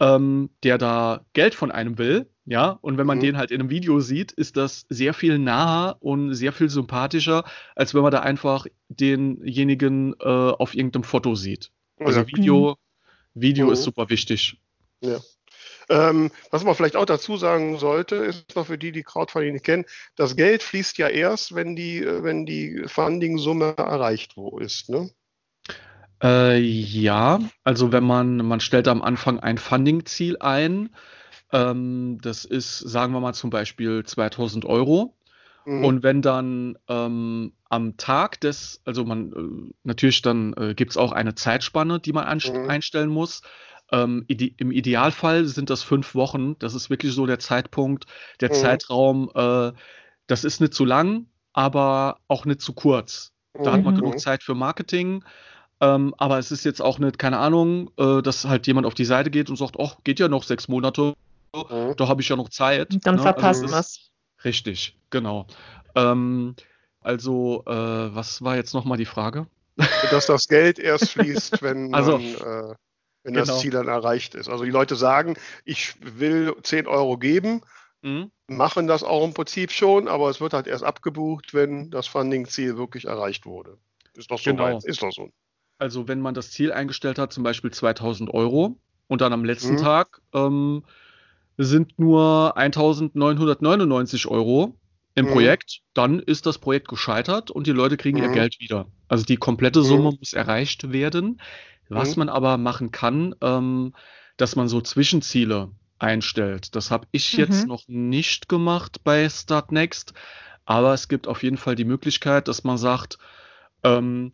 ähm, 0.00 0.50
der 0.62 0.78
da 0.78 1.24
Geld 1.32 1.54
von 1.54 1.70
einem 1.70 1.98
will, 1.98 2.30
ja, 2.48 2.78
und 2.80 2.96
wenn 2.96 3.08
man 3.08 3.18
mhm. 3.18 3.22
den 3.22 3.36
halt 3.38 3.50
in 3.50 3.60
einem 3.60 3.70
Video 3.70 3.98
sieht, 3.98 4.30
ist 4.30 4.56
das 4.56 4.86
sehr 4.88 5.14
viel 5.14 5.36
naher 5.38 5.96
und 5.98 6.32
sehr 6.32 6.52
viel 6.52 6.70
sympathischer, 6.70 7.44
als 7.74 7.92
wenn 7.92 8.02
man 8.02 8.12
da 8.12 8.20
einfach 8.20 8.66
denjenigen 8.88 10.14
äh, 10.20 10.28
auf 10.28 10.74
irgendeinem 10.74 11.02
Foto 11.02 11.34
sieht. 11.34 11.72
Also 11.98 12.20
ja. 12.20 12.26
Video, 12.28 12.76
Video 13.34 13.66
mhm. 13.66 13.72
ist 13.72 13.82
super 13.82 14.08
wichtig. 14.10 14.58
Ja. 15.00 15.18
Ähm, 15.88 16.30
was 16.50 16.64
man 16.64 16.74
vielleicht 16.74 16.96
auch 16.96 17.04
dazu 17.04 17.36
sagen 17.36 17.78
sollte, 17.78 18.16
ist 18.16 18.56
noch 18.56 18.66
für 18.66 18.78
die, 18.78 18.90
die 18.90 19.04
Crowdfunding 19.04 19.52
nicht 19.52 19.64
kennen, 19.64 19.84
das 20.16 20.34
Geld 20.34 20.62
fließt 20.62 20.98
ja 20.98 21.08
erst, 21.08 21.54
wenn 21.54 21.76
die, 21.76 21.98
äh, 22.02 22.22
wenn 22.24 22.44
die 22.44 22.84
Funding-Summe 22.86 23.74
erreicht 23.76 24.36
wo 24.36 24.58
ist, 24.58 24.88
ne? 24.88 25.10
Äh, 26.22 26.58
ja, 26.58 27.40
also 27.62 27.92
wenn 27.92 28.04
man, 28.04 28.38
man 28.38 28.60
stellt 28.60 28.88
am 28.88 29.02
Anfang 29.02 29.38
ein 29.38 29.58
Funding-Ziel 29.58 30.38
ein, 30.40 30.90
ähm, 31.52 32.18
das 32.22 32.44
ist, 32.44 32.78
sagen 32.78 33.12
wir 33.12 33.20
mal 33.20 33.34
zum 33.34 33.50
Beispiel 33.50 34.04
2000 34.04 34.64
Euro. 34.64 35.14
Mhm. 35.66 35.84
Und 35.84 36.02
wenn 36.02 36.22
dann 36.22 36.78
ähm, 36.88 37.52
am 37.68 37.96
Tag 37.96 38.40
des, 38.40 38.80
also 38.84 39.04
man 39.04 39.32
äh, 39.32 39.72
natürlich 39.82 40.22
dann 40.22 40.54
äh, 40.54 40.74
gibt 40.74 40.92
es 40.92 40.96
auch 40.96 41.12
eine 41.12 41.34
Zeitspanne, 41.34 42.00
die 42.00 42.12
man 42.12 42.24
mhm. 42.24 42.70
einstellen 42.70 43.10
muss. 43.10 43.42
Ähm, 43.92 44.24
ide 44.28 44.50
Im 44.56 44.72
Idealfall 44.72 45.44
sind 45.44 45.70
das 45.70 45.82
fünf 45.82 46.14
Wochen. 46.14 46.58
Das 46.58 46.74
ist 46.74 46.90
wirklich 46.90 47.12
so 47.12 47.26
der 47.26 47.38
Zeitpunkt, 47.38 48.06
der 48.40 48.50
mhm. 48.50 48.54
Zeitraum. 48.54 49.30
Äh, 49.34 49.72
das 50.26 50.44
ist 50.44 50.60
nicht 50.60 50.74
zu 50.74 50.84
lang, 50.84 51.26
aber 51.52 52.18
auch 52.28 52.44
nicht 52.44 52.60
zu 52.60 52.72
kurz. 52.72 53.32
Da 53.54 53.72
hat 53.72 53.84
man 53.84 53.94
genug 53.94 54.14
mhm. 54.14 54.18
Zeit 54.18 54.42
für 54.42 54.54
Marketing. 54.54 55.24
Ähm, 55.80 56.14
aber 56.18 56.38
es 56.38 56.50
ist 56.50 56.64
jetzt 56.64 56.80
auch 56.80 56.98
nicht, 56.98 57.18
keine 57.18 57.38
Ahnung, 57.38 57.90
äh, 57.98 58.22
dass 58.22 58.44
halt 58.46 58.66
jemand 58.66 58.86
auf 58.86 58.94
die 58.94 59.04
Seite 59.04 59.30
geht 59.30 59.50
und 59.50 59.56
sagt, 59.56 59.76
oh, 59.78 59.92
geht 60.04 60.18
ja 60.18 60.28
noch 60.28 60.42
sechs 60.42 60.68
Monate, 60.68 61.14
mhm. 61.54 61.94
da 61.96 62.08
habe 62.08 62.22
ich 62.22 62.28
ja 62.28 62.36
noch 62.36 62.48
Zeit. 62.48 62.96
Dann 63.04 63.16
ne? 63.16 63.22
verpassen 63.22 63.64
also, 63.64 63.74
wir 63.74 63.80
es. 63.80 64.10
Richtig, 64.44 64.96
genau. 65.10 65.46
Ähm, 65.94 66.54
also, 67.00 67.62
äh, 67.66 67.70
was 68.14 68.42
war 68.42 68.56
jetzt 68.56 68.74
nochmal 68.74 68.98
die 68.98 69.06
Frage? 69.06 69.46
Dass 70.10 70.26
das 70.26 70.48
Geld 70.48 70.78
erst 70.78 71.10
fließt, 71.12 71.60
wenn, 71.62 71.94
also, 71.94 72.18
man, 72.18 72.22
äh, 72.22 72.74
wenn 73.26 73.34
genau. 73.34 73.46
das 73.46 73.60
Ziel 73.60 73.72
dann 73.72 73.88
erreicht 73.88 74.36
ist. 74.36 74.48
Also 74.48 74.64
die 74.64 74.70
Leute 74.70 74.94
sagen, 74.94 75.36
ich 75.64 75.94
will 76.00 76.54
10 76.62 76.86
Euro 76.86 77.18
geben, 77.18 77.60
mhm. 78.02 78.30
machen 78.46 78.86
das 78.86 79.02
auch 79.02 79.24
im 79.24 79.34
Prinzip 79.34 79.72
schon, 79.72 80.06
aber 80.06 80.30
es 80.30 80.40
wird 80.40 80.52
halt 80.52 80.68
erst 80.68 80.84
abgebucht, 80.84 81.52
wenn 81.52 81.90
das 81.90 82.06
Funding-Ziel 82.06 82.76
wirklich 82.76 83.06
erreicht 83.06 83.44
wurde. 83.44 83.78
Ist 84.14 84.30
doch 84.30 84.38
so 84.38 84.52
genau. 84.52 84.62
weit. 84.62 84.84
Ist 84.84 85.02
doch 85.02 85.10
so. 85.10 85.30
Also 85.78 86.06
wenn 86.06 86.20
man 86.20 86.34
das 86.34 86.52
Ziel 86.52 86.72
eingestellt 86.72 87.18
hat, 87.18 87.32
zum 87.32 87.42
Beispiel 87.42 87.72
2000 87.72 88.32
Euro, 88.32 88.78
und 89.08 89.20
dann 89.20 89.32
am 89.32 89.44
letzten 89.44 89.72
mhm. 89.72 89.78
Tag 89.78 90.20
ähm, 90.32 90.84
sind 91.58 91.98
nur 91.98 92.56
1999 92.56 94.26
Euro 94.28 94.74
im 95.16 95.26
mhm. 95.26 95.30
Projekt, 95.30 95.80
dann 95.94 96.20
ist 96.20 96.46
das 96.46 96.58
Projekt 96.58 96.86
gescheitert 96.86 97.50
und 97.50 97.66
die 97.66 97.72
Leute 97.72 97.96
kriegen 97.96 98.18
mhm. 98.18 98.24
ihr 98.24 98.30
Geld 98.30 98.60
wieder. 98.60 98.86
Also 99.08 99.24
die 99.24 99.36
komplette 99.36 99.82
Summe 99.82 100.12
mhm. 100.12 100.18
muss 100.20 100.32
erreicht 100.32 100.92
werden. 100.92 101.40
Was 101.88 102.16
mhm. 102.16 102.20
man 102.20 102.28
aber 102.28 102.58
machen 102.58 102.90
kann, 102.90 103.34
ähm, 103.40 103.94
dass 104.36 104.56
man 104.56 104.68
so 104.68 104.80
Zwischenziele 104.80 105.70
einstellt. 105.98 106.74
Das 106.74 106.90
habe 106.90 107.06
ich 107.12 107.32
jetzt 107.34 107.62
mhm. 107.62 107.68
noch 107.68 107.84
nicht 107.88 108.48
gemacht 108.48 109.02
bei 109.04 109.28
Start 109.28 109.72
Next, 109.72 110.12
aber 110.64 110.92
es 110.92 111.08
gibt 111.08 111.26
auf 111.26 111.42
jeden 111.42 111.56
Fall 111.56 111.74
die 111.74 111.84
Möglichkeit, 111.84 112.48
dass 112.48 112.64
man 112.64 112.76
sagt, 112.76 113.18
ähm, 113.82 114.32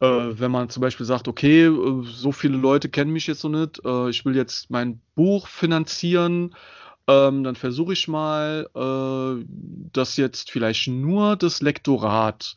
äh, 0.00 0.06
wenn 0.06 0.50
man 0.50 0.68
zum 0.68 0.80
Beispiel 0.80 1.06
sagt, 1.06 1.28
okay, 1.28 1.64
äh, 1.66 2.02
so 2.04 2.32
viele 2.32 2.56
Leute 2.56 2.88
kennen 2.88 3.12
mich 3.12 3.26
jetzt 3.26 3.44
noch 3.44 3.50
nicht, 3.50 3.84
äh, 3.84 4.08
ich 4.10 4.24
will 4.24 4.36
jetzt 4.36 4.70
mein 4.70 5.00
Buch 5.14 5.48
finanzieren, 5.48 6.54
ähm, 7.08 7.44
dann 7.44 7.56
versuche 7.56 7.92
ich 7.92 8.08
mal, 8.08 8.68
äh, 8.74 9.44
dass 9.92 10.16
jetzt 10.16 10.50
vielleicht 10.50 10.88
nur 10.88 11.36
das 11.36 11.62
Lektorat 11.62 12.56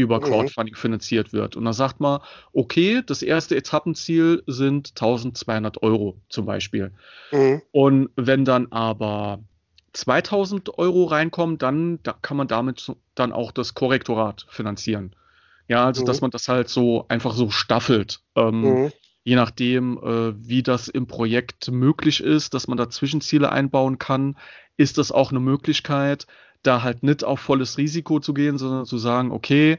über 0.00 0.18
mhm. 0.18 0.24
Crowdfunding 0.24 0.74
mhm. 0.74 0.78
finanziert 0.78 1.32
wird. 1.32 1.56
Und 1.56 1.64
dann 1.64 1.74
sagt 1.74 2.00
man, 2.00 2.20
okay, 2.52 3.02
das 3.04 3.22
erste 3.22 3.56
Etappenziel 3.56 4.42
sind 4.46 4.90
1200 4.90 5.82
Euro 5.82 6.20
zum 6.28 6.46
Beispiel. 6.46 6.92
Mhm. 7.32 7.62
Und 7.72 8.10
wenn 8.16 8.44
dann 8.44 8.68
aber 8.70 9.40
2000 9.92 10.78
Euro 10.78 11.04
reinkommen, 11.04 11.58
dann 11.58 12.00
da 12.02 12.12
kann 12.12 12.36
man 12.36 12.48
damit 12.48 12.92
dann 13.14 13.32
auch 13.32 13.52
das 13.52 13.74
Korrektorat 13.74 14.46
finanzieren. 14.48 15.14
Ja, 15.68 15.86
also 15.86 16.02
mhm. 16.02 16.06
dass 16.06 16.20
man 16.20 16.30
das 16.30 16.48
halt 16.48 16.68
so 16.68 17.06
einfach 17.08 17.34
so 17.34 17.50
staffelt. 17.50 18.20
Ähm, 18.34 18.60
mhm. 18.60 18.92
Je 19.22 19.36
nachdem, 19.36 19.98
äh, 19.98 20.32
wie 20.36 20.62
das 20.62 20.88
im 20.88 21.06
Projekt 21.06 21.70
möglich 21.70 22.20
ist, 22.22 22.54
dass 22.54 22.68
man 22.68 22.78
da 22.78 22.88
Zwischenziele 22.88 23.52
einbauen 23.52 23.98
kann, 23.98 24.36
ist 24.76 24.98
das 24.98 25.12
auch 25.12 25.30
eine 25.30 25.40
Möglichkeit, 25.40 26.26
da 26.62 26.82
halt 26.82 27.02
nicht 27.02 27.24
auf 27.24 27.40
volles 27.40 27.78
Risiko 27.78 28.20
zu 28.20 28.34
gehen, 28.34 28.58
sondern 28.58 28.86
zu 28.86 28.98
sagen, 28.98 29.30
okay, 29.32 29.78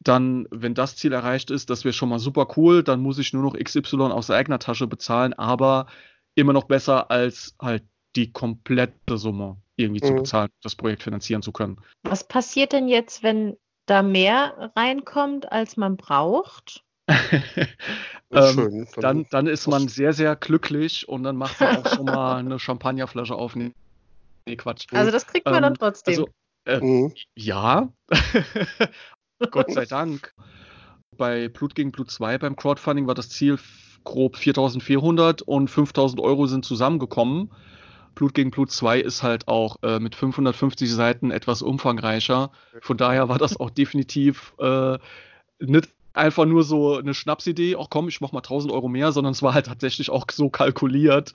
dann, 0.00 0.46
wenn 0.50 0.74
das 0.74 0.96
Ziel 0.96 1.12
erreicht 1.12 1.50
ist, 1.50 1.70
das 1.70 1.84
wäre 1.84 1.92
schon 1.92 2.08
mal 2.08 2.18
super 2.18 2.48
cool, 2.56 2.82
dann 2.82 3.00
muss 3.00 3.18
ich 3.18 3.32
nur 3.32 3.42
noch 3.42 3.56
XY 3.56 3.96
aus 4.12 4.30
eigener 4.30 4.58
Tasche 4.58 4.86
bezahlen, 4.86 5.32
aber 5.34 5.86
immer 6.34 6.52
noch 6.52 6.64
besser 6.64 7.10
als 7.10 7.56
halt 7.60 7.84
die 8.14 8.32
komplette 8.32 9.18
Summe 9.18 9.56
irgendwie 9.76 10.04
mhm. 10.04 10.08
zu 10.08 10.14
bezahlen, 10.14 10.50
das 10.62 10.74
Projekt 10.76 11.02
finanzieren 11.02 11.42
zu 11.42 11.52
können. 11.52 11.78
Was 12.02 12.26
passiert 12.26 12.72
denn 12.72 12.88
jetzt, 12.88 13.22
wenn 13.22 13.56
da 13.86 14.02
mehr 14.02 14.72
reinkommt, 14.76 15.50
als 15.52 15.76
man 15.76 15.96
braucht? 15.96 16.82
ähm, 18.32 18.88
dann, 18.96 19.26
dann 19.30 19.46
ist 19.46 19.68
man 19.68 19.86
sehr, 19.86 20.12
sehr 20.12 20.34
glücklich 20.34 21.08
und 21.08 21.22
dann 21.22 21.36
macht 21.36 21.60
man 21.60 21.76
auch 21.76 21.94
schon 21.94 22.04
mal 22.06 22.38
eine 22.38 22.58
Champagnerflasche 22.58 23.34
auf. 23.34 23.54
Nee, 24.46 24.56
Quatsch. 24.56 24.86
Also 24.92 25.10
das 25.10 25.26
kriegt 25.26 25.46
man 25.46 25.56
ähm, 25.56 25.62
dann 25.62 25.74
trotzdem. 25.74 26.12
Also, 26.12 26.28
äh, 26.64 26.80
mhm. 26.80 27.14
Ja, 27.34 27.92
Gott 29.50 29.72
sei 29.72 29.84
Dank. 29.84 30.32
Bei 31.16 31.48
Blut 31.48 31.74
gegen 31.74 31.92
Blut 31.92 32.10
2 32.10 32.38
beim 32.38 32.56
Crowdfunding 32.56 33.06
war 33.06 33.14
das 33.14 33.28
Ziel 33.28 33.58
grob 34.04 34.36
4400 34.36 35.42
und 35.42 35.68
5000 35.68 36.20
Euro 36.20 36.46
sind 36.46 36.64
zusammengekommen. 36.64 37.50
Blut 38.14 38.34
gegen 38.34 38.50
Blut 38.50 38.70
2 38.70 39.00
ist 39.00 39.22
halt 39.22 39.48
auch 39.48 39.76
äh, 39.82 39.98
mit 39.98 40.14
550 40.14 40.90
Seiten 40.90 41.30
etwas 41.30 41.62
umfangreicher. 41.62 42.50
Von 42.80 42.96
daher 42.96 43.28
war 43.28 43.38
das 43.38 43.58
auch 43.58 43.70
definitiv 43.70 44.54
äh, 44.58 44.98
nicht 45.58 45.90
einfach 46.14 46.46
nur 46.46 46.62
so 46.62 46.96
eine 46.96 47.12
Schnapsidee, 47.14 47.76
ach 47.78 47.88
komm, 47.90 48.08
ich 48.08 48.20
mach 48.20 48.32
mal 48.32 48.38
1000 48.38 48.72
Euro 48.72 48.88
mehr, 48.88 49.12
sondern 49.12 49.32
es 49.32 49.42
war 49.42 49.52
halt 49.52 49.66
tatsächlich 49.66 50.10
auch 50.10 50.26
so 50.32 50.48
kalkuliert, 50.48 51.34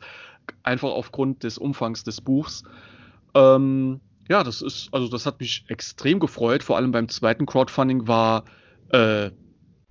einfach 0.64 0.90
aufgrund 0.90 1.44
des 1.44 1.60
Umfangs 1.60 2.04
des 2.04 2.20
Buchs. 2.20 2.64
Ähm, 3.34 4.02
ja, 4.30 4.44
das 4.44 4.62
ist, 4.62 4.90
also 4.94 5.08
das 5.08 5.26
hat 5.26 5.40
mich 5.40 5.66
extrem 5.68 6.20
gefreut. 6.20 6.64
Vor 6.64 6.78
allem 6.78 6.92
beim 6.92 7.10
zweiten 7.10 7.46
Crowdfunding 7.46 8.08
war, 8.08 8.46
äh, 8.90 9.32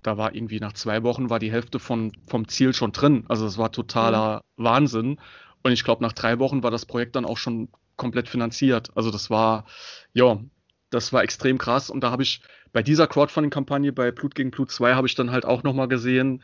da 0.02 0.16
war 0.16 0.34
irgendwie 0.34 0.60
nach 0.60 0.72
zwei 0.72 1.02
Wochen 1.02 1.28
war 1.28 1.38
die 1.38 1.52
Hälfte 1.52 1.78
von, 1.78 2.12
vom 2.26 2.48
Ziel 2.48 2.72
schon 2.72 2.92
drin. 2.92 3.24
Also 3.28 3.44
das 3.44 3.58
war 3.58 3.70
totaler 3.72 4.42
mhm. 4.56 4.64
Wahnsinn. 4.64 5.20
Und 5.62 5.72
ich 5.72 5.84
glaube, 5.84 6.02
nach 6.02 6.12
drei 6.12 6.38
Wochen 6.38 6.62
war 6.62 6.70
das 6.70 6.86
Projekt 6.86 7.16
dann 7.16 7.26
auch 7.26 7.36
schon 7.36 7.68
komplett 7.96 8.28
finanziert. 8.28 8.90
Also 8.94 9.10
das 9.10 9.28
war, 9.28 9.66
ja, 10.14 10.40
das 10.88 11.12
war 11.12 11.22
extrem 11.22 11.58
krass. 11.58 11.90
Und 11.90 12.00
da 12.00 12.10
habe 12.10 12.22
ich 12.22 12.40
bei 12.72 12.82
dieser 12.82 13.06
Crowdfunding-Kampagne 13.06 13.92
bei 13.92 14.10
Blut 14.10 14.34
gegen 14.34 14.50
Blut 14.50 14.70
2 14.70 14.94
habe 14.94 15.06
ich 15.06 15.14
dann 15.14 15.30
halt 15.30 15.44
auch 15.44 15.62
nochmal 15.62 15.88
gesehen, 15.88 16.42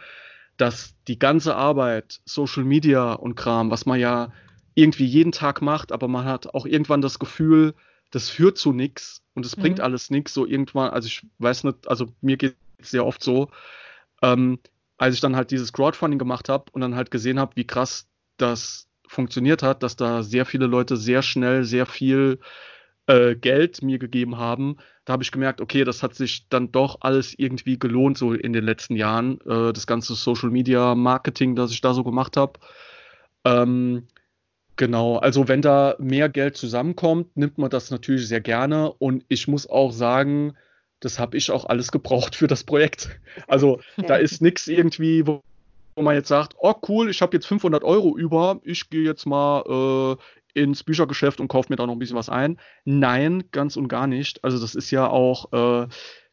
dass 0.57 0.95
die 1.09 1.19
ganze 1.19 1.57
Arbeit, 1.57 2.21
Social 2.25 2.65
Media 2.65 3.13
und 3.13 3.37
Kram, 3.37 3.71
was 3.71 3.87
man 3.87 3.99
ja 3.99 4.33
irgendwie 4.77 5.07
jeden 5.07 5.33
Tag 5.33 5.63
macht, 5.63 5.91
aber 5.91 6.07
man 6.07 6.27
hat 6.27 6.55
auch 6.55 6.67
irgendwann 6.67 7.01
das 7.01 7.19
Gefühl, 7.19 7.75
das 8.13 8.29
führt 8.29 8.59
zu 8.59 8.73
nichts 8.73 9.23
und 9.35 9.45
es 9.45 9.57
mhm. 9.57 9.63
bringt 9.63 9.81
alles 9.81 10.11
nichts. 10.11 10.33
So 10.33 10.47
irgendwann, 10.47 10.91
also 10.91 11.07
ich 11.09 11.27
weiß 11.39 11.65
nicht, 11.65 11.89
also 11.89 12.07
mir 12.21 12.37
geht 12.37 12.55
es 12.79 12.91
sehr 12.91 13.05
oft 13.05 13.25
so, 13.25 13.51
ähm, 14.23 14.61
als 14.99 15.15
ich 15.15 15.21
dann 15.21 15.35
halt 15.35 15.51
dieses 15.51 15.73
Crowdfunding 15.73 16.19
gemacht 16.19 16.49
habe 16.49 16.67
und 16.73 16.83
dann 16.83 16.95
halt 16.95 17.11
gesehen 17.11 17.41
habe, 17.41 17.57
wie 17.57 17.67
krass 17.67 18.07
das 18.37 18.87
funktioniert 19.09 19.63
hat, 19.63 19.83
dass 19.83 19.97
da 19.97 20.23
sehr 20.23 20.45
viele 20.45 20.67
Leute 20.67 20.97
sehr 20.97 21.23
schnell 21.23 21.65
sehr 21.65 21.87
viel 21.87 22.39
äh, 23.07 23.35
Geld 23.35 23.83
mir 23.83 23.99
gegeben 23.99 24.37
haben, 24.37 24.77
da 25.07 25.15
habe 25.15 25.23
ich 25.23 25.33
gemerkt, 25.33 25.61
okay, 25.61 25.85
das 25.85 26.03
hat 26.03 26.15
sich 26.15 26.49
dann 26.49 26.73
doch 26.73 26.99
alles 27.01 27.33
irgendwie 27.39 27.79
gelohnt, 27.79 28.19
so 28.19 28.33
in 28.33 28.53
den 28.53 28.65
letzten 28.65 28.97
Jahren, 28.97 29.41
äh, 29.43 29.73
das 29.73 29.87
ganze 29.87 30.15
Social 30.15 30.51
Media 30.51 30.95
Marketing, 30.95 31.55
das 31.55 31.71
ich 31.71 31.81
da 31.81 31.95
so 31.95 32.03
gemacht 32.05 32.37
habe. 32.37 32.59
Ähm, 33.45 34.09
genau, 34.77 35.17
also 35.17 35.49
wenn 35.49 35.63
da 35.63 35.97
mehr 35.99 36.29
Geld 36.29 36.57
zusammenkommt, 36.57 37.37
nimmt 37.37 37.59
man 37.59 37.71
das 37.71 37.91
natürlich 37.91 38.29
sehr 38.29 38.41
gerne 38.41 38.93
und 38.93 39.25
ich 39.29 39.49
muss 39.49 39.69
auch 39.69 39.93
sagen, 39.93 40.55
das 41.01 41.19
habe 41.19 41.37
ich 41.37 41.51
auch 41.51 41.67
alles 41.67 41.93
gebraucht 41.93 42.35
für 42.37 42.47
das 42.47 42.65
Projekt. 42.65 43.21
Also 43.49 43.81
da 43.97 44.17
ist 44.17 44.41
nichts 44.41 44.67
irgendwie, 44.67 45.27
wo, 45.27 45.43
man 45.95 46.15
jetzt 46.15 46.29
sagt, 46.29 46.55
oh 46.59 46.75
cool, 46.89 47.11
ich 47.11 47.21
habe 47.21 47.37
jetzt 47.37 47.47
500 47.47 47.85
Euro 47.85 48.17
über, 48.17 48.61
ich 48.65 48.89
gehe 48.89 49.03
jetzt 49.03 49.27
mal 49.27 50.17
äh, 50.55 50.61
ins 50.61 50.83
Büchergeschäft 50.83 51.39
und 51.39 51.49
kaufe 51.49 51.71
mir 51.71 51.77
da 51.77 51.87
noch 51.87 51.93
ein 51.93 51.99
bisschen 51.99 52.17
was 52.17 52.31
ein. 52.31 52.59
Nein, 52.85 53.45
ganz 53.53 53.77
und 53.77 53.89
gar 53.89 54.07
nicht. 54.07 54.43
Also 54.43 54.59
das 54.59 54.75
ist 54.75 54.91
ja 54.91 55.07
auch, 55.07 55.53
äh, 55.53 55.87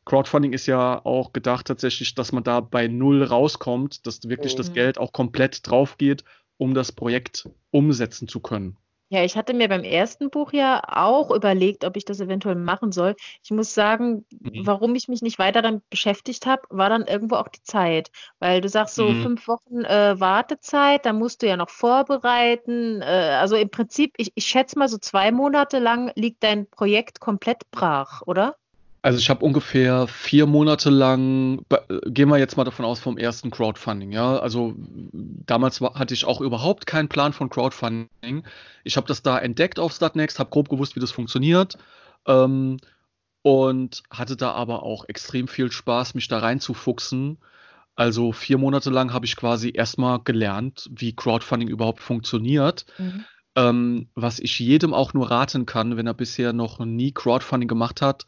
Crowdfunding 0.06 0.54
ist 0.54 0.66
ja 0.66 1.02
auch 1.06 1.34
gedacht 1.34 1.68
tatsächlich, 1.68 2.16
dass 2.16 2.32
man 2.32 2.44
da 2.44 2.62
bei 2.62 2.88
Null 2.88 3.24
rauskommt, 3.24 4.06
dass 4.08 4.28
wirklich 4.28 4.54
mhm. 4.54 4.58
das 4.58 4.74
Geld 4.74 4.98
auch 4.98 5.12
komplett 5.12 5.68
drauf 5.68 5.98
geht, 5.98 6.24
um 6.58 6.74
das 6.74 6.92
Projekt 6.92 7.50
umsetzen 7.72 8.28
zu 8.28 8.40
können. 8.40 8.78
Ja, 9.14 9.24
ich 9.24 9.38
hatte 9.38 9.54
mir 9.54 9.70
beim 9.70 9.84
ersten 9.84 10.32
Buch 10.32 10.54
ja 10.54 10.82
auch 10.88 11.30
überlegt, 11.30 11.86
ob 11.86 11.98
ich 11.98 12.04
das 12.04 12.20
eventuell 12.20 12.56
machen 12.56 12.92
soll. 12.92 13.16
Ich 13.44 13.52
muss 13.52 13.76
sagen, 13.76 14.26
mhm. 14.32 14.66
warum 14.66 14.96
ich 14.96 15.08
mich 15.08 15.22
nicht 15.22 15.38
weiter 15.38 15.62
damit 15.62 15.88
beschäftigt 15.92 16.48
habe, 16.48 16.64
war 16.72 16.90
dann 16.90 17.06
irgendwo 17.06 17.36
auch 17.36 17.48
die 17.48 17.62
Zeit. 17.62 18.10
Weil 18.40 18.60
du 18.60 18.70
sagst 18.70 18.96
so 18.96 19.10
mhm. 19.10 19.22
fünf 19.22 19.48
Wochen 19.48 19.86
äh, 19.86 20.20
Wartezeit, 20.20 21.06
da 21.06 21.14
musst 21.14 21.44
du 21.44 21.48
ja 21.48 21.58
noch 21.58 21.70
vorbereiten. 21.70 23.04
Äh, 23.04 23.38
also 23.40 23.56
im 23.56 23.70
Prinzip, 23.70 24.16
ich, 24.18 24.32
ich 24.34 24.46
schätze 24.46 24.80
mal 24.80 24.88
so 24.88 24.98
zwei 24.98 25.32
Monate 25.32 25.78
lang 25.78 26.12
liegt 26.16 26.42
dein 26.42 26.68
Projekt 26.68 27.20
komplett 27.20 27.70
brach, 27.70 28.24
oder? 28.26 28.56
Also 29.04 29.20
ich 29.20 29.30
habe 29.30 29.44
ungefähr 29.44 30.08
vier 30.08 30.46
Monate 30.46 30.90
lang, 30.90 31.66
gehen 32.06 32.30
wir 32.30 32.38
jetzt 32.38 32.56
mal 32.56 32.64
davon 32.64 32.86
aus 32.86 33.02
vom 33.02 33.18
ersten 33.18 33.52
Crowdfunding, 33.52 34.14
ja. 34.14 34.40
Also 34.40 34.76
damals 35.12 35.82
war, 35.82 35.96
hatte 35.96 36.14
ich 36.14 36.24
auch 36.24 36.40
überhaupt 36.40 36.88
keinen 36.88 37.10
Plan 37.10 37.34
von 37.34 37.50
Crowdfunding. 37.50 38.46
Ich 38.86 38.96
habe 38.96 39.06
das 39.06 39.22
da 39.22 39.38
entdeckt 39.38 39.78
auf 39.78 39.92
Startnext, 39.92 40.40
habe 40.40 40.52
grob 40.52 40.70
gewusst, 40.70 40.96
wie 40.96 41.02
das 41.02 41.12
funktioniert 41.12 41.78
ähm, 42.28 42.78
und 43.42 44.04
hatte 44.10 44.38
da 44.38 44.52
aber 44.52 44.84
auch 44.84 45.04
extrem 45.10 45.50
viel 45.50 45.70
Spaß, 45.70 46.16
mich 46.16 46.30
da 46.30 46.40
reinzufuchsen. 46.40 47.40
Also 47.96 48.32
vier 48.32 48.58
Monate 48.58 48.90
lang 48.90 49.12
habe 49.12 49.26
ich 49.26 49.36
quasi 49.36 49.74
erstmal 49.76 50.22
gelernt, 50.24 50.90
wie 50.94 51.14
Crowdfunding 51.14 51.68
überhaupt 51.68 52.00
funktioniert. 52.00 52.86
Mhm. 52.98 53.26
Ähm, 53.58 54.08
was 54.16 54.40
ich 54.40 54.58
jedem 54.60 54.94
auch 54.94 55.14
nur 55.14 55.30
raten 55.30 55.66
kann, 55.66 55.98
wenn 55.98 56.08
er 56.08 56.14
bisher 56.14 56.54
noch 56.54 56.80
nie 56.80 57.12
Crowdfunding 57.12 57.68
gemacht 57.68 58.02
hat, 58.02 58.26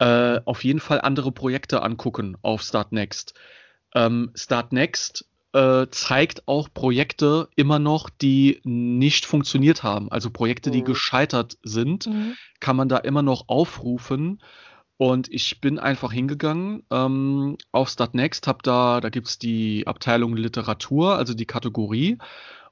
äh, 0.00 0.40
auf 0.46 0.64
jeden 0.64 0.80
Fall 0.80 1.00
andere 1.02 1.30
Projekte 1.30 1.82
angucken 1.82 2.36
auf 2.42 2.62
Start 2.62 2.90
Next. 2.90 3.34
Ähm, 3.94 4.32
Start 4.34 4.72
Next 4.72 5.26
äh, 5.52 5.88
zeigt 5.90 6.48
auch 6.48 6.68
Projekte 6.72 7.48
immer 7.54 7.78
noch, 7.78 8.08
die 8.08 8.60
nicht 8.64 9.26
funktioniert 9.26 9.82
haben. 9.82 10.10
Also 10.10 10.30
Projekte, 10.30 10.70
die 10.70 10.80
mhm. 10.80 10.86
gescheitert 10.86 11.58
sind, 11.62 12.06
mhm. 12.06 12.34
kann 12.60 12.76
man 12.76 12.88
da 12.88 12.96
immer 12.96 13.22
noch 13.22 13.48
aufrufen. 13.48 14.40
Und 14.96 15.30
ich 15.30 15.60
bin 15.60 15.78
einfach 15.78 16.12
hingegangen 16.12 16.82
ähm, 16.90 17.56
auf 17.70 17.90
Start 17.90 18.14
Next, 18.14 18.46
hab 18.46 18.62
da, 18.62 19.00
da 19.00 19.10
gibt's 19.10 19.38
die 19.38 19.86
Abteilung 19.86 20.34
Literatur, 20.36 21.16
also 21.16 21.34
die 21.34 21.46
Kategorie. 21.46 22.18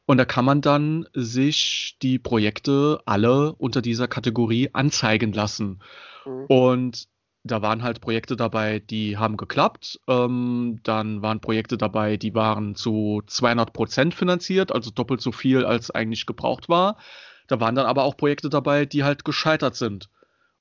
Und 0.06 0.16
da 0.16 0.24
kann 0.24 0.46
man 0.46 0.62
dann 0.62 1.06
sich 1.12 1.98
die 2.00 2.18
Projekte 2.18 3.02
alle 3.04 3.54
unter 3.54 3.82
dieser 3.82 4.08
Kategorie 4.08 4.70
anzeigen 4.72 5.34
lassen. 5.34 5.80
Mhm. 6.24 6.44
Und 6.48 7.08
da 7.50 7.62
waren 7.62 7.82
halt 7.82 8.00
Projekte 8.00 8.36
dabei, 8.36 8.78
die 8.78 9.16
haben 9.16 9.36
geklappt. 9.36 10.00
Ähm, 10.06 10.80
dann 10.84 11.22
waren 11.22 11.40
Projekte 11.40 11.76
dabei, 11.76 12.16
die 12.16 12.34
waren 12.34 12.74
zu 12.74 13.22
200 13.26 13.72
Prozent 13.72 14.14
finanziert, 14.14 14.72
also 14.72 14.90
doppelt 14.90 15.20
so 15.20 15.32
viel, 15.32 15.64
als 15.64 15.90
eigentlich 15.90 16.26
gebraucht 16.26 16.68
war. 16.68 16.96
Da 17.48 17.60
waren 17.60 17.74
dann 17.74 17.86
aber 17.86 18.04
auch 18.04 18.16
Projekte 18.16 18.48
dabei, 18.48 18.86
die 18.86 19.04
halt 19.04 19.24
gescheitert 19.24 19.74
sind. 19.74 20.08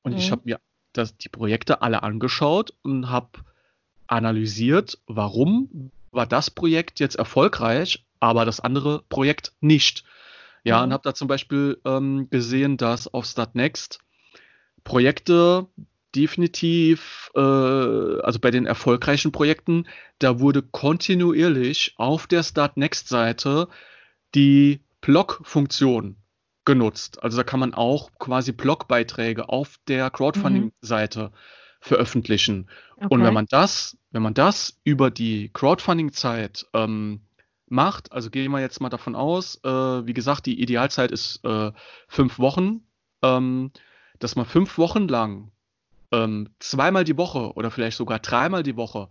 Und 0.02 0.14
mhm. 0.14 0.18
ich 0.18 0.32
habe 0.32 0.42
mir 0.46 0.60
das, 0.94 1.18
die 1.18 1.30
Projekte 1.30 1.82
alle 1.82 2.04
angeschaut 2.04 2.74
und 2.82 3.10
habe 3.10 3.30
analysiert, 4.08 4.98
warum 5.06 5.92
war 6.12 6.26
das 6.26 6.50
Projekt 6.50 7.00
jetzt 7.00 7.16
erfolgreich, 7.16 8.06
aber 8.20 8.46
das 8.46 8.60
andere 8.60 9.04
Projekt 9.10 9.54
nicht. 9.60 10.06
Ja, 10.64 10.80
mhm. 10.80 10.84
und 10.86 10.94
habe 10.94 11.04
da 11.04 11.14
zum 11.14 11.28
Beispiel 11.28 11.80
ähm, 11.86 12.30
gesehen, 12.30 12.78
dass 12.78 13.14
auf 13.14 13.26
Startnext 13.26 14.00
Projekte, 14.84 15.68
definitiv, 16.16 17.32
äh, 17.36 17.40
also 17.40 18.40
bei 18.40 18.52
den 18.52 18.66
erfolgreichen 18.66 19.32
Projekten, 19.32 19.88
da 20.20 20.40
wurde 20.40 20.62
kontinuierlich 20.62 21.94
auf 21.98 22.28
der 22.28 22.44
Start 22.44 22.78
Next 22.78 23.08
Seite 23.08 23.68
die 24.36 24.82
Blog-Funktion 25.02 26.18
genutzt. 26.66 27.24
Also 27.24 27.38
da 27.38 27.44
kann 27.44 27.60
man 27.60 27.74
auch 27.74 28.12
quasi 28.20 28.52
Blogbeiträge 28.52 29.50
auf 29.50 29.78
der 29.88 30.10
Crowdfunding-Seite 30.10 31.24
mhm. 31.24 31.38
veröffentlichen. 31.80 32.70
Okay. 32.98 33.08
Und 33.10 33.24
wenn 33.24 33.34
man 33.34 33.46
das, 33.50 33.98
wenn 34.12 34.22
man 34.22 34.34
das 34.34 34.80
über 34.84 35.10
die 35.10 35.50
Crowdfunding-Zeit 35.54 36.66
ähm, 36.74 37.22
macht, 37.68 38.12
also 38.12 38.30
gehen 38.30 38.52
wir 38.52 38.60
jetzt 38.60 38.82
mal 38.82 38.90
davon 38.90 39.16
aus, 39.16 39.62
äh, 39.64 39.70
wie 39.70 40.14
gesagt, 40.14 40.46
die 40.46 40.62
Idealzeit 40.62 41.12
ist 41.12 41.44
äh, 41.46 41.72
fünf 42.08 42.40
Wochen, 42.40 42.82
ähm, 43.22 43.72
dass 44.20 44.36
man 44.36 44.46
fünf 44.46 44.78
Wochen 44.78 45.08
lang 45.08 45.52
ähm, 46.12 46.50
zweimal 46.60 47.04
die 47.04 47.18
Woche 47.18 47.54
oder 47.54 47.72
vielleicht 47.72 47.98
sogar 47.98 48.20
dreimal 48.20 48.64
die 48.64 48.78
Woche 48.78 49.10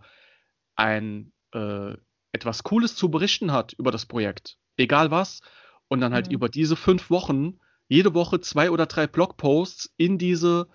ein 0.76 1.32
äh, 1.52 1.94
etwas 2.32 2.62
Cooles 2.62 2.96
zu 2.96 3.10
berichten 3.10 3.52
hat 3.52 3.72
über 3.74 3.90
das 3.90 4.06
Projekt, 4.06 4.58
egal 4.76 5.10
was, 5.10 5.40
und 5.88 6.00
dann 6.00 6.12
halt 6.12 6.28
mhm. 6.28 6.34
über 6.34 6.48
diese 6.48 6.76
fünf 6.76 7.10
Wochen 7.10 7.58
jede 7.88 8.14
Woche 8.14 8.40
zwei 8.40 8.70
oder 8.70 8.86
drei 8.86 9.06
Blogposts 9.06 9.92
in 9.96 10.18
diese 10.18 10.68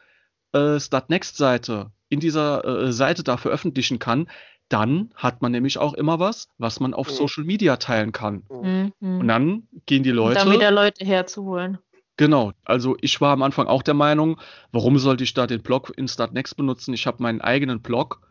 äh, 0.53 0.79
Startnext-Seite, 0.79 1.91
in 2.09 2.19
dieser 2.19 2.63
äh, 2.65 2.93
Seite 2.93 3.23
da 3.23 3.37
veröffentlichen 3.37 3.99
kann, 3.99 4.29
dann 4.69 5.11
hat 5.15 5.41
man 5.41 5.51
nämlich 5.51 5.77
auch 5.77 5.93
immer 5.93 6.19
was, 6.19 6.47
was 6.57 6.79
man 6.79 6.93
auf 6.93 7.09
mhm. 7.09 7.13
Social 7.13 7.43
Media 7.43 7.75
teilen 7.75 8.13
kann. 8.13 8.43
Mhm. 8.49 8.93
Und 9.01 9.27
dann 9.27 9.67
gehen 9.85 10.03
die 10.03 10.11
Leute. 10.11 10.39
Und 10.39 10.45
dann 10.47 10.53
wieder 10.53 10.71
Leute 10.71 11.05
herzuholen. 11.05 11.77
Genau, 12.17 12.51
also 12.65 12.97
ich 13.01 13.19
war 13.21 13.33
am 13.33 13.41
Anfang 13.41 13.67
auch 13.67 13.83
der 13.83 13.93
Meinung, 13.93 14.39
warum 14.71 14.99
sollte 14.99 15.23
ich 15.23 15.33
da 15.33 15.47
den 15.47 15.61
Blog 15.61 15.91
in 15.95 16.07
Startnext 16.07 16.57
benutzen? 16.57 16.93
Ich 16.93 17.07
habe 17.07 17.23
meinen 17.23 17.41
eigenen 17.41 17.81
Blog, 17.81 18.21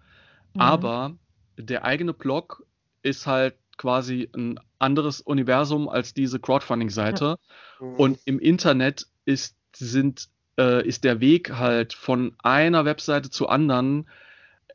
mhm. 0.55 0.61
aber 0.61 1.17
der 1.57 1.85
eigene 1.85 2.13
Blog 2.13 2.65
ist 3.03 3.27
halt 3.27 3.55
quasi 3.77 4.29
ein 4.37 4.61
anderes 4.79 5.21
Universum 5.21 5.89
als 5.89 6.13
diese 6.13 6.39
Crowdfunding-Seite. 6.39 7.37
Mhm. 7.81 7.95
Und 7.95 8.19
im 8.27 8.39
Internet 8.39 9.07
ist, 9.25 9.57
sind, 9.75 10.29
äh, 10.59 10.87
ist 10.87 11.05
der 11.05 11.21
Weg 11.21 11.53
halt 11.53 11.95
von 11.95 12.35
einer 12.39 12.85
Webseite 12.85 13.31
zu 13.31 13.49
anderen 13.49 14.09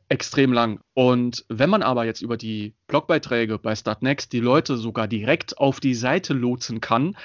extrem 0.08 0.52
lang. 0.52 0.80
Und 0.94 1.44
wenn 1.48 1.70
man 1.70 1.82
aber 1.82 2.04
jetzt 2.04 2.20
über 2.20 2.36
die 2.36 2.74
Blogbeiträge 2.86 3.58
bei 3.58 3.74
Startnext 3.74 4.32
die 4.32 4.40
Leute 4.40 4.76
sogar 4.76 5.08
direkt 5.08 5.58
auf 5.58 5.80
die 5.80 5.94
Seite 5.94 6.32
lotsen 6.32 6.80
kann, 6.80 7.16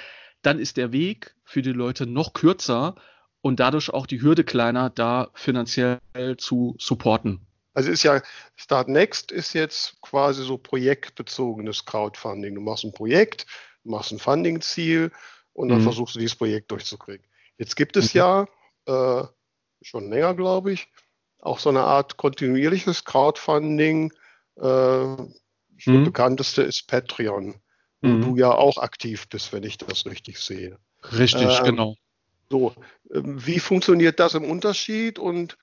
dann 0.42 0.58
ist 0.58 0.76
der 0.76 0.92
Weg 0.92 1.34
für 1.44 1.62
die 1.62 1.72
Leute 1.72 2.06
noch 2.06 2.32
kürzer 2.32 2.96
und 3.40 3.60
dadurch 3.60 3.90
auch 3.90 4.06
die 4.06 4.22
Hürde 4.22 4.44
kleiner, 4.44 4.90
da 4.90 5.30
finanziell 5.34 5.98
zu 6.38 6.76
supporten. 6.78 7.46
Also 7.74 7.90
ist 7.90 8.02
ja, 8.02 8.20
Start 8.54 8.88
Next 8.88 9.32
ist 9.32 9.54
jetzt 9.54 10.00
quasi 10.02 10.44
so 10.44 10.58
projektbezogenes 10.58 11.84
Crowdfunding. 11.86 12.54
Du 12.54 12.60
machst 12.60 12.84
ein 12.84 12.92
Projekt, 12.92 13.46
machst 13.82 14.12
ein 14.12 14.18
Funding-Ziel 14.18 15.10
und 15.54 15.68
dann 15.68 15.78
mhm. 15.78 15.84
versuchst 15.84 16.14
du 16.14 16.18
dieses 16.18 16.36
Projekt 16.36 16.70
durchzukriegen. 16.70 17.26
Jetzt 17.56 17.76
gibt 17.76 17.96
es 17.96 18.14
mhm. 18.14 18.18
ja 18.18 18.46
äh, 18.86 19.24
schon 19.80 20.10
länger, 20.10 20.34
glaube 20.34 20.72
ich, 20.72 20.88
auch 21.38 21.58
so 21.58 21.70
eine 21.70 21.82
Art 21.82 22.16
kontinuierliches 22.16 23.04
Crowdfunding. 23.04 24.12
Äh, 24.56 24.62
das 24.62 25.86
mhm. 25.86 26.04
bekannteste 26.04 26.62
ist 26.62 26.86
Patreon 26.88 27.61
wo 28.02 28.08
mhm. 28.08 28.22
du 28.22 28.36
ja 28.36 28.50
auch 28.50 28.78
aktiv 28.78 29.28
bist, 29.28 29.52
wenn 29.52 29.62
ich 29.62 29.78
das 29.78 30.06
richtig 30.06 30.38
sehe. 30.38 30.78
Richtig, 31.16 31.58
ähm, 31.58 31.64
genau. 31.64 31.96
So, 32.50 32.74
ähm, 33.14 33.44
wie 33.44 33.58
funktioniert 33.58 34.20
das 34.20 34.34
im 34.34 34.44
Unterschied 34.44 35.18
und 35.18 35.56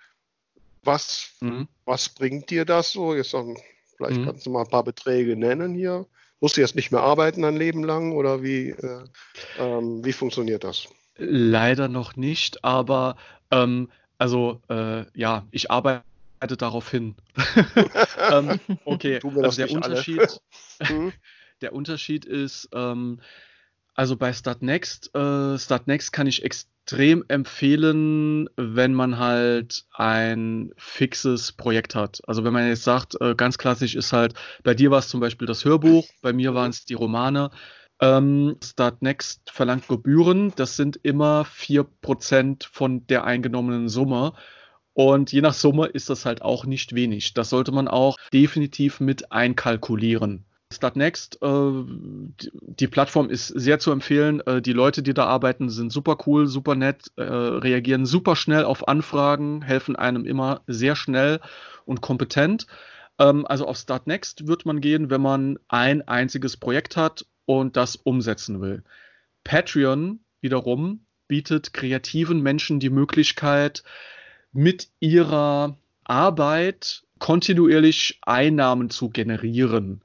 was, 0.83 1.31
mhm. 1.41 1.67
was 1.85 2.09
bringt 2.09 2.49
dir 2.49 2.65
das 2.65 2.91
so? 2.91 3.13
Jetzt 3.13 3.31
sagen, 3.31 3.57
vielleicht 3.97 4.21
mhm. 4.21 4.25
kannst 4.25 4.45
du 4.45 4.49
mal 4.49 4.63
ein 4.63 4.69
paar 4.69 4.83
Beträge 4.83 5.35
nennen 5.35 5.75
hier. 5.75 6.05
Musst 6.39 6.55
du 6.55 6.61
jetzt 6.61 6.75
nicht 6.75 6.91
mehr 6.91 7.01
arbeiten 7.01 7.43
ein 7.43 7.57
Leben 7.57 7.83
lang 7.83 8.13
oder 8.13 8.41
wie, 8.41 8.69
äh, 8.69 9.03
ähm, 9.59 10.03
wie 10.05 10.13
funktioniert 10.13 10.63
das? 10.63 10.87
Leider 11.17 11.89
noch 11.89 12.15
nicht, 12.15 12.63
aber 12.63 13.17
ähm, 13.51 13.89
also 14.17 14.61
äh, 14.69 15.03
ja, 15.13 15.45
ich 15.51 15.69
arbeite 15.69 16.03
darauf 16.39 16.89
hin. 16.89 17.15
ähm, 18.31 18.59
okay, 18.85 19.19
also 19.43 19.65
der 19.65 19.71
Unterschied, 19.71 20.39
mhm. 20.89 21.11
Der 21.61 21.73
Unterschied 21.73 22.25
ist, 22.25 22.69
ähm, 22.73 23.19
Also 23.95 24.17
bei 24.17 24.33
Startnext, 24.33 25.15
äh, 25.15 25.59
Startnext 25.59 26.13
kann 26.13 26.27
ich 26.27 26.43
extrem 26.43 27.25
empfehlen, 27.29 28.49
wenn 28.57 28.93
man 28.95 29.19
halt 29.19 29.85
ein 29.93 30.71
fixes 30.77 31.51
Projekt 31.53 31.95
hat. 31.95 32.21
Also 32.27 32.43
wenn 32.45 32.53
man 32.53 32.67
jetzt 32.69 32.83
sagt, 32.85 33.21
äh, 33.21 33.35
ganz 33.35 33.57
klassisch 33.59 33.95
ist 33.95 34.13
halt, 34.13 34.35
bei 34.63 34.73
dir 34.75 34.91
war 34.91 34.99
es 34.99 35.09
zum 35.09 35.19
Beispiel 35.21 35.47
das 35.47 35.65
Hörbuch, 35.65 36.09
bei 36.21 36.33
mir 36.33 36.55
waren 36.55 36.71
es 36.71 36.85
die 36.85 36.95
Romane. 36.95 37.51
Ähm, 38.01 38.57
Startnext 38.63 39.51
verlangt 39.51 39.87
Gebühren, 39.89 40.53
das 40.55 40.75
sind 40.77 40.97
immer 41.03 41.45
4% 41.45 42.65
von 42.65 43.07
der 43.07 43.25
eingenommenen 43.25 43.89
Summe. 43.89 44.33
Und 44.93 45.31
je 45.33 45.41
nach 45.41 45.53
Summe 45.55 45.87
ist 45.87 46.09
das 46.09 46.25
halt 46.25 46.41
auch 46.43 46.65
nicht 46.65 46.95
wenig. 46.95 47.33
Das 47.35 47.49
sollte 47.51 47.71
man 47.73 47.87
auch 47.89 48.17
definitiv 48.33 48.99
mit 49.01 49.31
einkalkulieren. 49.31 50.45
Startnext, 50.71 51.41
äh, 51.41 51.71
die, 51.81 52.87
Plattform 52.87 53.29
ist 53.29 53.47
sehr 53.47 53.79
zu 53.79 53.91
empfehlen. 53.91 54.41
Äh, 54.41 54.61
die 54.61 54.73
Leute, 54.73 55.01
die 55.01 55.15
da 55.15 55.25
arbeiten, 55.25 55.69
sind 55.69 55.91
super 55.91 56.17
cool, 56.27 56.45
super 56.45 56.75
nett, 56.75 57.11
äh, 57.15 57.23
reagieren 57.23 58.05
super 58.05 58.35
schnell 58.35 58.65
auf 58.65 58.87
Anfragen, 58.87 59.63
helfen 59.63 59.95
einem 59.95 60.25
immer 60.25 60.61
sehr 60.67 60.95
schnell 60.95 61.39
und 61.85 62.01
kompetent. 62.01 62.67
Ähm, 63.17 63.47
also 63.47 63.65
auf 63.65 63.77
Startnext 63.77 64.47
wird 64.47 64.67
man 64.67 64.79
gehen, 64.79 65.09
wenn 65.09 65.21
man 65.21 65.57
ein 65.69 66.07
einziges 66.07 66.55
Projekt 66.55 66.97
hat 66.97 67.25
und 67.45 67.75
das 67.75 67.95
umsetzen 67.95 68.61
will. 68.61 68.83
Patreon 69.43 70.19
wiederum 70.39 71.05
bietet 71.27 71.73
kreativen 71.73 72.41
Menschen 72.41 72.79
die 72.79 72.91
Möglichkeit, 72.91 73.83
mit 74.51 74.89
ihrer 74.99 75.77
Arbeit 76.03 77.03
kontinuierlich 77.17 78.19
Einnahmen 78.21 78.91
zu 78.91 79.09
generieren. 79.09 80.01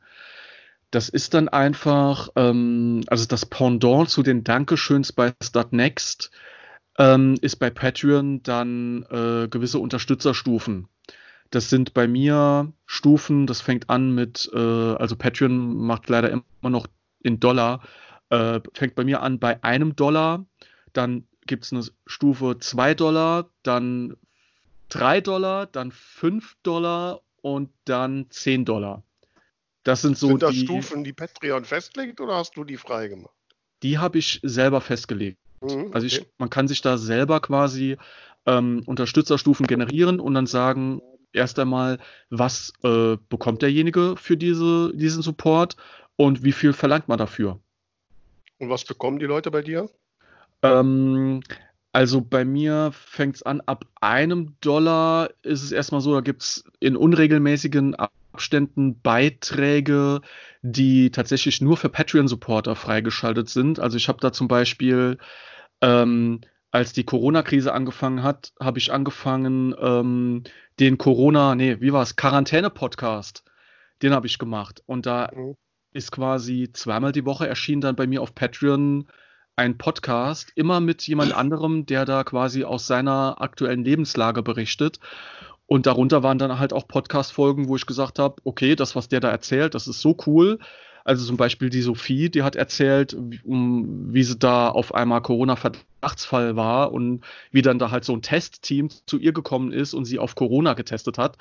Das 0.95 1.09
ist 1.09 1.35
dann 1.35 1.49
einfach, 1.49 2.29
ähm, 2.37 3.03
also 3.09 3.27
das 3.27 3.47
Pendant 3.47 4.09
zu 4.09 4.23
den 4.23 4.45
Dankeschöns 4.45 5.11
bei 5.11 5.33
Startnext 5.43 6.31
ähm, 6.99 7.37
ist 7.41 7.57
bei 7.57 7.69
Patreon 7.69 8.45
dann 8.45 9.05
äh, 9.11 9.49
gewisse 9.49 9.81
Unterstützerstufen. 9.81 10.87
Das 11.51 11.69
sind 11.69 11.95
bei 11.95 12.07
mir 12.07 12.73
Stufen, 12.87 13.49
das 13.49 13.61
fängt 13.61 13.91
an 13.91 14.15
mit, 14.15 14.49
äh, 14.55 14.57
also 14.57 15.17
Patreon 15.17 15.77
macht 15.79 16.09
leider 16.09 16.31
immer 16.31 16.71
noch 16.71 16.87
in 17.19 17.41
Dollar, 17.41 17.83
äh, 18.29 18.61
fängt 18.73 18.95
bei 18.95 19.03
mir 19.03 19.21
an 19.21 19.41
bei 19.41 19.65
einem 19.65 19.97
Dollar, 19.97 20.47
dann 20.93 21.27
gibt 21.45 21.65
es 21.65 21.73
eine 21.73 21.83
Stufe 22.07 22.59
2 22.61 22.95
Dollar, 22.95 23.51
dann 23.65 24.17
3 24.91 25.23
Dollar, 25.23 25.67
dann 25.67 25.91
5 25.91 26.57
Dollar 26.63 27.21
und 27.43 27.71
dann 27.85 28.27
10 28.31 28.65
Dollar. 28.65 29.03
Das 29.85 30.03
sind 30.03 30.17
so 30.19 30.29
sind 30.29 30.43
das 30.43 30.51
die 30.51 30.65
Stufen, 30.65 31.05
die 31.05 31.13
Patreon 31.13 31.65
festlegt 31.65 32.21
oder 32.21 32.37
hast 32.37 32.57
du 32.57 32.65
die 32.65 32.77
frei 32.79 33.09
gemacht? 33.09 33.35
Die 33.83 33.99
habe 33.99 34.19
ich 34.19 34.41
selber 34.43 34.81
festgelegt. 34.81 35.39
Mhm, 35.61 35.91
also 35.93 36.07
ich, 36.07 36.27
man 36.39 36.51
kann 36.51 36.69
sich 36.69 36.81
da 36.81 36.97
selber 36.97 37.41
quasi 37.41 37.99
ähm, 38.47 38.83
Unterstützerstufen 38.87 39.67
generieren 39.67 40.21
und 40.21 40.35
dann 40.35 40.47
sagen, 40.47 41.01
erst 41.33 41.59
einmal, 41.59 41.99
was 42.31 42.73
äh, 42.83 43.17
bekommt 43.29 43.63
derjenige 43.63 44.17
für 44.17 44.37
diese, 44.37 44.93
diesen 44.95 45.23
Support 45.23 45.77
und 46.17 46.43
wie 46.45 46.53
viel 46.53 46.73
verlangt 46.73 47.09
man 47.09 47.19
dafür. 47.19 47.61
Und 48.59 48.71
was 48.71 48.85
bekommen 48.85 49.19
die 49.19 49.27
Leute 49.27 49.51
bei 49.51 49.63
dir? 49.63 49.91
Ähm, 50.63 51.43
also 51.93 52.21
bei 52.23 52.45
mir 52.45 52.91
fängt 52.93 53.37
es 53.37 53.43
an, 53.43 53.61
ab 53.63 53.85
einem 54.01 54.57
Dollar 54.61 55.31
ist 55.43 55.63
es 55.63 55.73
erstmal 55.73 56.01
so, 56.01 56.15
da 56.15 56.21
gibt 56.21 56.43
es 56.43 56.65
in 56.81 56.97
unregelmäßigen 56.97 57.97
Abständen 58.35 59.01
Beiträge, 59.01 60.21
die 60.63 61.13
tatsächlich 61.13 61.61
nur 61.61 61.77
für 61.77 61.89
Patreon-Supporter 61.89 62.75
freigeschaltet 62.75 63.49
sind. 63.49 63.79
Also 63.79 63.97
ich 63.97 64.09
habe 64.09 64.19
da 64.21 64.33
zum 64.33 64.49
Beispiel, 64.49 65.19
ähm, 65.81 66.41
als 66.73 66.93
die 66.93 67.05
Corona-Krise 67.05 67.73
angefangen 67.73 68.25
hat, 68.25 68.53
habe 68.59 68.81
ich 68.81 68.93
angefangen, 68.93 69.73
ähm, 69.81 70.43
den 70.81 70.99
Corona, 70.99 71.55
nee, 71.55 71.81
wie 71.81 71.93
war 71.93 72.03
es, 72.03 72.17
Quarantäne-Podcast, 72.17 73.45
den 74.03 74.13
habe 74.13 74.27
ich 74.27 74.39
gemacht. 74.39 74.83
Und 74.85 75.07
da 75.07 75.31
mhm. 75.33 75.55
ist 75.93 76.11
quasi 76.11 76.71
zweimal 76.73 77.13
die 77.13 77.25
Woche 77.25 77.47
erschienen 77.47 77.83
dann 77.83 77.95
bei 77.95 78.09
mir 78.09 78.21
auf 78.21 78.35
Patreon 78.35 79.07
ein 79.55 79.79
Podcast, 79.79 80.51
immer 80.57 80.81
mit 80.81 81.07
jemand 81.07 81.33
anderem, 81.33 81.87
der 81.87 82.05
da 82.05 82.25
quasi 82.25 82.65
aus 82.65 82.89
seiner 82.89 83.41
aktuellen 83.41 83.85
Lebenslage 83.85 84.43
berichtet. 84.43 84.99
Und 85.67 85.87
darunter 85.87 86.23
waren 86.23 86.39
dann 86.39 86.59
halt 86.59 86.73
auch 86.73 86.87
Podcast-Folgen, 86.87 87.69
wo 87.69 87.77
ich 87.77 87.87
gesagt 87.87 88.19
habe, 88.19 88.37
okay, 88.45 88.77
das, 88.77 88.95
was 88.95 89.09
der 89.09 89.21
da 89.21 89.31
erzählt, 89.31 89.75
das 89.75 89.89
ist 89.89 90.01
so 90.01 90.17
cool. 90.27 90.59
Also 91.05 91.27
zum 91.27 91.37
Beispiel 91.37 91.69
die 91.69 91.83
Sophie, 91.83 92.31
die 92.31 92.43
hat 92.43 92.57
erzählt, 92.57 93.17
wie, 93.19 93.41
wie 93.45 94.23
sie 94.23 94.39
da 94.39 94.69
auf 94.69 94.95
einmal 94.95 95.21
Corona-Verdachtsfall 95.21 96.57
war 96.57 96.93
und 96.93 97.23
wie 97.51 97.63
dann 97.63 97.79
da 97.79 97.91
halt 97.91 98.05
so 98.05 98.15
ein 98.15 98.23
Testteam 98.23 98.89
zu 99.07 99.19
ihr 99.19 99.33
gekommen 99.33 99.73
ist 99.73 99.95
und 99.95 100.07
sie 100.07 100.19
auf 100.19 100.35
Corona 100.35 100.73
getestet 100.75 101.19
hat. 101.19 101.37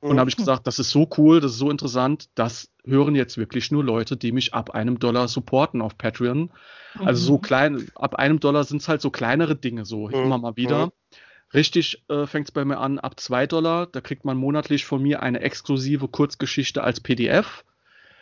Und 0.00 0.16
da 0.16 0.20
habe 0.20 0.30
ich 0.30 0.36
mhm. 0.36 0.42
gesagt, 0.42 0.66
das 0.66 0.80
ist 0.80 0.90
so 0.90 1.08
cool, 1.16 1.40
das 1.40 1.52
ist 1.52 1.58
so 1.58 1.70
interessant, 1.70 2.28
das 2.34 2.72
hören 2.84 3.14
jetzt 3.14 3.38
wirklich 3.38 3.70
nur 3.70 3.84
Leute, 3.84 4.16
die 4.16 4.32
mich 4.32 4.52
ab 4.52 4.70
einem 4.70 4.98
Dollar 4.98 5.28
supporten 5.28 5.80
auf 5.80 5.96
Patreon. 5.96 6.50
Also 6.98 7.24
so 7.24 7.36
mhm. 7.36 7.42
klein, 7.42 7.88
ab 7.94 8.16
einem 8.16 8.40
Dollar 8.40 8.64
sind 8.64 8.82
es 8.82 8.88
halt 8.88 9.00
so 9.00 9.10
kleinere 9.10 9.54
Dinge, 9.54 9.84
so 9.84 10.08
mhm. 10.08 10.14
immer 10.14 10.38
mal 10.38 10.56
wieder. 10.56 10.90
Richtig 11.54 12.02
äh, 12.08 12.26
fängt 12.26 12.48
es 12.48 12.52
bei 12.52 12.64
mir 12.64 12.78
an 12.78 12.98
ab 12.98 13.20
2 13.20 13.46
Dollar. 13.46 13.86
Da 13.86 14.00
kriegt 14.00 14.24
man 14.24 14.36
monatlich 14.36 14.84
von 14.84 15.02
mir 15.02 15.22
eine 15.22 15.40
exklusive 15.40 16.08
Kurzgeschichte 16.08 16.82
als 16.82 17.00
PDF. 17.00 17.64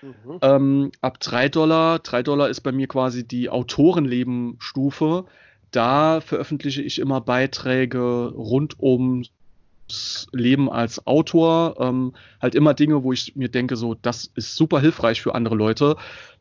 Mhm. 0.03 0.39
Ähm, 0.43 0.93
ab 1.01 1.21
3 1.21 1.49
Dollar, 1.49 1.99
3 2.01 2.23
Dollar 2.23 2.49
ist 2.49 2.61
bei 2.61 2.73
mir 2.73 2.89
quasi 2.89 3.27
die 3.27 3.49
Autorenleben-Stufe. 3.49 5.27
Da 5.71 6.21
veröffentliche 6.21 6.83
ich 6.83 6.99
immer 6.99 7.21
Beiträge 7.21 8.33
rund 8.35 8.81
ums 8.81 9.31
Leben 10.33 10.71
als 10.71 11.07
Autor. 11.07 11.77
Ähm, 11.79 12.15
halt 12.41 12.55
immer 12.55 12.75
Dinge, 12.75 13.05
wo 13.05 13.13
ich 13.13 13.37
mir 13.37 13.49
denke, 13.49 13.77
so, 13.77 13.95
das 13.95 14.31
ist 14.35 14.57
super 14.57 14.81
hilfreich 14.81 15.23
für 15.23 15.35
andere 15.35 15.55
Leute. 15.55 15.97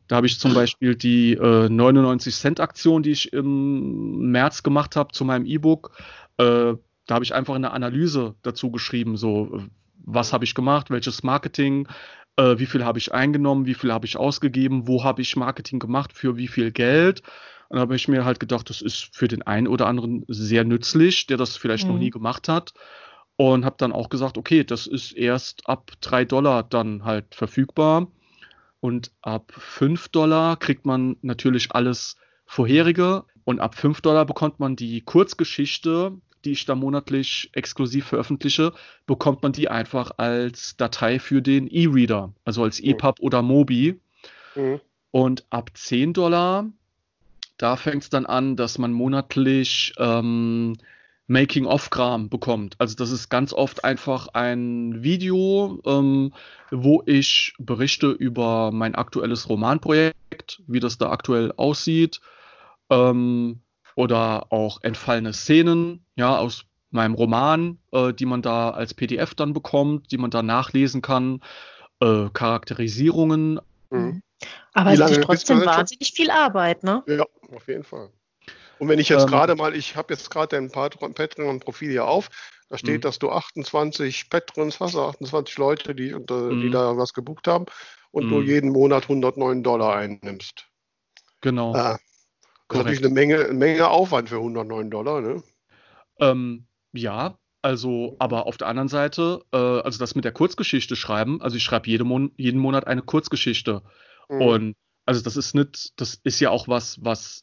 Da 0.08 0.16
habe 0.16 0.26
ich 0.26 0.40
zum 0.40 0.54
Beispiel 0.54 0.96
die 0.96 1.34
äh, 1.34 1.68
99 1.68 2.34
Cent 2.34 2.58
Aktion, 2.58 3.04
die 3.04 3.12
ich 3.12 3.32
im 3.32 4.32
März 4.32 4.64
gemacht 4.64 4.96
habe 4.96 5.12
zu 5.12 5.24
meinem 5.24 5.46
E-Book. 5.46 5.92
Äh, 6.40 6.76
da 7.06 7.14
habe 7.14 7.24
ich 7.24 7.34
einfach 7.34 7.54
eine 7.54 7.72
Analyse 7.72 8.34
dazu 8.42 8.70
geschrieben, 8.70 9.16
so 9.16 9.62
was 10.04 10.32
habe 10.32 10.44
ich 10.44 10.54
gemacht, 10.54 10.90
welches 10.90 11.22
Marketing, 11.22 11.86
äh, 12.36 12.58
wie 12.58 12.66
viel 12.66 12.84
habe 12.84 12.98
ich 12.98 13.12
eingenommen, 13.12 13.66
wie 13.66 13.74
viel 13.74 13.92
habe 13.92 14.06
ich 14.06 14.16
ausgegeben, 14.16 14.88
wo 14.88 15.04
habe 15.04 15.20
ich 15.22 15.36
Marketing 15.36 15.78
gemacht, 15.78 16.12
für 16.12 16.36
wie 16.36 16.48
viel 16.48 16.72
Geld. 16.72 17.22
Und 17.68 17.76
da 17.76 17.82
habe 17.82 17.96
ich 17.96 18.08
mir 18.08 18.24
halt 18.24 18.40
gedacht, 18.40 18.70
das 18.70 18.80
ist 18.80 19.14
für 19.14 19.28
den 19.28 19.42
einen 19.42 19.68
oder 19.68 19.86
anderen 19.86 20.24
sehr 20.28 20.64
nützlich, 20.64 21.26
der 21.26 21.36
das 21.36 21.56
vielleicht 21.56 21.86
mhm. 21.86 21.92
noch 21.92 21.98
nie 21.98 22.10
gemacht 22.10 22.48
hat. 22.48 22.72
Und 23.36 23.64
habe 23.64 23.76
dann 23.78 23.92
auch 23.92 24.08
gesagt, 24.08 24.36
okay, 24.36 24.64
das 24.64 24.86
ist 24.86 25.12
erst 25.12 25.66
ab 25.66 25.92
3 26.00 26.24
Dollar 26.24 26.62
dann 26.62 27.04
halt 27.04 27.34
verfügbar. 27.34 28.08
Und 28.80 29.12
ab 29.22 29.52
5 29.56 30.08
Dollar 30.08 30.56
kriegt 30.56 30.86
man 30.86 31.16
natürlich 31.22 31.72
alles 31.74 32.16
vorherige. 32.46 33.24
Und 33.44 33.60
ab 33.60 33.74
5 33.74 34.00
Dollar 34.00 34.26
bekommt 34.26 34.60
man 34.60 34.76
die 34.76 35.00
Kurzgeschichte, 35.02 36.12
die 36.44 36.52
ich 36.52 36.64
da 36.64 36.74
monatlich 36.74 37.50
exklusiv 37.52 38.06
veröffentliche, 38.06 38.72
bekommt 39.06 39.42
man 39.42 39.52
die 39.52 39.68
einfach 39.68 40.12
als 40.16 40.76
Datei 40.76 41.18
für 41.18 41.42
den 41.42 41.68
E-Reader, 41.68 42.32
also 42.44 42.62
als 42.62 42.80
EPUB 42.80 43.18
mhm. 43.18 43.24
oder 43.24 43.42
Mobi. 43.42 44.00
Mhm. 44.54 44.80
Und 45.10 45.44
ab 45.50 45.70
10 45.74 46.12
Dollar, 46.12 46.66
da 47.56 47.76
fängt 47.76 48.04
es 48.04 48.10
dann 48.10 48.26
an, 48.26 48.56
dass 48.56 48.78
man 48.78 48.92
monatlich 48.92 49.92
ähm, 49.98 50.76
Making-of-Kram 51.30 52.28
bekommt. 52.28 52.74
Also 52.78 52.96
das 52.96 53.12
ist 53.12 53.28
ganz 53.28 53.52
oft 53.52 53.84
einfach 53.84 54.28
ein 54.34 55.04
Video, 55.04 55.80
ähm, 55.86 56.32
wo 56.72 57.02
ich 57.06 57.54
berichte 57.58 58.10
über 58.10 58.72
mein 58.72 58.96
aktuelles 58.96 59.48
Romanprojekt, 59.48 60.62
wie 60.66 60.80
das 60.80 60.98
da 60.98 61.10
aktuell 61.10 61.52
aussieht, 61.56 62.20
ähm, 62.90 63.60
oder 64.00 64.50
auch 64.50 64.82
entfallene 64.82 65.34
Szenen, 65.34 66.06
ja, 66.16 66.38
aus 66.38 66.64
meinem 66.90 67.14
Roman, 67.14 67.78
äh, 67.92 68.14
die 68.14 68.24
man 68.24 68.40
da 68.40 68.70
als 68.70 68.94
PDF 68.94 69.34
dann 69.34 69.52
bekommt, 69.52 70.10
die 70.10 70.16
man 70.16 70.30
da 70.30 70.42
nachlesen 70.42 71.02
kann, 71.02 71.42
äh, 72.00 72.30
Charakterisierungen. 72.32 73.60
Mhm. 73.90 74.22
Aber 74.72 74.92
es 74.92 75.00
ist 75.00 75.22
trotzdem 75.22 75.66
wahnsinnig 75.66 76.12
viel 76.12 76.30
Arbeit, 76.30 76.82
ne? 76.82 77.02
Ja, 77.06 77.26
auf 77.54 77.68
jeden 77.68 77.84
Fall. 77.84 78.08
Und 78.78 78.88
wenn 78.88 78.98
ich 78.98 79.10
jetzt 79.10 79.24
ähm, 79.24 79.28
gerade 79.28 79.54
mal, 79.54 79.76
ich 79.76 79.96
habe 79.96 80.14
jetzt 80.14 80.30
gerade 80.30 80.56
dein 80.56 80.70
Patreon-Profil 80.70 81.90
hier 81.90 82.06
auf, 82.06 82.30
da 82.70 82.78
steht, 82.78 82.98
mhm. 82.98 83.00
dass 83.02 83.18
du 83.18 83.30
28 83.30 84.30
Patrons 84.30 84.80
hast, 84.80 84.96
28 84.96 85.58
Leute, 85.58 85.94
die, 85.94 86.08
die 86.08 86.32
mhm. 86.32 86.72
da 86.72 86.96
was 86.96 87.12
gebucht 87.12 87.46
haben 87.46 87.66
und 88.12 88.30
du 88.30 88.36
mhm. 88.36 88.46
jeden 88.46 88.70
Monat 88.70 89.02
109 89.02 89.62
Dollar 89.62 89.96
einnimmst. 89.96 90.64
Genau. 91.42 91.74
Äh, 92.70 92.78
das 92.78 92.92
ist 92.92 93.02
natürlich 93.02 93.04
eine 93.04 93.14
Menge, 93.14 93.44
eine 93.44 93.54
Menge 93.54 93.88
Aufwand 93.88 94.28
für 94.28 94.36
109 94.36 94.90
Dollar, 94.90 95.20
ne? 95.20 95.42
Ähm, 96.18 96.64
ja, 96.92 97.38
also, 97.62 98.16
aber 98.18 98.46
auf 98.46 98.56
der 98.56 98.68
anderen 98.68 98.88
Seite, 98.88 99.42
äh, 99.52 99.56
also 99.56 99.98
das 99.98 100.14
mit 100.14 100.24
der 100.24 100.32
Kurzgeschichte 100.32 100.96
schreiben, 100.96 101.40
also 101.42 101.56
ich 101.56 101.62
schreibe 101.62 101.88
jede 101.88 102.04
Mon 102.04 102.32
jeden 102.36 102.60
Monat 102.60 102.86
eine 102.86 103.02
Kurzgeschichte. 103.02 103.82
Mhm. 104.28 104.40
Und 104.42 104.76
Also 105.06 105.22
das 105.22 105.36
ist 105.36 105.54
nicht, 105.54 106.00
das 106.00 106.20
ist 106.22 106.40
ja 106.40 106.50
auch 106.50 106.68
was, 106.68 107.02
was 107.04 107.42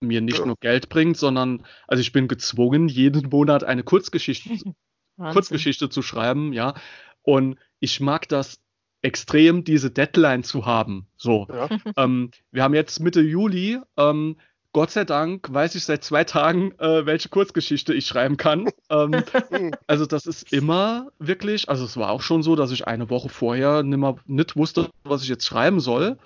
mir 0.00 0.20
nicht 0.20 0.38
Ja. 0.38 0.46
nur 0.46 0.56
Geld 0.60 0.88
bringt, 0.88 1.16
sondern 1.16 1.64
also 1.88 2.00
ich 2.00 2.12
bin 2.12 2.28
gezwungen, 2.28 2.88
jeden 2.88 3.28
Monat 3.30 3.64
eine 3.64 3.82
Kurzgeschichte. 3.82 4.48
Kurzgeschichte 5.18 5.88
zu 5.88 6.02
schreiben, 6.02 6.52
ja. 6.52 6.74
Und 7.22 7.58
ich 7.80 8.00
mag 8.00 8.28
das 8.28 8.60
extrem, 9.04 9.64
diese 9.64 9.90
Deadline 9.90 10.42
zu 10.44 10.66
haben. 10.66 11.06
So. 11.16 11.46
Ja. 11.52 11.68
ähm, 11.96 12.30
wir 12.50 12.62
haben 12.62 12.74
jetzt 12.74 13.00
Mitte 13.00 13.20
Juli. 13.20 13.78
Ähm, 13.96 14.36
Gott 14.72 14.90
sei 14.90 15.04
Dank 15.04 15.52
weiß 15.52 15.76
ich 15.76 15.84
seit 15.84 16.02
zwei 16.02 16.24
Tagen, 16.24 16.72
äh, 16.80 17.06
welche 17.06 17.28
Kurzgeschichte 17.28 17.94
ich 17.94 18.06
schreiben 18.06 18.36
kann. 18.36 18.70
ähm, 18.90 19.22
Hm. 19.50 19.72
also 19.86 20.06
das 20.06 20.26
ist 20.26 20.52
immer 20.52 21.12
wirklich, 21.20 21.68
also 21.68 21.84
es 21.84 21.96
war 21.96 22.10
auch 22.10 22.22
schon 22.22 22.42
so, 22.42 22.56
dass 22.56 22.72
ich 22.72 22.88
eine 22.88 23.08
Woche 23.10 23.28
vorher 23.28 23.82
nimmer, 23.84 24.16
nicht 24.26 24.56
wusste, 24.56 24.90
was 25.04 25.22
ich 25.22 25.28
jetzt 25.28 25.46
schreiben 25.46 25.78
soll. 25.80 26.18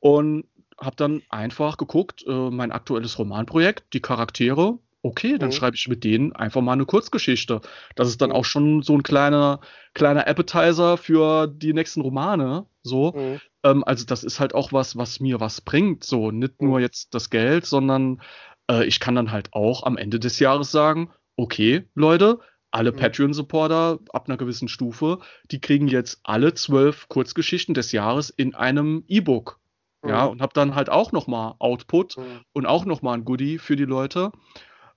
Und 0.00 0.46
habe 0.80 0.96
dann 0.96 1.22
einfach 1.28 1.76
geguckt, 1.76 2.24
äh, 2.26 2.50
mein 2.50 2.72
aktuelles 2.72 3.18
Romanprojekt, 3.18 3.92
die 3.92 4.00
Charaktere, 4.00 4.78
okay, 5.02 5.38
dann 5.38 5.50
Mhm. 5.50 5.52
schreibe 5.52 5.76
ich 5.76 5.88
mit 5.88 6.04
denen 6.04 6.32
einfach 6.32 6.60
mal 6.60 6.72
eine 6.72 6.86
Kurzgeschichte. 6.86 7.60
Das 7.96 8.08
ist 8.08 8.20
dann 8.20 8.30
Mhm. 8.30 8.36
auch 8.36 8.44
schon 8.44 8.82
so 8.82 8.94
ein 8.94 9.02
kleiner, 9.02 9.60
kleiner 9.94 10.26
Appetizer 10.26 10.96
für 10.96 11.46
die 11.48 11.72
nächsten 11.74 12.00
Romane. 12.00 12.66
So. 12.82 13.14
Hm. 13.14 13.40
Ähm, 13.64 13.84
also 13.84 14.04
das 14.06 14.24
ist 14.24 14.40
halt 14.40 14.54
auch 14.54 14.72
was, 14.72 14.96
was 14.96 15.20
mir 15.20 15.40
was 15.40 15.60
bringt. 15.60 16.04
So, 16.04 16.30
nicht 16.30 16.62
nur 16.62 16.78
Mhm. 16.78 16.82
jetzt 16.82 17.14
das 17.14 17.30
Geld, 17.30 17.66
sondern 17.66 18.20
äh, 18.70 18.84
ich 18.86 19.00
kann 19.00 19.14
dann 19.14 19.30
halt 19.32 19.52
auch 19.52 19.84
am 19.84 19.96
Ende 19.96 20.18
des 20.20 20.38
Jahres 20.38 20.70
sagen, 20.72 21.10
okay, 21.36 21.84
Leute, 21.94 22.38
alle 22.70 22.92
Mhm. 22.92 22.96
Patreon-Supporter 22.96 23.98
ab 24.12 24.28
einer 24.28 24.36
gewissen 24.38 24.68
Stufe, 24.68 25.18
die 25.50 25.60
kriegen 25.60 25.88
jetzt 25.88 26.20
alle 26.22 26.54
zwölf 26.54 27.08
Kurzgeschichten 27.08 27.74
des 27.74 27.92
Jahres 27.92 28.30
in 28.30 28.54
einem 28.54 29.04
E-Book. 29.08 29.58
Ja, 30.04 30.24
Mhm. 30.24 30.30
und 30.32 30.42
habe 30.42 30.52
dann 30.54 30.74
halt 30.74 30.90
auch 30.90 31.12
nochmal 31.12 31.54
Output 31.60 32.16
und 32.52 32.66
auch 32.66 32.84
nochmal 32.84 33.18
ein 33.18 33.24
Goodie 33.24 33.58
für 33.58 33.76
die 33.76 33.84
Leute. 33.84 34.32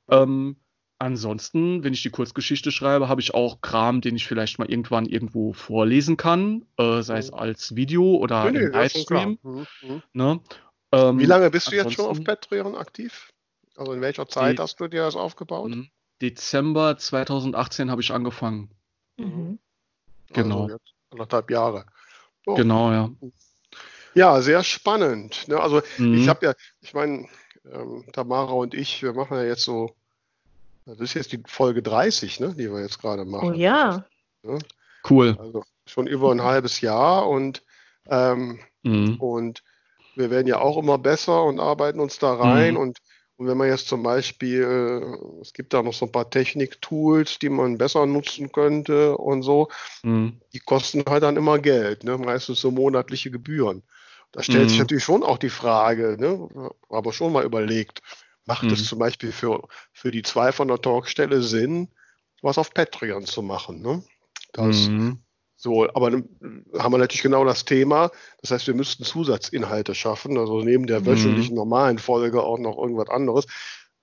Ähm, 0.09 0.57
ansonsten, 0.99 1.83
wenn 1.83 1.93
ich 1.93 2.01
die 2.03 2.09
Kurzgeschichte 2.09 2.71
schreibe, 2.71 3.07
habe 3.09 3.21
ich 3.21 3.33
auch 3.33 3.61
Kram, 3.61 4.01
den 4.01 4.15
ich 4.15 4.27
vielleicht 4.27 4.59
mal 4.59 4.69
irgendwann 4.69 5.05
irgendwo 5.05 5.53
vorlesen 5.53 6.17
kann, 6.17 6.65
äh, 6.77 7.01
sei 7.01 7.17
es 7.19 7.31
Mhm. 7.31 7.37
als 7.37 7.75
Video 7.75 8.15
oder 8.15 8.51
Nee, 8.51 8.59
im. 8.59 8.71
Livestream. 8.71 9.39
Hm, 9.41 9.65
hm. 9.81 10.01
Ne? 10.13 10.39
Ähm, 10.91 11.19
Wie 11.19 11.25
lange 11.25 11.49
bist 11.49 11.71
du 11.71 11.75
jetzt 11.75 11.93
schon 11.93 12.05
auf 12.05 12.23
Patreon 12.23 12.75
aktiv? 12.75 13.29
Also 13.75 13.91
in 13.93 14.01
welcher 14.01 14.27
Zeit 14.27 14.59
hast 14.59 14.79
du 14.79 14.87
dir 14.87 15.03
das 15.03 15.15
aufgebaut? 15.15 15.71
Mhm. 15.71 15.89
Dezember 16.21 16.97
2018 16.97 17.91
habe 17.91 18.01
ich 18.01 18.11
angefangen. 18.11 18.69
Mhm. 19.17 19.59
Genau. 20.31 20.63
Also 20.63 20.73
jetzt 20.73 20.93
anderthalb 21.09 21.51
Jahre. 21.51 21.85
Oh. 22.45 22.55
Genau, 22.55 22.91
ja. 22.91 23.09
Ja, 24.13 24.41
sehr 24.41 24.63
spannend. 24.63 25.47
Ne? 25.49 25.59
Also 25.59 25.81
ich 25.81 25.99
Mhm. 25.99 26.29
habe 26.29 26.45
ja, 26.45 26.53
ich 26.79 26.93
meine, 26.93 27.27
ähm, 27.71 28.05
Tamara 28.13 28.53
und 28.53 28.73
ich, 28.73 29.01
wir 29.03 29.13
machen 29.13 29.37
ja 29.37 29.43
jetzt 29.43 29.63
so, 29.63 29.95
das 30.85 30.99
ist 30.99 31.13
jetzt 31.15 31.31
die 31.31 31.41
Folge 31.47 31.81
30, 31.81 32.39
ne, 32.39 32.53
die 32.53 32.71
wir 32.71 32.81
jetzt 32.81 32.99
gerade 32.99 33.25
machen. 33.25 33.49
Oh 33.49 33.53
ja. 33.53 34.05
Cool. 35.09 35.35
Also 35.39 35.63
schon 35.87 36.07
über 36.07 36.31
ein 36.31 36.43
halbes 36.43 36.81
Jahr 36.81 37.27
und, 37.27 37.63
ähm, 38.07 38.59
Mhm. 38.83 39.15
und 39.19 39.63
wir 40.15 40.29
werden 40.29 40.47
ja 40.47 40.59
auch 40.59 40.77
immer 40.77 40.97
besser 40.97 41.43
und 41.43 41.59
arbeiten 41.59 41.99
uns 41.99 42.19
da 42.19 42.33
rein 42.35 42.75
Mhm. 42.75 42.79
und, 42.79 42.97
und 43.37 43.47
wenn 43.47 43.57
man 43.57 43.67
jetzt 43.67 43.87
zum 43.87 44.03
Beispiel, 44.03 44.61
äh, 44.61 45.41
es 45.41 45.53
gibt 45.53 45.73
da 45.73 45.81
noch 45.83 45.93
so 45.93 46.05
ein 46.05 46.11
paar 46.11 46.29
Technik-Tools, 46.29 47.39
die 47.39 47.49
man 47.49 47.77
besser 47.77 48.05
nutzen 48.05 48.51
könnte 48.51 49.17
und 49.17 49.41
so, 49.41 49.69
Mhm. 50.03 50.39
die 50.53 50.59
kosten 50.59 51.03
halt 51.07 51.23
dann 51.23 51.37
immer 51.37 51.59
Geld, 51.59 52.03
ne? 52.03 52.17
meistens 52.17 52.61
so 52.61 52.71
monatliche 52.71 53.31
Gebühren. 53.31 53.83
Da 54.31 54.43
stellt 54.43 54.69
sich 54.69 54.77
Mhm. 54.77 54.83
natürlich 54.83 55.03
schon 55.03 55.23
auch 55.23 55.37
die 55.37 55.49
Frage, 55.49 56.17
ne? 56.19 56.71
aber 56.89 57.13
schon 57.13 57.31
mal 57.31 57.45
überlegt, 57.45 58.01
macht 58.45 58.65
Mhm. 58.65 58.73
es 58.73 58.85
zum 58.85 58.99
Beispiel 58.99 59.31
für, 59.31 59.67
für 59.93 60.11
die 60.11 60.23
zwei 60.23 60.51
von 60.51 60.67
der 60.67 60.81
Talkstelle 60.81 61.41
Sinn, 61.41 61.89
was 62.41 62.57
auf 62.57 62.73
Patreon 62.73 63.25
zu 63.25 63.41
machen? 63.41 63.81
Ne? 63.81 64.03
Das, 64.53 64.89
Mhm. 64.89 65.19
so, 65.55 65.87
aber 65.93 66.11
dann 66.11 66.29
haben 66.77 66.91
wir 66.93 66.97
natürlich 66.97 67.23
genau 67.23 67.45
das 67.45 67.65
Thema. 67.65 68.11
Das 68.41 68.51
heißt, 68.51 68.67
wir 68.67 68.73
müssten 68.75 69.03
Zusatzinhalte 69.03 69.95
schaffen, 69.95 70.37
also 70.37 70.61
neben 70.61 70.85
der 70.85 71.01
Mhm. 71.01 71.05
wöchentlichen 71.05 71.55
normalen 71.55 71.97
Folge 71.97 72.43
auch 72.43 72.59
noch 72.59 72.77
irgendwas 72.77 73.09
anderes. 73.09 73.45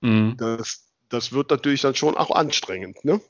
Mhm. 0.01 0.35
Das, 0.37 0.87
das 1.09 1.31
wird 1.31 1.51
natürlich 1.51 1.81
dann 1.81 1.95
schon 1.95 2.17
auch 2.17 2.31
anstrengend. 2.31 3.05
Ne? 3.05 3.21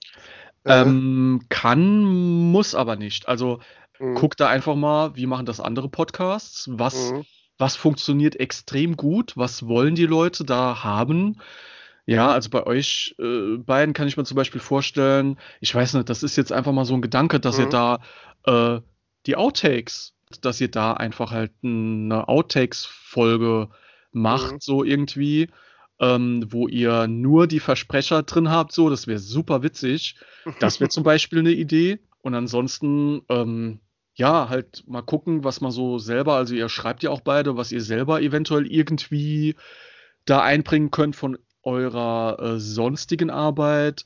Äh, 0.64 0.72
Ähm, 0.82 1.46
kann, 1.50 2.04
muss 2.52 2.76
aber 2.76 2.96
nicht. 2.96 3.28
Also 3.28 3.60
mhm. 4.04 4.16
guck 4.16 4.38
da 4.38 4.48
einfach 4.50 4.76
mal, 4.76 5.16
wie 5.16 5.26
machen 5.26 5.46
das 5.46 5.60
andere 5.60 5.90
Podcasts? 5.90 6.70
Was, 6.72 7.12
Mhm. 7.12 7.26
was 7.58 7.76
funktioniert 7.76 8.36
extrem 8.40 8.98
gut? 8.98 9.34
Was 9.38 9.68
wollen 9.68 9.96
die 9.96 10.06
Leute 10.06 10.44
da 10.44 10.84
haben? 10.84 11.40
Ja, 12.06 12.30
also 12.32 12.50
bei 12.50 12.66
euch 12.66 13.16
äh, 13.20 13.58
beiden 13.58 13.94
kann 13.94 14.08
ich 14.10 14.18
mir 14.18 14.26
zum 14.26 14.36
Beispiel 14.36 14.60
vorstellen, 14.60 15.38
ich 15.62 15.74
weiß 15.74 15.94
nicht, 15.94 16.10
das 16.10 16.22
ist 16.24 16.36
jetzt 16.36 16.52
einfach 16.52 16.74
mal 16.74 16.84
so 16.86 16.94
ein 16.96 17.02
Gedanke, 17.02 17.40
dass 17.40 17.58
ihr 17.60 17.68
Mhm. 17.68 17.70
da 17.70 18.00
äh, 18.46 18.82
die 19.26 19.38
Outtakes, 19.38 20.14
dass 20.42 20.60
ihr 20.60 20.70
da 20.70 20.94
einfach 20.94 21.32
halt 21.32 21.52
eine 21.64 22.28
Outtakes-Folge 22.28 23.70
macht, 24.12 24.54
Mhm. 24.54 24.58
so 24.60 24.84
irgendwie, 24.84 25.48
ähm, 26.00 26.44
wo 26.50 26.68
ihr 26.68 27.08
nur 27.08 27.48
die 27.48 27.62
Versprecher 27.62 28.24
drin 28.24 28.50
habt, 28.50 28.74
so, 28.74 28.90
das 28.90 29.08
wäre 29.08 29.20
super 29.20 29.64
witzig. 29.64 30.18
Das 30.60 30.80
wäre 30.82 30.90
zum 30.90 31.04
Beispiel 31.04 31.40
eine 31.40 31.52
Idee. 31.52 32.00
Und 32.22 32.36
ansonsten, 32.36 33.22
ähm, 33.30 33.80
ja, 34.16 34.50
halt 34.50 34.84
mal 34.88 35.02
gucken, 35.02 35.44
was 35.44 35.62
man 35.62 35.72
so 35.72 35.98
selber, 35.98 36.36
also 36.36 36.54
ihr 36.54 36.70
schreibt 36.70 37.04
ja 37.04 37.10
auch 37.10 37.22
beide, 37.22 37.58
was 37.58 37.72
ihr 37.72 37.82
selber 37.82 38.22
eventuell 38.22 38.68
irgendwie 38.68 39.56
da 40.26 40.42
einbringen 40.42 40.92
könnt 40.92 41.16
von 41.16 41.38
eurer 41.64 42.38
äh, 42.40 42.60
sonstigen 42.60 43.30
Arbeit. 43.30 44.06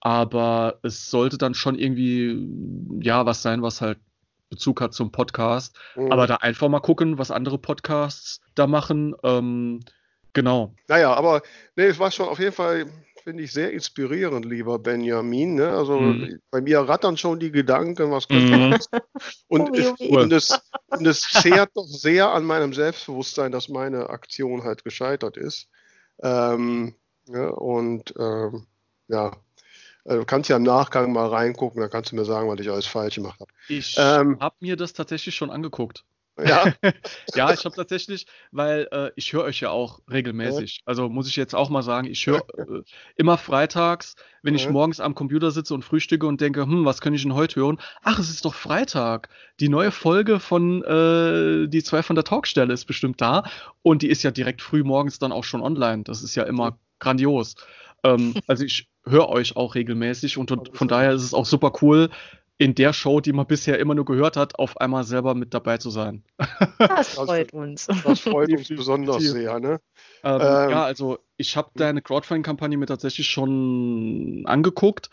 Aber 0.00 0.78
es 0.82 1.10
sollte 1.10 1.38
dann 1.38 1.54
schon 1.54 1.78
irgendwie, 1.78 2.48
ja, 3.00 3.26
was 3.26 3.42
sein, 3.42 3.62
was 3.62 3.80
halt 3.80 3.98
Bezug 4.50 4.80
hat 4.80 4.94
zum 4.94 5.10
Podcast. 5.10 5.76
Mhm. 5.96 6.12
Aber 6.12 6.26
da 6.26 6.36
einfach 6.36 6.68
mal 6.68 6.80
gucken, 6.80 7.18
was 7.18 7.30
andere 7.30 7.58
Podcasts 7.58 8.40
da 8.54 8.66
machen. 8.66 9.14
Ähm, 9.24 9.80
genau. 10.32 10.74
Naja, 10.86 11.14
aber 11.14 11.42
nee, 11.74 11.86
es 11.86 11.98
war 11.98 12.10
schon 12.10 12.28
auf 12.28 12.38
jeden 12.38 12.52
Fall, 12.52 12.86
finde 13.26 13.42
ich, 13.42 13.52
sehr 13.52 13.72
inspirierend, 13.72 14.44
lieber 14.44 14.78
Benjamin. 14.78 15.56
Ne? 15.56 15.68
Also 15.68 15.98
Mhm. 15.98 16.38
bei 16.52 16.60
mir 16.60 16.78
rattern 16.78 17.16
schon 17.16 17.40
die 17.40 17.50
Gedanken, 17.50 18.12
was 18.12 18.28
könnte 18.28 18.54
Mhm. 18.54 18.78
Und, 19.48 19.68
Ui, 19.68 19.80
es, 19.80 20.00
ui. 20.00 20.08
und, 20.22 20.32
es, 20.32 20.60
und 20.90 21.06
es 21.06 21.22
zehrt 21.22 21.70
doch 21.74 21.86
sehr 21.88 22.30
an 22.30 22.44
meinem 22.44 22.72
Selbstbewusstsein, 22.72 23.50
dass 23.50 23.68
meine 23.68 24.10
Aktion 24.10 24.62
halt 24.62 24.84
gescheitert 24.84 25.36
ist. 25.36 25.68
Ähm, 26.22 26.94
ja, 27.28 27.48
und 27.48 28.14
ähm, 28.16 28.66
ja, 29.08 29.32
äh, 30.04 30.14
du 30.14 30.24
kannst 30.24 30.48
ja 30.48 30.56
im 30.56 30.62
Nachgang 30.62 31.12
mal 31.12 31.26
reingucken, 31.26 31.80
dann 31.80 31.90
kannst 31.90 32.12
du 32.12 32.16
mir 32.16 32.24
sagen, 32.24 32.48
was 32.48 32.60
ich 32.60 32.70
alles 32.70 32.86
falsch 32.86 33.16
gemacht 33.16 33.40
habe. 33.40 33.50
Ich 33.66 33.96
Ähm. 33.98 34.38
habe 34.38 34.54
mir 34.60 34.76
das 34.76 34.92
tatsächlich 34.92 35.34
schon 35.34 35.50
angeguckt. 35.50 36.04
Ja, 36.44 36.64
Ja, 37.34 37.52
ich 37.52 37.64
habe 37.64 37.74
tatsächlich, 37.74 38.26
weil 38.50 38.88
äh, 38.92 39.10
ich 39.16 39.32
höre 39.32 39.44
euch 39.44 39.60
ja 39.60 39.70
auch 39.70 40.00
regelmäßig. 40.10 40.80
Also 40.84 41.08
muss 41.08 41.28
ich 41.28 41.36
jetzt 41.36 41.54
auch 41.54 41.70
mal 41.70 41.82
sagen, 41.82 42.06
ich 42.06 42.26
höre 42.26 42.44
äh, 42.58 42.82
immer 43.16 43.38
freitags, 43.38 44.16
wenn 44.42 44.54
ich 44.54 44.68
morgens 44.68 45.00
am 45.00 45.14
Computer 45.14 45.50
sitze 45.50 45.74
und 45.74 45.84
frühstücke 45.84 46.26
und 46.26 46.40
denke, 46.40 46.62
hm, 46.62 46.84
was 46.84 47.00
könnte 47.00 47.16
ich 47.16 47.22
denn 47.22 47.34
heute 47.34 47.60
hören? 47.60 47.78
Ach, 48.02 48.18
es 48.18 48.30
ist 48.30 48.44
doch 48.44 48.54
Freitag. 48.54 49.28
Die 49.60 49.68
neue 49.68 49.90
Folge 49.90 50.40
von 50.40 50.82
äh, 50.84 51.68
die 51.68 51.82
zwei 51.82 52.02
von 52.02 52.16
der 52.16 52.24
Talkstelle 52.24 52.72
ist 52.72 52.84
bestimmt 52.84 53.20
da 53.20 53.44
und 53.82 54.02
die 54.02 54.08
ist 54.08 54.22
ja 54.22 54.30
direkt 54.30 54.62
früh 54.62 54.84
morgens 54.84 55.18
dann 55.18 55.32
auch 55.32 55.44
schon 55.44 55.62
online. 55.62 56.04
Das 56.04 56.22
ist 56.22 56.34
ja 56.34 56.44
immer 56.44 56.78
grandios. 56.98 57.56
Ähm, 58.04 58.34
also 58.46 58.64
ich 58.64 58.88
höre 59.04 59.28
euch 59.28 59.56
auch 59.56 59.74
regelmäßig 59.74 60.38
und 60.38 60.52
von 60.72 60.88
daher 60.88 61.12
ist 61.12 61.22
es 61.22 61.34
auch 61.34 61.46
super 61.46 61.72
cool, 61.82 62.10
in 62.58 62.74
der 62.74 62.92
Show, 62.92 63.20
die 63.20 63.32
man 63.32 63.46
bisher 63.46 63.78
immer 63.78 63.94
nur 63.94 64.04
gehört 64.04 64.36
hat, 64.36 64.58
auf 64.58 64.78
einmal 64.80 65.04
selber 65.04 65.34
mit 65.34 65.52
dabei 65.54 65.78
zu 65.78 65.90
sein. 65.90 66.24
Das 66.78 67.08
freut 67.10 67.52
uns. 67.52 67.86
das 67.86 68.20
freut 68.20 68.50
uns 68.50 68.68
besonders 68.68 69.22
sehr. 69.22 69.58
Ne? 69.60 69.80
Ähm, 70.22 70.40
Ähm, 70.40 70.70
ja, 70.70 70.84
also 70.84 71.18
ich 71.36 71.56
habe 71.56 71.70
deine 71.76 72.02
Crowdfunding-Kampagne 72.02 72.76
mir 72.76 72.86
tatsächlich 72.86 73.26
schon 73.28 74.42
angeguckt. 74.46 75.10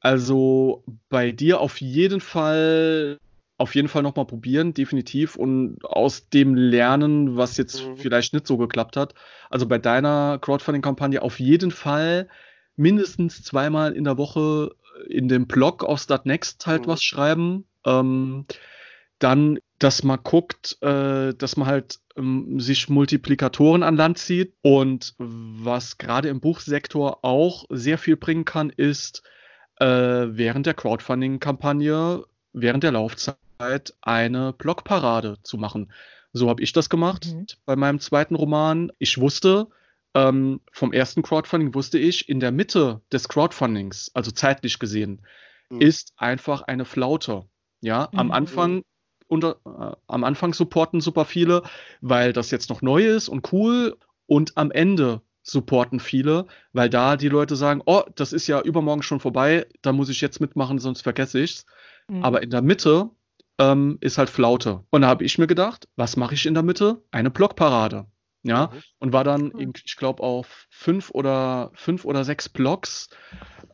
Also 0.00 0.84
bei 1.08 1.30
dir 1.32 1.60
auf 1.60 1.80
jeden 1.80 2.20
Fall, 2.20 3.16
auf 3.56 3.74
jeden 3.74 3.88
Fall 3.88 4.02
nochmal 4.02 4.26
probieren, 4.26 4.74
definitiv. 4.74 5.36
Und 5.36 5.78
aus 5.84 6.28
dem 6.28 6.54
lernen, 6.54 7.36
was 7.36 7.56
jetzt 7.56 7.86
Mhm. 7.86 7.96
vielleicht 7.96 8.34
nicht 8.34 8.46
so 8.46 8.56
geklappt 8.58 8.96
hat. 8.96 9.14
Also 9.48 9.66
bei 9.66 9.78
deiner 9.78 10.38
Crowdfunding-Kampagne 10.40 11.22
auf 11.22 11.40
jeden 11.40 11.70
Fall 11.70 12.28
mindestens 12.76 13.42
zweimal 13.42 13.92
in 13.92 14.04
der 14.04 14.18
Woche 14.18 14.74
in 15.08 15.28
dem 15.28 15.46
Blog 15.46 15.84
auf 15.84 16.00
Startnext 16.00 16.66
halt 16.66 16.82
Mhm. 16.82 16.86
was 16.88 17.02
schreiben. 17.02 17.64
Ähm, 17.84 18.46
dann, 19.18 19.58
dass 19.78 20.02
man 20.02 20.18
guckt, 20.22 20.78
äh, 20.82 21.32
dass 21.34 21.56
man 21.56 21.68
halt 21.68 22.00
ähm, 22.16 22.58
sich 22.58 22.88
Multiplikatoren 22.88 23.82
an 23.82 23.96
Land 23.96 24.18
zieht. 24.18 24.54
Und 24.62 25.14
was 25.18 25.98
gerade 25.98 26.28
im 26.28 26.40
Buchsektor 26.40 27.24
auch 27.24 27.64
sehr 27.70 27.98
viel 27.98 28.16
bringen 28.16 28.44
kann, 28.44 28.70
ist 28.70 29.22
äh, 29.78 29.86
während 29.86 30.66
der 30.66 30.74
Crowdfunding-Kampagne, 30.74 32.24
während 32.52 32.82
der 32.82 32.92
Laufzeit 32.92 33.94
eine 34.02 34.52
Blogparade 34.52 35.38
zu 35.42 35.56
machen. 35.56 35.92
So 36.32 36.48
habe 36.48 36.62
ich 36.62 36.72
das 36.72 36.88
gemacht 36.88 37.28
mhm. 37.32 37.46
bei 37.64 37.76
meinem 37.76 38.00
zweiten 38.00 38.34
Roman. 38.34 38.90
Ich 38.98 39.20
wusste, 39.20 39.68
ähm, 40.14 40.60
vom 40.72 40.92
ersten 40.92 41.22
Crowdfunding 41.22 41.74
wusste 41.74 41.98
ich, 41.98 42.28
in 42.28 42.40
der 42.40 42.52
Mitte 42.52 43.00
des 43.12 43.28
Crowdfundings, 43.28 44.10
also 44.14 44.30
zeitlich 44.30 44.78
gesehen, 44.78 45.24
mhm. 45.70 45.80
ist 45.80 46.12
einfach 46.16 46.62
eine 46.62 46.84
Flaute. 46.84 47.44
Ja, 47.80 48.08
am 48.14 48.26
mhm. 48.26 48.32
Anfang 48.32 48.82
unter, 49.26 49.56
äh, 49.64 49.96
am 50.06 50.24
Anfang 50.24 50.52
supporten 50.52 51.00
super 51.00 51.24
viele, 51.24 51.62
weil 52.00 52.32
das 52.32 52.50
jetzt 52.50 52.68
noch 52.70 52.82
neu 52.82 53.06
ist 53.06 53.28
und 53.28 53.52
cool. 53.52 53.96
Und 54.26 54.56
am 54.56 54.70
Ende 54.70 55.22
supporten 55.42 55.98
viele, 55.98 56.46
weil 56.72 56.88
da 56.88 57.16
die 57.16 57.28
Leute 57.28 57.56
sagen, 57.56 57.82
oh, 57.86 58.02
das 58.14 58.32
ist 58.32 58.46
ja 58.46 58.60
übermorgen 58.60 59.02
schon 59.02 59.20
vorbei, 59.20 59.66
da 59.82 59.92
muss 59.92 60.08
ich 60.08 60.20
jetzt 60.20 60.40
mitmachen, 60.40 60.78
sonst 60.78 61.02
vergesse 61.02 61.40
ich's. 61.40 61.66
Mhm. 62.08 62.22
Aber 62.22 62.42
in 62.42 62.50
der 62.50 62.62
Mitte 62.62 63.10
ähm, 63.58 63.98
ist 64.00 64.18
halt 64.18 64.30
Flaute. 64.30 64.84
Und 64.90 65.02
da 65.02 65.08
habe 65.08 65.24
ich 65.24 65.38
mir 65.38 65.46
gedacht, 65.46 65.88
was 65.96 66.16
mache 66.16 66.34
ich 66.34 66.46
in 66.46 66.54
der 66.54 66.62
Mitte? 66.62 67.02
Eine 67.10 67.30
Blockparade. 67.30 68.06
Ja, 68.44 68.70
mhm. 68.72 68.80
und 68.98 69.12
war 69.12 69.22
dann, 69.22 69.52
ich 69.84 69.96
glaube, 69.96 70.22
auf 70.22 70.66
fünf 70.68 71.10
oder 71.10 71.70
fünf 71.74 72.04
oder 72.04 72.24
sechs 72.24 72.48
Blocks 72.48 73.08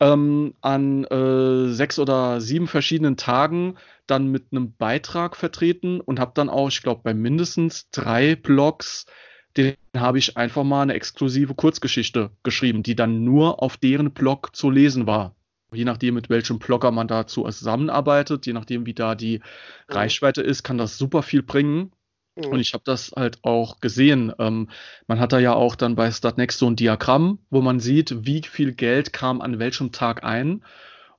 ähm, 0.01 0.55
an 0.61 1.05
äh, 1.05 1.73
sechs 1.73 1.99
oder 1.99 2.41
sieben 2.41 2.67
verschiedenen 2.67 3.17
Tagen 3.17 3.77
dann 4.07 4.29
mit 4.31 4.47
einem 4.53 4.75
Beitrag 4.75 5.37
vertreten 5.37 6.01
und 6.01 6.21
habe 6.21 6.33
dann 6.35 6.49
auch, 6.49 6.69
ich 6.69 6.83
glaube, 6.83 7.01
bei 7.03 7.15
mindestens 7.15 7.91
drei 7.91 8.37
Blogs, 8.37 9.07
den 9.57 9.75
habe 9.97 10.19
ich 10.19 10.37
einfach 10.37 10.65
mal 10.65 10.83
eine 10.83 10.95
exklusive 10.95 11.55
Kurzgeschichte 11.55 12.31
geschrieben, 12.43 12.83
die 12.83 12.95
dann 12.95 13.25
nur 13.25 13.63
auf 13.63 13.77
deren 13.77 14.13
Blog 14.13 14.55
zu 14.55 14.71
lesen 14.71 15.07
war. 15.07 15.35
Je 15.73 15.85
nachdem, 15.85 16.15
mit 16.15 16.31
welchem 16.31 16.59
Blogger 16.59 16.91
man 16.91 17.09
dazu 17.09 17.45
zusammenarbeitet, 17.45 18.47
je 18.47 18.55
nachdem, 18.55 18.87
wie 18.87 18.95
da 18.95 19.15
die 19.15 19.41
Reichweite 19.89 20.41
ist, 20.41 20.63
kann 20.63 20.79
das 20.79 20.97
super 20.97 21.23
viel 21.23 21.43
bringen. 21.43 21.93
Und 22.47 22.55
mhm. 22.55 22.61
ich 22.61 22.73
habe 22.73 22.85
das 22.85 23.13
halt 23.17 23.39
auch 23.43 23.81
gesehen. 23.81 24.33
Ähm, 24.39 24.69
man 25.07 25.19
hat 25.19 25.33
da 25.33 25.39
ja 25.39 25.55
auch 25.55 25.75
dann 25.75 25.97
bei 25.97 26.11
Startnext 26.11 26.59
so 26.59 26.67
ein 26.67 26.77
Diagramm, 26.77 27.41
wo 27.51 27.61
man 27.61 27.81
sieht, 27.81 28.27
wie 28.27 28.43
viel 28.43 28.73
Geld 28.73 29.13
kam 29.13 29.41
an 29.41 29.59
welchem 29.59 29.93
Tag 29.93 30.25
ein. 30.25 30.65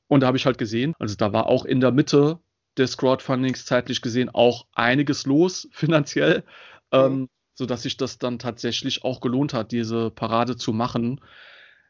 Und 0.07 0.21
da 0.21 0.27
habe 0.27 0.37
ich 0.37 0.45
halt 0.45 0.57
gesehen, 0.57 0.95
also 0.97 1.15
da 1.15 1.33
war 1.33 1.47
auch 1.47 1.65
in 1.65 1.81
der 1.81 1.91
Mitte 1.91 2.39
des 2.77 2.97
Crowdfundings 2.97 3.65
zeitlich 3.65 4.01
gesehen 4.01 4.29
auch 4.29 4.65
einiges 4.73 5.25
los 5.25 5.67
finanziell, 5.73 6.43
mhm. 6.91 6.99
ähm, 6.99 7.29
sodass 7.53 7.83
sich 7.83 7.97
das 7.97 8.17
dann 8.17 8.39
tatsächlich 8.39 9.03
auch 9.03 9.19
gelohnt 9.19 9.53
hat, 9.53 9.71
diese 9.71 10.09
Parade 10.11 10.55
zu 10.55 10.71
machen. 10.71 11.19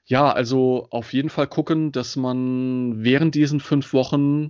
Ja, 0.06 0.32
also 0.32 0.88
auf 0.90 1.14
jeden 1.14 1.30
Fall 1.30 1.46
gucken, 1.46 1.92
dass 1.92 2.16
man 2.16 3.04
während 3.04 3.36
diesen 3.36 3.60
fünf 3.60 3.94
Wochen 3.94 4.50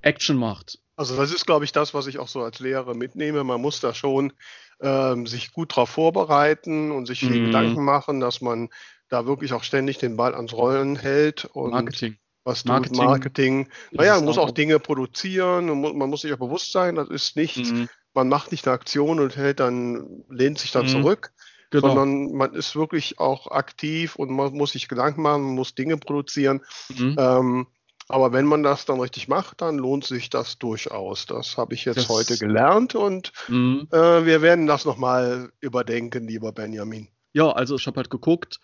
Action 0.00 0.36
macht. 0.36 0.78
Also 0.98 1.16
das 1.16 1.32
ist, 1.32 1.46
glaube 1.46 1.64
ich, 1.64 1.70
das, 1.70 1.94
was 1.94 2.08
ich 2.08 2.18
auch 2.18 2.26
so 2.26 2.42
als 2.42 2.58
Lehrer 2.58 2.92
mitnehme. 2.92 3.44
Man 3.44 3.60
muss 3.60 3.78
da 3.78 3.94
schon 3.94 4.32
ähm, 4.80 5.28
sich 5.28 5.52
gut 5.52 5.70
darauf 5.70 5.90
vorbereiten 5.90 6.90
und 6.90 7.06
sich 7.06 7.20
viel 7.20 7.40
mhm. 7.40 7.46
Gedanken 7.46 7.84
machen, 7.84 8.18
dass 8.18 8.40
man 8.40 8.68
da 9.08 9.24
wirklich 9.24 9.52
auch 9.52 9.62
ständig 9.62 9.98
den 9.98 10.16
Ball 10.16 10.34
ans 10.34 10.52
Rollen 10.52 10.96
hält 10.96 11.44
und 11.44 11.70
Marketing. 11.70 12.18
was 12.42 12.64
tut 12.64 12.72
Marketing. 12.72 13.04
Marketing. 13.04 13.68
Naja, 13.92 14.16
man 14.16 14.24
muss 14.24 14.38
auch 14.38 14.50
Dinge 14.50 14.80
produzieren 14.80 15.70
und 15.70 15.96
man 15.96 16.10
muss 16.10 16.22
sich 16.22 16.32
auch 16.32 16.38
bewusst 16.38 16.72
sein, 16.72 16.96
das 16.96 17.08
ist 17.10 17.36
nicht, 17.36 17.58
mhm. 17.58 17.88
man 18.12 18.28
macht 18.28 18.50
nicht 18.50 18.66
eine 18.66 18.74
Aktion 18.74 19.20
und 19.20 19.36
hält 19.36 19.60
dann, 19.60 20.24
lehnt 20.28 20.58
sich 20.58 20.72
dann 20.72 20.86
mhm. 20.86 20.90
zurück, 20.90 21.30
genau. 21.70 21.94
sondern 21.94 22.32
man 22.32 22.54
ist 22.54 22.74
wirklich 22.74 23.20
auch 23.20 23.52
aktiv 23.52 24.16
und 24.16 24.30
man 24.30 24.52
muss 24.52 24.72
sich 24.72 24.88
Gedanken 24.88 25.22
machen, 25.22 25.42
man 25.42 25.54
muss 25.54 25.76
Dinge 25.76 25.96
produzieren. 25.96 26.60
Mhm. 26.88 27.14
Ähm, 27.16 27.66
aber 28.08 28.32
wenn 28.32 28.46
man 28.46 28.62
das 28.62 28.86
dann 28.86 29.00
richtig 29.00 29.28
macht, 29.28 29.60
dann 29.60 29.78
lohnt 29.78 30.04
sich 30.04 30.30
das 30.30 30.58
durchaus. 30.58 31.26
Das 31.26 31.56
habe 31.56 31.74
ich 31.74 31.84
jetzt 31.84 31.98
das, 31.98 32.08
heute 32.08 32.38
gelernt 32.38 32.94
und 32.94 33.32
mhm. 33.48 33.88
äh, 33.92 34.24
wir 34.24 34.42
werden 34.42 34.66
das 34.66 34.84
nochmal 34.84 35.50
überdenken, 35.60 36.26
lieber 36.26 36.52
Benjamin. 36.52 37.08
Ja, 37.32 37.50
also 37.50 37.76
ich 37.76 37.86
habe 37.86 37.98
halt 37.98 38.10
geguckt, 38.10 38.60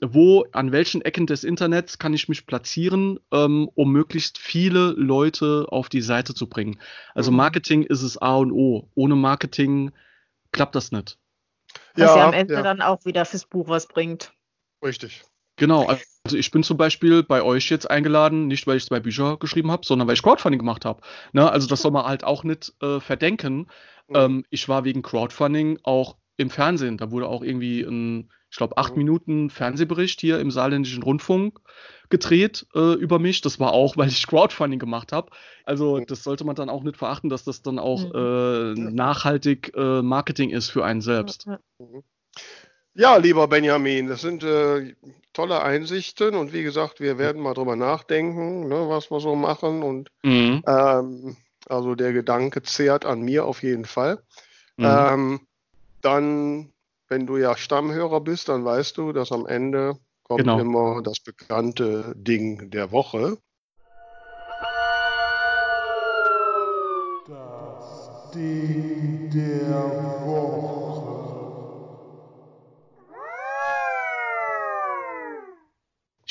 wo, 0.00 0.44
an 0.52 0.72
welchen 0.72 1.00
Ecken 1.02 1.26
des 1.26 1.44
Internets 1.44 1.98
kann 1.98 2.12
ich 2.12 2.28
mich 2.28 2.46
platzieren, 2.46 3.18
ähm, 3.32 3.70
um 3.74 3.92
möglichst 3.92 4.38
viele 4.38 4.90
Leute 4.90 5.66
auf 5.70 5.88
die 5.88 6.02
Seite 6.02 6.34
zu 6.34 6.48
bringen. 6.48 6.78
Also 7.14 7.30
mhm. 7.30 7.38
Marketing 7.38 7.82
ist 7.84 8.02
es 8.02 8.18
A 8.18 8.36
und 8.36 8.52
O. 8.52 8.90
Ohne 8.94 9.16
Marketing 9.16 9.92
klappt 10.52 10.74
das 10.74 10.92
nicht. 10.92 11.18
Was 11.94 12.10
ja, 12.10 12.16
ja 12.16 12.26
am 12.26 12.34
Ende 12.34 12.54
ja. 12.54 12.62
dann 12.62 12.82
auch 12.82 13.04
wieder 13.04 13.24
fürs 13.24 13.46
Buch 13.46 13.68
was 13.68 13.86
bringt. 13.86 14.32
Richtig. 14.84 15.24
Genau, 15.56 15.86
also 15.86 16.36
ich 16.36 16.50
bin 16.50 16.62
zum 16.62 16.76
Beispiel 16.76 17.22
bei 17.22 17.42
euch 17.42 17.68
jetzt 17.70 17.90
eingeladen, 17.90 18.48
nicht 18.48 18.66
weil 18.66 18.78
ich 18.78 18.86
zwei 18.86 19.00
Bücher 19.00 19.36
geschrieben 19.36 19.70
habe, 19.70 19.86
sondern 19.86 20.08
weil 20.08 20.14
ich 20.14 20.22
Crowdfunding 20.22 20.58
gemacht 20.58 20.84
habe. 20.84 21.02
Ne? 21.32 21.50
Also 21.50 21.68
das 21.68 21.82
soll 21.82 21.92
man 21.92 22.06
halt 22.06 22.24
auch 22.24 22.44
nicht 22.44 22.72
äh, 22.82 22.98
verdenken. 22.98 23.68
Mhm. 24.08 24.14
Ähm, 24.14 24.44
ich 24.50 24.68
war 24.68 24.84
wegen 24.84 25.02
Crowdfunding 25.02 25.78
auch 25.82 26.16
im 26.36 26.50
Fernsehen. 26.50 26.96
Da 26.96 27.10
wurde 27.10 27.28
auch 27.28 27.42
irgendwie 27.42 27.82
ein, 27.82 28.30
ich 28.50 28.56
glaube, 28.56 28.78
acht 28.78 28.92
mhm. 28.92 28.98
Minuten 28.98 29.50
Fernsehbericht 29.50 30.20
hier 30.20 30.40
im 30.40 30.50
saarländischen 30.50 31.02
Rundfunk 31.02 31.60
gedreht 32.08 32.66
äh, 32.74 32.94
über 32.94 33.18
mich. 33.18 33.40
Das 33.40 33.60
war 33.60 33.72
auch, 33.72 33.96
weil 33.96 34.08
ich 34.08 34.26
Crowdfunding 34.26 34.80
gemacht 34.80 35.12
habe. 35.12 35.30
Also 35.64 35.98
mhm. 35.98 36.06
das 36.06 36.24
sollte 36.24 36.44
man 36.44 36.56
dann 36.56 36.68
auch 36.68 36.82
nicht 36.82 36.96
verachten, 36.96 37.30
dass 37.30 37.44
das 37.44 37.62
dann 37.62 37.78
auch 37.78 38.02
mhm. 38.12 38.74
äh, 38.76 38.90
nachhaltig 38.90 39.72
äh, 39.76 40.02
Marketing 40.02 40.50
ist 40.50 40.70
für 40.70 40.84
einen 40.84 41.00
selbst. 41.00 41.46
Ja, 42.96 43.16
lieber 43.16 43.48
Benjamin, 43.48 44.06
das 44.06 44.20
sind 44.20 44.44
äh, 44.44 44.94
tolle 45.32 45.62
Einsichten 45.62 46.36
und 46.36 46.52
wie 46.52 46.62
gesagt, 46.62 47.00
wir 47.00 47.18
werden 47.18 47.42
mal 47.42 47.52
drüber 47.52 47.74
nachdenken, 47.74 48.68
ne, 48.68 48.88
was 48.88 49.10
wir 49.10 49.18
so 49.18 49.34
machen 49.34 49.82
und 49.82 50.10
mhm. 50.22 50.62
ähm, 50.64 51.36
also 51.68 51.96
der 51.96 52.12
Gedanke 52.12 52.62
zehrt 52.62 53.04
an 53.04 53.22
mir 53.22 53.46
auf 53.46 53.64
jeden 53.64 53.84
Fall. 53.84 54.22
Mhm. 54.76 54.84
Ähm, 54.86 55.40
dann, 56.02 56.72
wenn 57.08 57.26
du 57.26 57.36
ja 57.36 57.56
Stammhörer 57.56 58.20
bist, 58.20 58.48
dann 58.48 58.64
weißt 58.64 58.96
du, 58.96 59.12
dass 59.12 59.32
am 59.32 59.46
Ende 59.46 59.98
kommt 60.22 60.40
genau. 60.40 60.60
immer 60.60 61.02
das 61.02 61.18
bekannte 61.18 62.14
Ding 62.16 62.70
der 62.70 62.92
Woche. 62.92 63.38
Das 67.26 68.30
Ding 68.32 69.13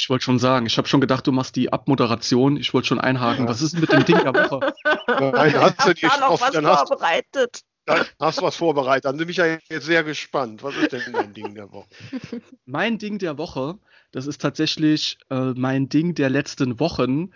Ich 0.03 0.09
wollte 0.09 0.25
schon 0.25 0.37
sagen, 0.37 0.65
ich 0.65 0.77
habe 0.77 0.85
schon 0.85 0.99
gedacht, 0.99 1.25
du 1.25 1.31
machst 1.31 1.55
die 1.55 1.71
Abmoderation. 1.71 2.57
Ich 2.57 2.73
wollte 2.73 2.89
schon 2.89 2.99
einhaken. 2.99 3.45
Ja. 3.45 3.49
Was 3.49 3.61
ist 3.61 3.71
denn 3.71 3.79
mit 3.79 3.93
dem 3.93 4.03
Ding 4.03 4.17
der 4.17 4.33
Woche? 4.33 4.73
Nein, 5.07 5.57
hast 5.57 5.87
du 5.87 5.93
dir 5.93 6.09
noch 6.19 6.41
was 6.41 6.51
dann 6.51 6.65
vorbereitet? 6.65 7.61
Dann 7.85 8.05
hast 8.19 8.41
du 8.41 8.43
was 8.43 8.57
vorbereitet. 8.57 9.05
Dann 9.05 9.15
bin 9.15 9.29
ich 9.29 9.37
ja 9.37 9.45
jetzt 9.69 9.85
sehr 9.85 10.03
gespannt. 10.03 10.61
Was 10.61 10.75
ist 10.75 10.91
denn 10.91 11.13
dein 11.13 11.33
Ding 11.33 11.55
der 11.55 11.71
Woche? 11.71 11.87
Mein 12.65 12.97
Ding 12.97 13.17
der 13.17 13.37
Woche, 13.37 13.79
das 14.11 14.27
ist 14.27 14.41
tatsächlich 14.41 15.19
äh, 15.29 15.53
mein 15.55 15.87
Ding 15.87 16.15
der 16.15 16.29
letzten 16.29 16.81
Wochen. 16.81 17.31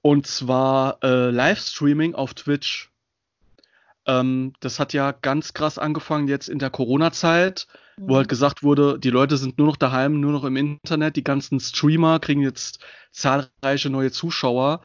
Und 0.00 0.26
zwar 0.26 0.98
äh, 1.04 1.30
Livestreaming 1.30 2.16
auf 2.16 2.34
Twitch. 2.34 2.90
Ähm, 4.06 4.52
das 4.60 4.78
hat 4.78 4.92
ja 4.92 5.12
ganz 5.12 5.54
krass 5.54 5.78
angefangen 5.78 6.28
jetzt 6.28 6.48
in 6.48 6.58
der 6.58 6.70
Corona-Zeit 6.70 7.66
wo 7.96 8.16
halt 8.16 8.28
gesagt 8.28 8.62
wurde, 8.62 8.98
die 8.98 9.10
Leute 9.10 9.36
sind 9.36 9.58
nur 9.58 9.66
noch 9.66 9.76
daheim, 9.76 10.20
nur 10.20 10.32
noch 10.32 10.44
im 10.44 10.56
Internet, 10.56 11.16
die 11.16 11.24
ganzen 11.24 11.60
Streamer 11.60 12.18
kriegen 12.20 12.42
jetzt 12.42 12.80
zahlreiche 13.10 13.90
neue 13.90 14.10
Zuschauer. 14.10 14.80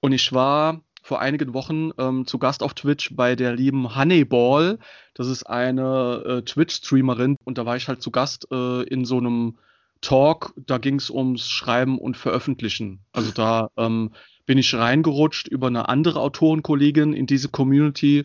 Und 0.00 0.12
ich 0.12 0.32
war 0.32 0.80
vor 1.02 1.20
einigen 1.20 1.54
Wochen 1.54 1.90
ähm, 1.98 2.26
zu 2.26 2.38
Gast 2.38 2.62
auf 2.62 2.74
Twitch 2.74 3.14
bei 3.14 3.36
der 3.36 3.54
lieben 3.54 3.96
Honeyball. 3.96 4.78
Das 5.14 5.28
ist 5.28 5.44
eine 5.44 6.22
äh, 6.26 6.42
Twitch-Streamerin 6.42 7.36
und 7.44 7.58
da 7.58 7.66
war 7.66 7.76
ich 7.76 7.88
halt 7.88 8.02
zu 8.02 8.10
Gast 8.10 8.48
äh, 8.50 8.82
in 8.82 9.04
so 9.04 9.18
einem 9.18 9.58
Talk. 10.00 10.52
Da 10.56 10.78
ging 10.78 10.96
es 10.96 11.10
ums 11.10 11.48
Schreiben 11.48 11.98
und 11.98 12.16
Veröffentlichen. 12.16 13.00
Also 13.12 13.30
da 13.32 13.70
ähm, 13.76 14.12
bin 14.46 14.58
ich 14.58 14.74
reingerutscht 14.74 15.48
über 15.48 15.68
eine 15.68 15.88
andere 15.88 16.20
Autorenkollegin 16.20 17.12
in 17.12 17.26
diese 17.26 17.48
Community 17.48 18.24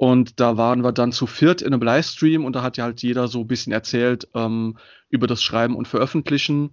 und 0.00 0.40
da 0.40 0.56
waren 0.56 0.82
wir 0.82 0.92
dann 0.92 1.12
zu 1.12 1.26
viert 1.26 1.60
in 1.60 1.74
einem 1.74 1.82
Livestream 1.82 2.46
und 2.46 2.56
da 2.56 2.62
hat 2.62 2.78
ja 2.78 2.84
halt 2.84 3.02
jeder 3.02 3.28
so 3.28 3.40
ein 3.40 3.46
bisschen 3.46 3.70
erzählt 3.70 4.28
ähm, 4.34 4.78
über 5.10 5.26
das 5.26 5.42
Schreiben 5.42 5.76
und 5.76 5.88
Veröffentlichen. 5.88 6.70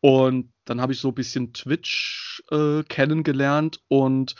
Und 0.00 0.50
dann 0.64 0.80
habe 0.80 0.94
ich 0.94 0.98
so 0.98 1.08
ein 1.08 1.14
bisschen 1.14 1.52
Twitch 1.52 2.42
äh, 2.50 2.82
kennengelernt 2.84 3.82
und 3.88 4.36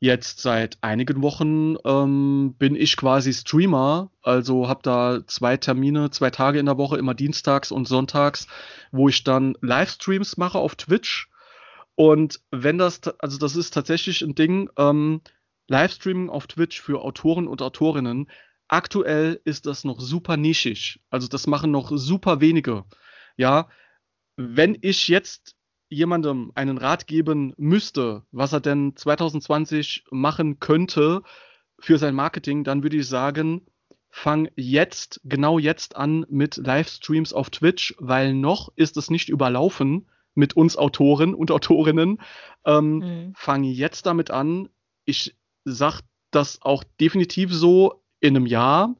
jetzt 0.00 0.40
seit 0.40 0.78
einigen 0.80 1.22
Wochen 1.22 1.76
ähm, 1.84 2.56
bin 2.58 2.74
ich 2.74 2.96
quasi 2.96 3.32
Streamer. 3.32 4.10
Also 4.20 4.66
habe 4.66 4.80
da 4.82 5.20
zwei 5.28 5.56
Termine, 5.56 6.10
zwei 6.10 6.30
Tage 6.30 6.58
in 6.58 6.66
der 6.66 6.78
Woche, 6.78 6.98
immer 6.98 7.14
dienstags 7.14 7.70
und 7.70 7.86
sonntags, 7.86 8.48
wo 8.90 9.08
ich 9.08 9.22
dann 9.22 9.54
Livestreams 9.60 10.36
mache 10.38 10.58
auf 10.58 10.74
Twitch. 10.74 11.30
Und 11.94 12.40
wenn 12.50 12.78
das, 12.78 13.00
also 13.20 13.38
das 13.38 13.54
ist 13.54 13.72
tatsächlich 13.72 14.22
ein 14.22 14.34
Ding, 14.34 14.70
ähm, 14.76 15.20
Livestreaming 15.68 16.30
auf 16.30 16.46
Twitch 16.46 16.80
für 16.80 17.02
Autoren 17.02 17.48
und 17.48 17.62
Autorinnen. 17.62 18.30
Aktuell 18.68 19.40
ist 19.44 19.66
das 19.66 19.84
noch 19.84 20.00
super 20.00 20.36
nischig. 20.36 21.00
Also 21.10 21.28
das 21.28 21.46
machen 21.46 21.70
noch 21.70 21.90
super 21.94 22.40
wenige. 22.40 22.84
Ja, 23.36 23.68
wenn 24.36 24.76
ich 24.80 25.08
jetzt 25.08 25.56
jemandem 25.88 26.52
einen 26.54 26.78
Rat 26.78 27.06
geben 27.06 27.54
müsste, 27.56 28.22
was 28.32 28.52
er 28.52 28.60
denn 28.60 28.96
2020 28.96 30.04
machen 30.10 30.58
könnte 30.58 31.22
für 31.78 31.98
sein 31.98 32.14
Marketing, 32.14 32.64
dann 32.64 32.82
würde 32.82 32.96
ich 32.96 33.08
sagen, 33.08 33.66
fang 34.10 34.48
jetzt, 34.56 35.20
genau 35.24 35.58
jetzt 35.58 35.94
an 35.96 36.26
mit 36.28 36.56
Livestreams 36.56 37.32
auf 37.32 37.50
Twitch, 37.50 37.94
weil 37.98 38.34
noch 38.34 38.72
ist 38.74 38.96
es 38.96 39.10
nicht 39.10 39.28
überlaufen 39.28 40.08
mit 40.34 40.56
uns 40.56 40.76
Autoren 40.76 41.34
und 41.34 41.50
Autorinnen. 41.50 42.20
Ähm, 42.64 42.98
mhm. 42.98 43.32
Fang 43.36 43.62
jetzt 43.62 44.06
damit 44.06 44.30
an. 44.30 44.68
Ich 45.04 45.36
sag 45.66 46.00
das 46.30 46.62
auch 46.62 46.84
definitiv 47.00 47.52
so 47.52 48.02
in 48.20 48.36
einem 48.36 48.46
Jahr 48.46 48.94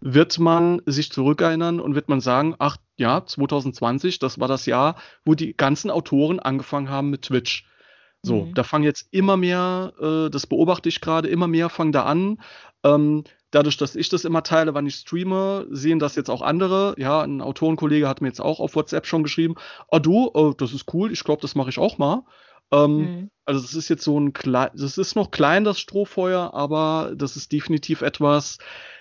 wird 0.00 0.38
man 0.38 0.80
sich 0.86 1.10
zurückerinnern 1.10 1.80
und 1.80 1.94
wird 1.94 2.08
man 2.08 2.20
sagen, 2.20 2.54
ach 2.58 2.76
ja, 2.96 3.24
2020, 3.24 4.18
das 4.18 4.38
war 4.38 4.48
das 4.48 4.66
Jahr, 4.66 4.96
wo 5.24 5.34
die 5.34 5.56
ganzen 5.56 5.90
Autoren 5.90 6.38
angefangen 6.38 6.90
haben 6.90 7.10
mit 7.10 7.22
Twitch. 7.22 7.66
So, 8.22 8.46
mhm. 8.46 8.54
da 8.54 8.64
fangen 8.64 8.84
jetzt 8.84 9.08
immer 9.12 9.36
mehr, 9.36 9.92
äh, 10.00 10.30
das 10.30 10.46
beobachte 10.46 10.88
ich 10.88 11.00
gerade, 11.00 11.28
immer 11.28 11.46
mehr 11.46 11.68
fangen 11.68 11.92
da 11.92 12.04
an. 12.04 12.40
Ähm, 12.84 13.24
dadurch, 13.50 13.76
dass 13.76 13.96
ich 13.96 14.08
das 14.08 14.24
immer 14.24 14.42
teile, 14.42 14.74
wann 14.74 14.86
ich 14.86 14.96
streame, 14.96 15.66
sehen 15.70 15.98
das 15.98 16.16
jetzt 16.16 16.30
auch 16.30 16.42
andere. 16.42 16.94
Ja, 16.98 17.22
ein 17.22 17.40
Autorenkollege 17.40 18.08
hat 18.08 18.20
mir 18.20 18.28
jetzt 18.28 18.40
auch 18.40 18.60
auf 18.60 18.74
WhatsApp 18.74 19.06
schon 19.06 19.22
geschrieben, 19.22 19.54
ah 19.90 20.00
du, 20.00 20.30
äh, 20.34 20.54
das 20.58 20.72
ist 20.72 20.92
cool, 20.92 21.12
ich 21.12 21.22
glaube, 21.24 21.42
das 21.42 21.54
mache 21.54 21.70
ich 21.70 21.78
auch 21.78 21.98
mal. 21.98 22.24
Ähm, 22.70 22.96
mhm. 22.96 23.30
Also 23.44 23.62
das 23.62 23.74
ist 23.74 23.88
jetzt 23.88 24.04
so 24.04 24.18
ein 24.18 24.32
klein, 24.32 24.70
das 24.74 24.98
ist 24.98 25.16
noch 25.16 25.30
klein, 25.30 25.64
das 25.64 25.80
Strohfeuer, 25.80 26.52
aber 26.52 27.12
das 27.16 27.36
ist 27.36 27.50
definitiv 27.50 28.02
etwas, 28.02 28.58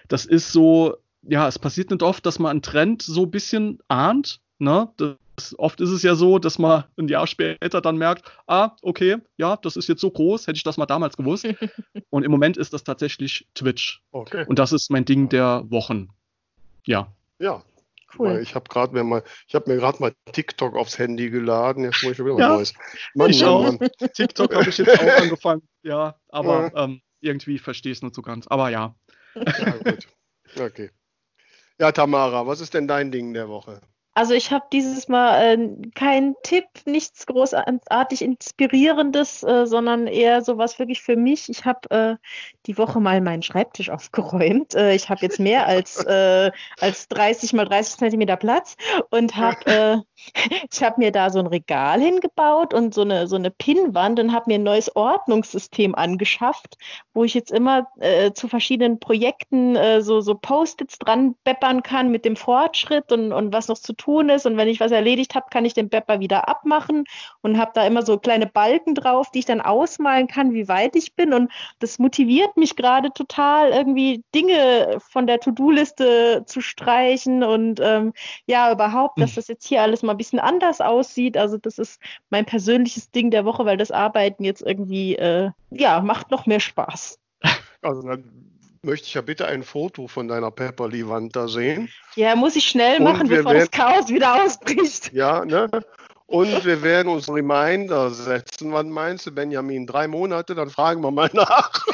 das 0.08 0.26
ist 0.26 0.54
so, 0.54 0.98
ja, 1.22 1.48
es 1.48 1.60
passiert 1.60 1.90
nicht 1.92 2.02
oft, 2.02 2.26
dass 2.26 2.40
man 2.40 2.52
einen 2.52 2.62
Trend 2.62 3.02
so 3.02 3.24
ein 3.24 3.32
bisschen 3.32 3.80
ahnt, 3.90 4.40
ne? 4.60 4.90
Das, 4.96 5.18
oft 5.58 5.82
ist 5.82 5.92
es 5.92 6.02
ja 6.02 6.16
so, 6.16 6.40
dass 6.40 6.58
man 6.58 6.86
ein 6.98 7.10
Jahr 7.10 7.28
später 7.28 7.82
dann 7.82 7.98
merkt, 7.98 8.32
ah, 8.48 8.72
okay, 8.82 9.18
ja, 9.38 9.56
das 9.58 9.76
ist 9.76 9.88
jetzt 9.88 10.02
so 10.02 10.10
groß, 10.10 10.48
hätte 10.48 10.58
ich 10.58 10.64
das 10.64 10.78
mal 10.78 10.88
damals 10.88 11.16
gewusst. 11.16 11.46
Und 12.10 12.24
im 12.24 12.32
Moment 12.32 12.58
ist 12.58 12.74
das 12.74 12.84
tatsächlich 12.84 13.48
Twitch. 13.54 14.02
Okay. 14.12 14.46
Und 14.48 14.58
das 14.58 14.72
ist 14.72 14.90
mein 14.90 15.06
Ding 15.06 15.30
der 15.30 15.64
Wochen. 15.70 16.10
Ja. 16.88 17.14
Ja, 17.40 17.62
Cool. 18.18 18.40
Ich 18.42 18.56
habe 18.56 18.70
gerade 18.70 18.94
mir 18.94 19.04
mal, 19.04 19.24
ich 19.48 19.56
habe 19.56 19.70
mir 19.70 19.78
gerade 19.78 20.00
mal 20.00 20.14
TikTok 20.32 20.76
aufs 20.76 20.98
Handy 20.98 21.30
geladen. 21.30 21.84
Jetzt 21.84 22.04
muss 22.04 22.14
ich 22.14 22.20
wieder 22.20 22.38
ja, 22.38 22.50
was 22.52 22.58
Neues. 22.58 22.74
Mann, 23.16 23.30
ich 23.30 23.42
Mann, 23.42 23.50
auch. 23.50 23.80
Mann. 23.80 23.90
TikTok 24.14 24.56
habe 24.56 24.70
ich 24.70 24.78
jetzt 24.78 25.00
auch 25.00 25.18
angefangen. 25.22 25.68
Ja, 25.84 26.20
aber 26.30 26.72
ja. 26.74 26.84
Ähm, 26.86 27.02
irgendwie 27.20 27.60
verstehe 27.60 27.92
ich 27.92 27.98
es 27.98 28.02
nicht 28.02 28.16
so 28.16 28.22
ganz. 28.22 28.48
Aber 28.48 28.70
ja. 28.70 28.96
Ja, 29.36 29.72
gut. 29.84 30.08
Okay. 30.58 30.92
Ja, 31.80 31.92
Tamara, 31.92 32.48
was 32.48 32.62
ist 32.62 32.74
denn 32.74 32.88
dein 32.88 33.12
Ding 33.12 33.34
der 33.34 33.50
Woche? 33.50 33.82
Also 34.18 34.34
ich 34.34 34.52
habe 34.52 34.66
dieses 34.74 35.08
Mal 35.10 35.60
äh, 35.60 35.90
keinen 35.94 36.34
Tipp, 36.42 36.66
nichts 36.88 37.28
großartig 37.28 38.24
Inspirierendes, 38.24 39.44
äh, 39.44 39.68
sondern 39.68 40.08
eher 40.08 40.42
sowas 40.42 40.80
wirklich 40.80 41.04
für 41.04 41.16
mich. 41.16 41.50
Ich 41.50 41.66
habe 41.66 41.92
äh, 41.92 42.16
die 42.66 42.80
Woche 42.80 43.00
mal 43.00 43.22
meinen 43.22 43.44
Schreibtisch 43.44 43.90
aufgeräumt. 43.92 44.74
Äh, 44.74 44.96
ich 44.96 45.12
habe 45.12 45.22
jetzt 45.22 45.40
mehr 45.40 45.68
als, 45.68 46.04
äh, 46.04 46.50
als 46.80 47.08
30 47.10 47.54
mal 47.54 47.66
30 47.66 48.00
Zentimeter 48.00 48.38
Platz 48.38 48.76
und 49.12 49.36
habe 49.36 49.66
äh, 49.68 49.98
ich 50.72 50.82
habe 50.82 50.96
mir 51.00 51.12
da 51.12 51.30
so 51.30 51.38
ein 51.38 51.46
Regal 51.46 52.02
hingebaut 52.02 52.74
und 52.74 52.96
so 52.96 53.02
eine, 53.02 53.28
so 53.28 53.36
eine 53.36 53.52
Pinnwand 53.52 54.20
und 54.20 54.34
habe 54.34 54.46
mir 54.48 54.56
ein 54.56 54.64
neues 54.64 54.96
Ordnungssystem 54.96 55.94
angeschafft, 55.94 56.76
wo 57.14 57.24
ich 57.24 57.36
jetzt 57.36 57.52
immer 57.52 57.88
zu 58.34 58.48
verschiedenen 58.48 59.00
Projekten 59.00 59.78
so, 60.02 60.22
so 60.22 60.34
Post-its 60.34 60.98
dran 60.98 61.36
beppern 61.44 61.84
kann 61.84 62.10
mit 62.10 62.26
dem 62.26 62.36
Fortschritt 62.36 63.12
und, 63.12 63.32
und 63.32 63.54
was 63.54 63.68
noch 63.68 63.78
zu 63.78 63.94
tun 63.94 64.07
tun 64.08 64.30
ist. 64.30 64.46
Und 64.46 64.56
wenn 64.56 64.70
ich 64.70 64.80
was 64.80 64.92
erledigt 64.92 65.36
habe, 65.36 65.48
kann 65.52 65.66
ich 65.66 65.74
den 65.74 65.90
Pepper 65.90 66.22
wieder 66.22 66.48
abmachen 66.48 67.04
und 67.42 67.58
habe 67.58 67.72
da 67.74 67.86
immer 67.86 68.04
so 68.04 68.18
kleine 68.18 68.48
Balken 68.48 68.96
drauf, 68.96 69.30
die 69.32 69.40
ich 69.40 69.46
dann 69.46 69.60
ausmalen 69.60 70.28
kann, 70.28 70.54
wie 70.54 70.70
weit 70.70 70.96
ich 70.96 71.14
bin. 71.16 71.34
Und 71.34 71.52
das 71.80 72.00
motiviert 72.00 72.56
mich 72.56 72.78
gerade 72.78 73.12
total, 73.12 73.72
irgendwie 73.72 74.24
Dinge 74.34 75.00
von 75.02 75.28
der 75.28 75.42
To-Do-Liste 75.42 76.44
zu 76.46 76.62
streichen 76.62 77.44
und 77.44 77.82
ähm, 77.84 78.14
ja, 78.46 78.72
überhaupt, 78.72 79.20
dass 79.20 79.32
hm. 79.32 79.36
das 79.36 79.48
jetzt 79.50 79.68
hier 79.68 79.82
alles 79.82 80.04
mal 80.04 80.14
ein 80.14 80.18
bisschen 80.18 80.40
anders 80.40 80.80
aussieht. 80.80 81.36
Also 81.36 81.58
das 81.58 81.78
ist 81.78 82.00
mein 82.30 82.46
persönliches 82.46 83.12
Ding 83.12 83.30
der 83.30 83.44
Woche, 83.44 83.66
weil 83.66 83.78
das 83.78 83.92
Arbeiten 83.92 84.46
jetzt 84.46 84.62
irgendwie, 84.62 85.16
äh, 85.16 85.52
ja, 85.72 86.00
macht 86.00 86.32
noch 86.32 86.46
mehr 86.46 86.62
Spaß. 86.62 87.20
Also 87.84 88.02
dann 88.02 88.47
möchte 88.88 89.06
ich 89.06 89.14
ja 89.14 89.22
bitte 89.22 89.46
ein 89.46 89.64
Foto 89.64 90.08
von 90.08 90.28
deiner 90.28 90.50
Pepperly-Wand 90.50 91.36
da 91.36 91.48
sehen. 91.48 91.90
Ja, 92.16 92.36
muss 92.36 92.56
ich 92.56 92.68
schnell 92.68 93.00
machen, 93.00 93.28
bevor 93.28 93.54
werden, 93.54 93.60
das 93.60 93.72
Chaos 93.72 94.10
wieder 94.10 94.44
ausbricht. 94.44 95.14
Ja, 95.14 95.46
ne? 95.46 95.70
Und 96.26 96.66
wir 96.66 96.82
werden 96.82 97.10
uns 97.10 97.30
Reminder 97.30 98.10
setzen. 98.10 98.74
Wann 98.74 98.90
meinst 98.90 99.28
du, 99.28 99.32
Benjamin? 99.32 99.86
Drei 99.86 100.08
Monate? 100.08 100.56
Dann 100.56 100.70
fragen 100.70 101.02
wir 101.02 101.12
mal 101.12 101.30
nach. 101.34 101.72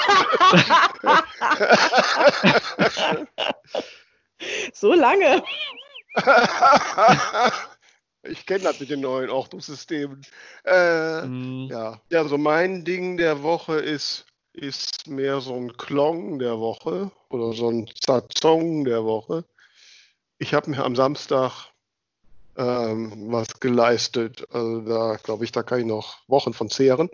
so 4.73 4.93
lange. 4.93 5.43
Ich 8.23 8.45
kenne 8.45 8.63
das 8.63 8.79
mit 8.79 8.89
den 8.89 9.01
neuen 9.01 9.29
Ordnungssystemen. 9.29 10.21
Äh, 10.65 11.27
mm. 11.27 11.67
Ja, 11.69 11.99
also 12.13 12.37
mein 12.37 12.85
Ding 12.85 13.17
der 13.17 13.43
Woche 13.43 13.75
ist 13.75 14.25
ist 14.53 15.07
mehr 15.07 15.41
so 15.41 15.55
ein 15.55 15.75
Klong 15.77 16.39
der 16.39 16.59
Woche 16.59 17.11
oder 17.29 17.53
so 17.53 17.69
ein 17.69 17.89
Zazong 17.99 18.85
der 18.85 19.03
Woche. 19.03 19.45
Ich 20.37 20.53
habe 20.53 20.69
mir 20.69 20.83
am 20.83 20.95
Samstag 20.95 21.73
ähm, 22.55 23.31
was 23.31 23.59
geleistet. 23.59 24.45
Also 24.51 24.81
da 24.81 25.17
glaube 25.23 25.43
ich, 25.43 25.51
da 25.51 25.63
kann 25.63 25.79
ich 25.79 25.85
noch 25.85 26.17
Wochen 26.27 26.53
von 26.53 26.69
zehren. 26.69 27.09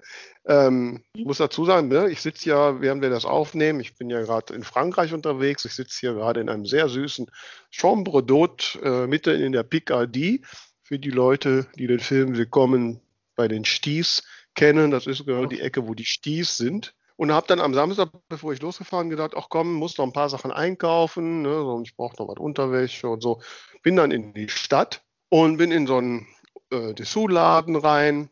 Ähm, 0.46 1.04
ich 1.14 1.26
muss 1.26 1.38
dazu 1.38 1.66
sagen, 1.66 1.88
ne, 1.88 2.10
ich 2.10 2.22
sitze 2.22 2.50
ja, 2.50 2.82
während 2.82 3.02
wir 3.02 3.10
das 3.10 3.26
aufnehmen, 3.26 3.80
ich 3.80 3.96
bin 3.96 4.10
ja 4.10 4.22
gerade 4.22 4.54
in 4.54 4.64
Frankreich 4.64 5.14
unterwegs, 5.14 5.66
ich 5.66 5.74
sitze 5.74 6.00
hier 6.00 6.14
gerade 6.14 6.42
in 6.42 6.50
einem 6.50 6.66
sehr 6.66 6.90
süßen 6.90 7.28
Chambre 7.72 8.20
d'Hôte 8.20 8.82
äh, 8.82 9.08
mitten 9.08 9.42
in 9.42 9.52
der 9.52 9.64
Picardie. 9.64 10.42
Für 10.82 10.98
die 10.98 11.12
Leute, 11.12 11.68
die 11.78 11.86
den 11.86 12.00
Film 12.00 12.36
Willkommen 12.36 13.00
bei 13.36 13.48
den 13.48 13.64
Sties 13.64 14.24
kennen, 14.56 14.90
das 14.90 15.06
ist 15.06 15.24
genau 15.26 15.46
die 15.46 15.62
Ecke, 15.62 15.88
wo 15.88 15.94
die 15.94 16.04
Sties 16.04 16.58
sind. 16.58 16.96
Und 17.20 17.34
habe 17.34 17.48
dann 17.48 17.60
am 17.60 17.74
Samstag, 17.74 18.12
bevor 18.30 18.54
ich 18.54 18.62
losgefahren, 18.62 19.10
gedacht, 19.10 19.34
ach 19.36 19.48
komm, 19.50 19.74
muss 19.74 19.98
noch 19.98 20.06
ein 20.06 20.14
paar 20.14 20.30
Sachen 20.30 20.54
einkaufen. 20.54 21.42
Ne? 21.42 21.50
So, 21.50 21.82
ich 21.84 21.94
brauche 21.98 22.16
noch 22.18 22.30
was 22.30 22.38
Unterwäsche 22.40 23.10
und 23.10 23.22
so. 23.22 23.42
Bin 23.84 23.98
dann 23.98 24.12
in 24.12 24.34
die 24.34 24.48
Stadt 24.48 25.04
und 25.28 25.58
bin 25.58 25.70
in 25.70 25.86
so 25.86 25.98
einen 25.98 26.28
äh, 26.72 26.94
Dessous-Laden 26.94 27.76
rein 27.76 28.30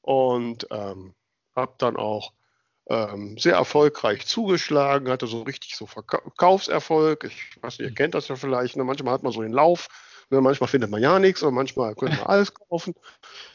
und 0.00 0.66
ähm, 0.72 1.14
habe 1.54 1.74
dann 1.78 1.96
auch 1.96 2.32
ähm, 2.88 3.38
sehr 3.38 3.54
erfolgreich 3.54 4.26
zugeschlagen, 4.26 5.08
hatte 5.08 5.28
so 5.28 5.42
richtig 5.42 5.76
so 5.76 5.86
Verkaufserfolg. 5.86 7.22
Ich 7.22 7.62
weiß 7.62 7.78
nicht, 7.78 7.90
ihr 7.90 7.94
kennt 7.94 8.16
das 8.16 8.26
ja 8.26 8.34
vielleicht. 8.34 8.74
Ne? 8.74 8.82
Manchmal 8.82 9.14
hat 9.14 9.22
man 9.22 9.30
so 9.30 9.42
den 9.42 9.52
Lauf, 9.52 9.86
ne? 10.30 10.40
manchmal 10.40 10.66
findet 10.66 10.90
man 10.90 11.00
ja 11.00 11.20
nichts, 11.20 11.44
aber 11.44 11.52
manchmal 11.52 11.94
könnte 11.94 12.16
man 12.16 12.26
alles 12.26 12.52
kaufen. 12.52 12.94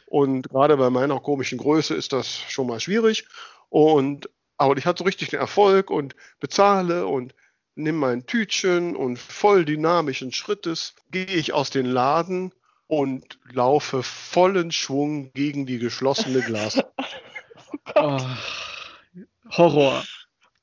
Und 0.05 0.47
gerade 0.47 0.77
bei 0.77 0.89
meiner 0.89 1.19
komischen 1.19 1.57
Größe 1.57 1.93
ist 1.93 2.13
das 2.13 2.29
schon 2.29 2.67
mal 2.67 2.79
schwierig. 2.79 3.27
Und 3.67 4.29
aber 4.61 4.77
ich 4.77 4.85
hatte 4.85 4.99
so 4.99 5.05
richtig 5.05 5.29
den 5.29 5.39
Erfolg 5.39 5.89
und 5.89 6.15
bezahle 6.39 7.07
und 7.07 7.33
nimm 7.73 7.95
mein 7.95 8.27
Tütchen 8.27 8.95
und 8.95 9.17
voll 9.17 9.65
dynamischen 9.65 10.31
Schrittes 10.31 10.93
gehe 11.09 11.25
ich 11.25 11.51
aus 11.51 11.71
dem 11.71 11.87
Laden 11.87 12.53
und 12.85 13.39
laufe 13.51 14.03
vollen 14.03 14.71
Schwung 14.71 15.33
gegen 15.33 15.65
die 15.65 15.79
geschlossene 15.79 16.41
Glas. 16.45 16.79
oh, 17.95 18.19
Horror. 19.49 20.03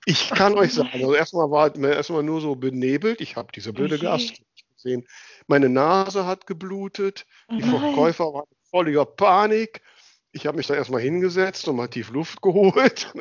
Ich 0.04 0.30
kann 0.30 0.54
euch 0.54 0.74
sagen, 0.74 0.90
also 0.92 1.14
erstmal 1.14 1.50
war 1.50 1.76
mir 1.76 1.94
erstmal 1.94 2.22
nur 2.22 2.40
so 2.40 2.54
benebelt. 2.54 3.20
Ich 3.20 3.34
habe 3.34 3.50
diese 3.52 3.72
blöde 3.72 3.98
Glas 3.98 4.32
gesehen. 4.76 5.08
Meine 5.48 5.68
Nase 5.68 6.24
hat 6.24 6.46
geblutet. 6.46 7.26
Die 7.50 7.64
oh 7.64 7.78
Verkäufer 7.80 8.32
waren 8.32 8.46
voller 8.70 9.04
Panik. 9.04 9.82
Ich 10.38 10.46
habe 10.46 10.56
mich 10.56 10.68
da 10.68 10.74
erstmal 10.74 11.00
hingesetzt 11.00 11.66
und 11.66 11.74
mal 11.74 11.88
tief 11.88 12.10
Luft 12.10 12.40
geholt, 12.42 13.12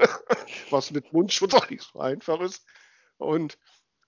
was 0.70 0.92
mit 0.92 1.12
Mundschutz 1.14 1.56
auch 1.56 1.68
nicht 1.68 1.82
so 1.82 2.00
einfach 2.00 2.40
ist. 2.42 2.64
Und 3.18 3.58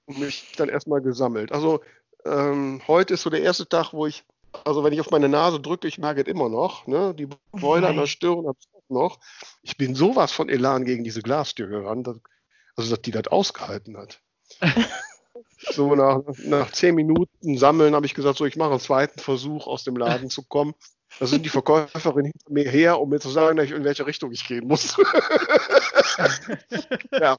mich 0.06 0.54
dann 0.58 0.70
erstmal 0.70 1.02
gesammelt. 1.02 1.52
Also 1.52 1.82
ähm, 2.24 2.82
heute 2.88 3.16
ist 3.16 3.24
so 3.24 3.32
der 3.32 3.42
erste 3.42 3.68
Tag, 3.68 3.94
wo 3.94 4.06
ich, 4.06 4.26
also 4.64 4.84
wenn 4.84 4.94
ich 4.94 5.02
auf 5.02 5.10
meine 5.10 5.28
Nase 5.28 5.60
drücke, 5.60 5.88
ich 5.88 5.98
merke 5.98 6.22
es 6.22 6.28
immer 6.28 6.50
noch, 6.50 6.86
ne? 6.86 7.16
die 7.16 7.28
Beule 7.52 7.88
an 7.88 7.96
der 7.96 8.06
Stirn 8.06 8.46
habe 8.46 8.58
ich 8.60 8.68
auch 8.74 8.90
noch. 8.90 9.20
Ich 9.64 9.76
bin 9.76 9.96
sowas 9.96 10.32
von 10.32 10.48
Elan 10.48 10.86
gegen 10.86 11.04
diese 11.04 11.24
Glastür 11.24 11.68
gerannt, 11.68 12.08
also 12.76 12.92
dass 12.92 13.02
die 13.02 13.12
das 13.12 13.28
ausgehalten 13.28 13.98
hat. 13.98 14.22
so 15.58 15.96
nach, 15.96 16.22
nach 16.44 16.72
zehn 16.72 16.94
Minuten 16.94 17.58
Sammeln 17.58 17.96
habe 17.96 18.06
ich 18.06 18.14
gesagt, 18.14 18.38
so 18.38 18.46
ich 18.46 18.56
mache 18.56 18.72
einen 18.72 18.80
zweiten 18.80 19.20
Versuch, 19.20 19.66
aus 19.66 19.84
dem 19.84 19.98
Laden 19.98 20.30
zu 20.30 20.44
kommen. 20.44 20.76
Da 21.20 21.28
sind 21.28 21.46
die 21.46 21.50
Verkäuferinnen 21.50 22.32
hinter 22.32 22.52
mir 22.52 22.70
her, 22.70 23.00
um 23.00 23.10
mir 23.10 23.20
zu 23.20 23.30
sagen, 23.30 23.58
in 23.60 23.84
welche 23.84 24.06
Richtung 24.06 24.32
ich 24.32 24.48
gehen 24.48 24.68
muss. 24.68 24.96
ja. 27.12 27.36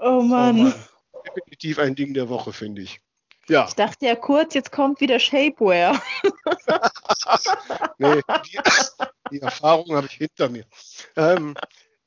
Oh 0.00 0.22
Mann. 0.22 0.58
oh 0.58 0.62
Mann. 0.62 0.74
Definitiv 1.36 1.78
ein 1.78 1.94
Ding 1.94 2.14
der 2.14 2.28
Woche, 2.28 2.52
finde 2.52 2.82
ich. 2.82 3.00
Ja. 3.48 3.66
Ich 3.68 3.74
dachte 3.74 4.06
ja 4.06 4.16
kurz, 4.16 4.54
jetzt 4.54 4.72
kommt 4.72 5.00
wieder 5.00 5.20
Shapewear. 5.20 6.00
nee, 7.98 8.20
die, 8.44 8.58
die 9.30 9.40
Erfahrung 9.40 9.94
habe 9.94 10.06
ich 10.06 10.14
hinter 10.14 10.48
mir. 10.48 10.64
Ähm, 11.14 11.56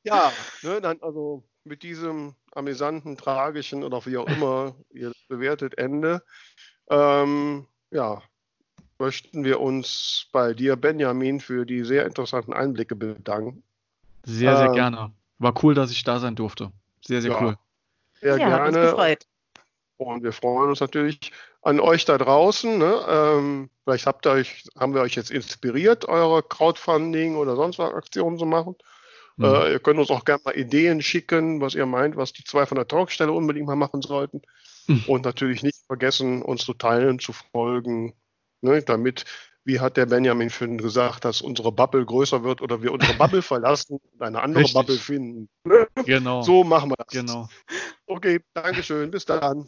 ja, 0.04 0.34
ne, 0.64 0.82
dann 0.82 1.02
also 1.02 1.44
mit 1.64 1.84
diesem 1.84 2.36
amüsanten, 2.52 3.16
tragischen 3.16 3.84
oder 3.84 4.06
wie 4.06 4.18
auch 4.18 4.28
immer 4.28 4.76
ihr 4.92 5.14
bewertet 5.30 5.78
Ende, 5.78 6.24
ähm, 6.90 7.68
ja, 7.92 8.22
möchten 9.00 9.44
wir 9.44 9.60
uns 9.60 10.28
bei 10.32 10.54
dir, 10.54 10.76
Benjamin, 10.76 11.40
für 11.40 11.66
die 11.66 11.84
sehr 11.84 12.06
interessanten 12.06 12.54
Einblicke 12.54 12.96
bedanken. 12.96 13.64
Sehr, 14.24 14.58
sehr 14.58 14.68
ähm, 14.68 14.74
gerne. 14.74 15.12
War 15.40 15.54
cool, 15.64 15.74
dass 15.74 15.92
ich 15.92 16.04
da 16.04 16.20
sein 16.20 16.36
durfte. 16.36 16.72
Sehr, 17.02 17.22
sehr 17.22 17.32
ja, 17.32 17.42
cool. 17.42 17.58
Sehr 18.22 18.38
ja, 18.38 18.38
gerne. 18.38 18.56
Hat 18.56 18.68
uns 18.68 18.78
gefreut. 18.78 19.26
Und 19.98 20.24
wir 20.24 20.32
freuen 20.32 20.70
uns 20.70 20.80
natürlich 20.80 21.32
an 21.62 21.80
euch 21.80 22.06
da 22.06 22.18
draußen. 22.18 22.78
Ne? 22.78 23.00
Ähm, 23.10 23.70
vielleicht 23.84 24.06
habt 24.06 24.26
ihr 24.26 24.32
euch, 24.32 24.64
haben 24.78 24.94
wir 24.94 25.02
euch 25.02 25.16
jetzt 25.16 25.32
inspiriert, 25.32 26.08
eure 26.08 26.44
Crowdfunding 26.44 27.36
oder 27.36 27.56
sonst 27.56 27.80
was 27.80 27.94
Aktionen 27.94 28.38
zu 28.38 28.46
machen. 28.46 28.76
Mhm. 29.36 29.46
Äh, 29.46 29.72
ihr 29.74 29.80
könnt 29.80 30.00
uns 30.00 30.10
auch 30.10 30.24
gerne 30.24 30.42
mal 30.46 30.58
Ideen 30.58 31.02
schicken, 31.02 31.60
was 31.62 31.76
ihr 31.76 31.86
meint, 31.86 32.16
was 32.16 32.34
die 32.34 32.44
zwei 32.44 32.66
von 32.66 32.76
der 32.76 32.88
Talkstelle 32.88 33.32
unbedingt 33.32 33.68
mal 33.68 33.76
machen 33.76 34.02
sollten. 34.02 34.42
Mhm. 34.88 35.04
Und 35.08 35.26
natürlich 35.26 35.64
nicht 35.64 35.80
vergessen, 35.88 36.42
uns 36.42 36.64
zu 36.64 36.74
teilen, 36.74 37.20
zu 37.20 37.34
folgen, 37.34 38.14
ne, 38.62 38.82
damit, 38.82 39.26
wie 39.64 39.80
hat 39.80 39.98
der 39.98 40.06
Benjamin 40.06 40.50
schon 40.50 40.78
gesagt, 40.78 41.26
dass 41.26 41.42
unsere 41.42 41.72
Bubble 41.72 42.06
größer 42.06 42.44
wird 42.44 42.62
oder 42.62 42.82
wir 42.82 42.92
unsere 42.92 43.14
Bubble 43.14 43.42
verlassen 43.42 44.00
und 44.14 44.22
eine 44.22 44.42
andere 44.42 44.64
Richtig. 44.64 44.74
Bubble 44.74 44.98
finden. 44.98 45.50
Ne? 45.64 45.88
Genau. 46.06 46.42
So 46.42 46.64
machen 46.64 46.92
wir 46.92 46.96
das. 46.98 47.08
Genau. 47.08 47.48
Okay, 48.08 48.40
Dankeschön. 48.54 49.12
Bis 49.12 49.26
dann. 49.26 49.68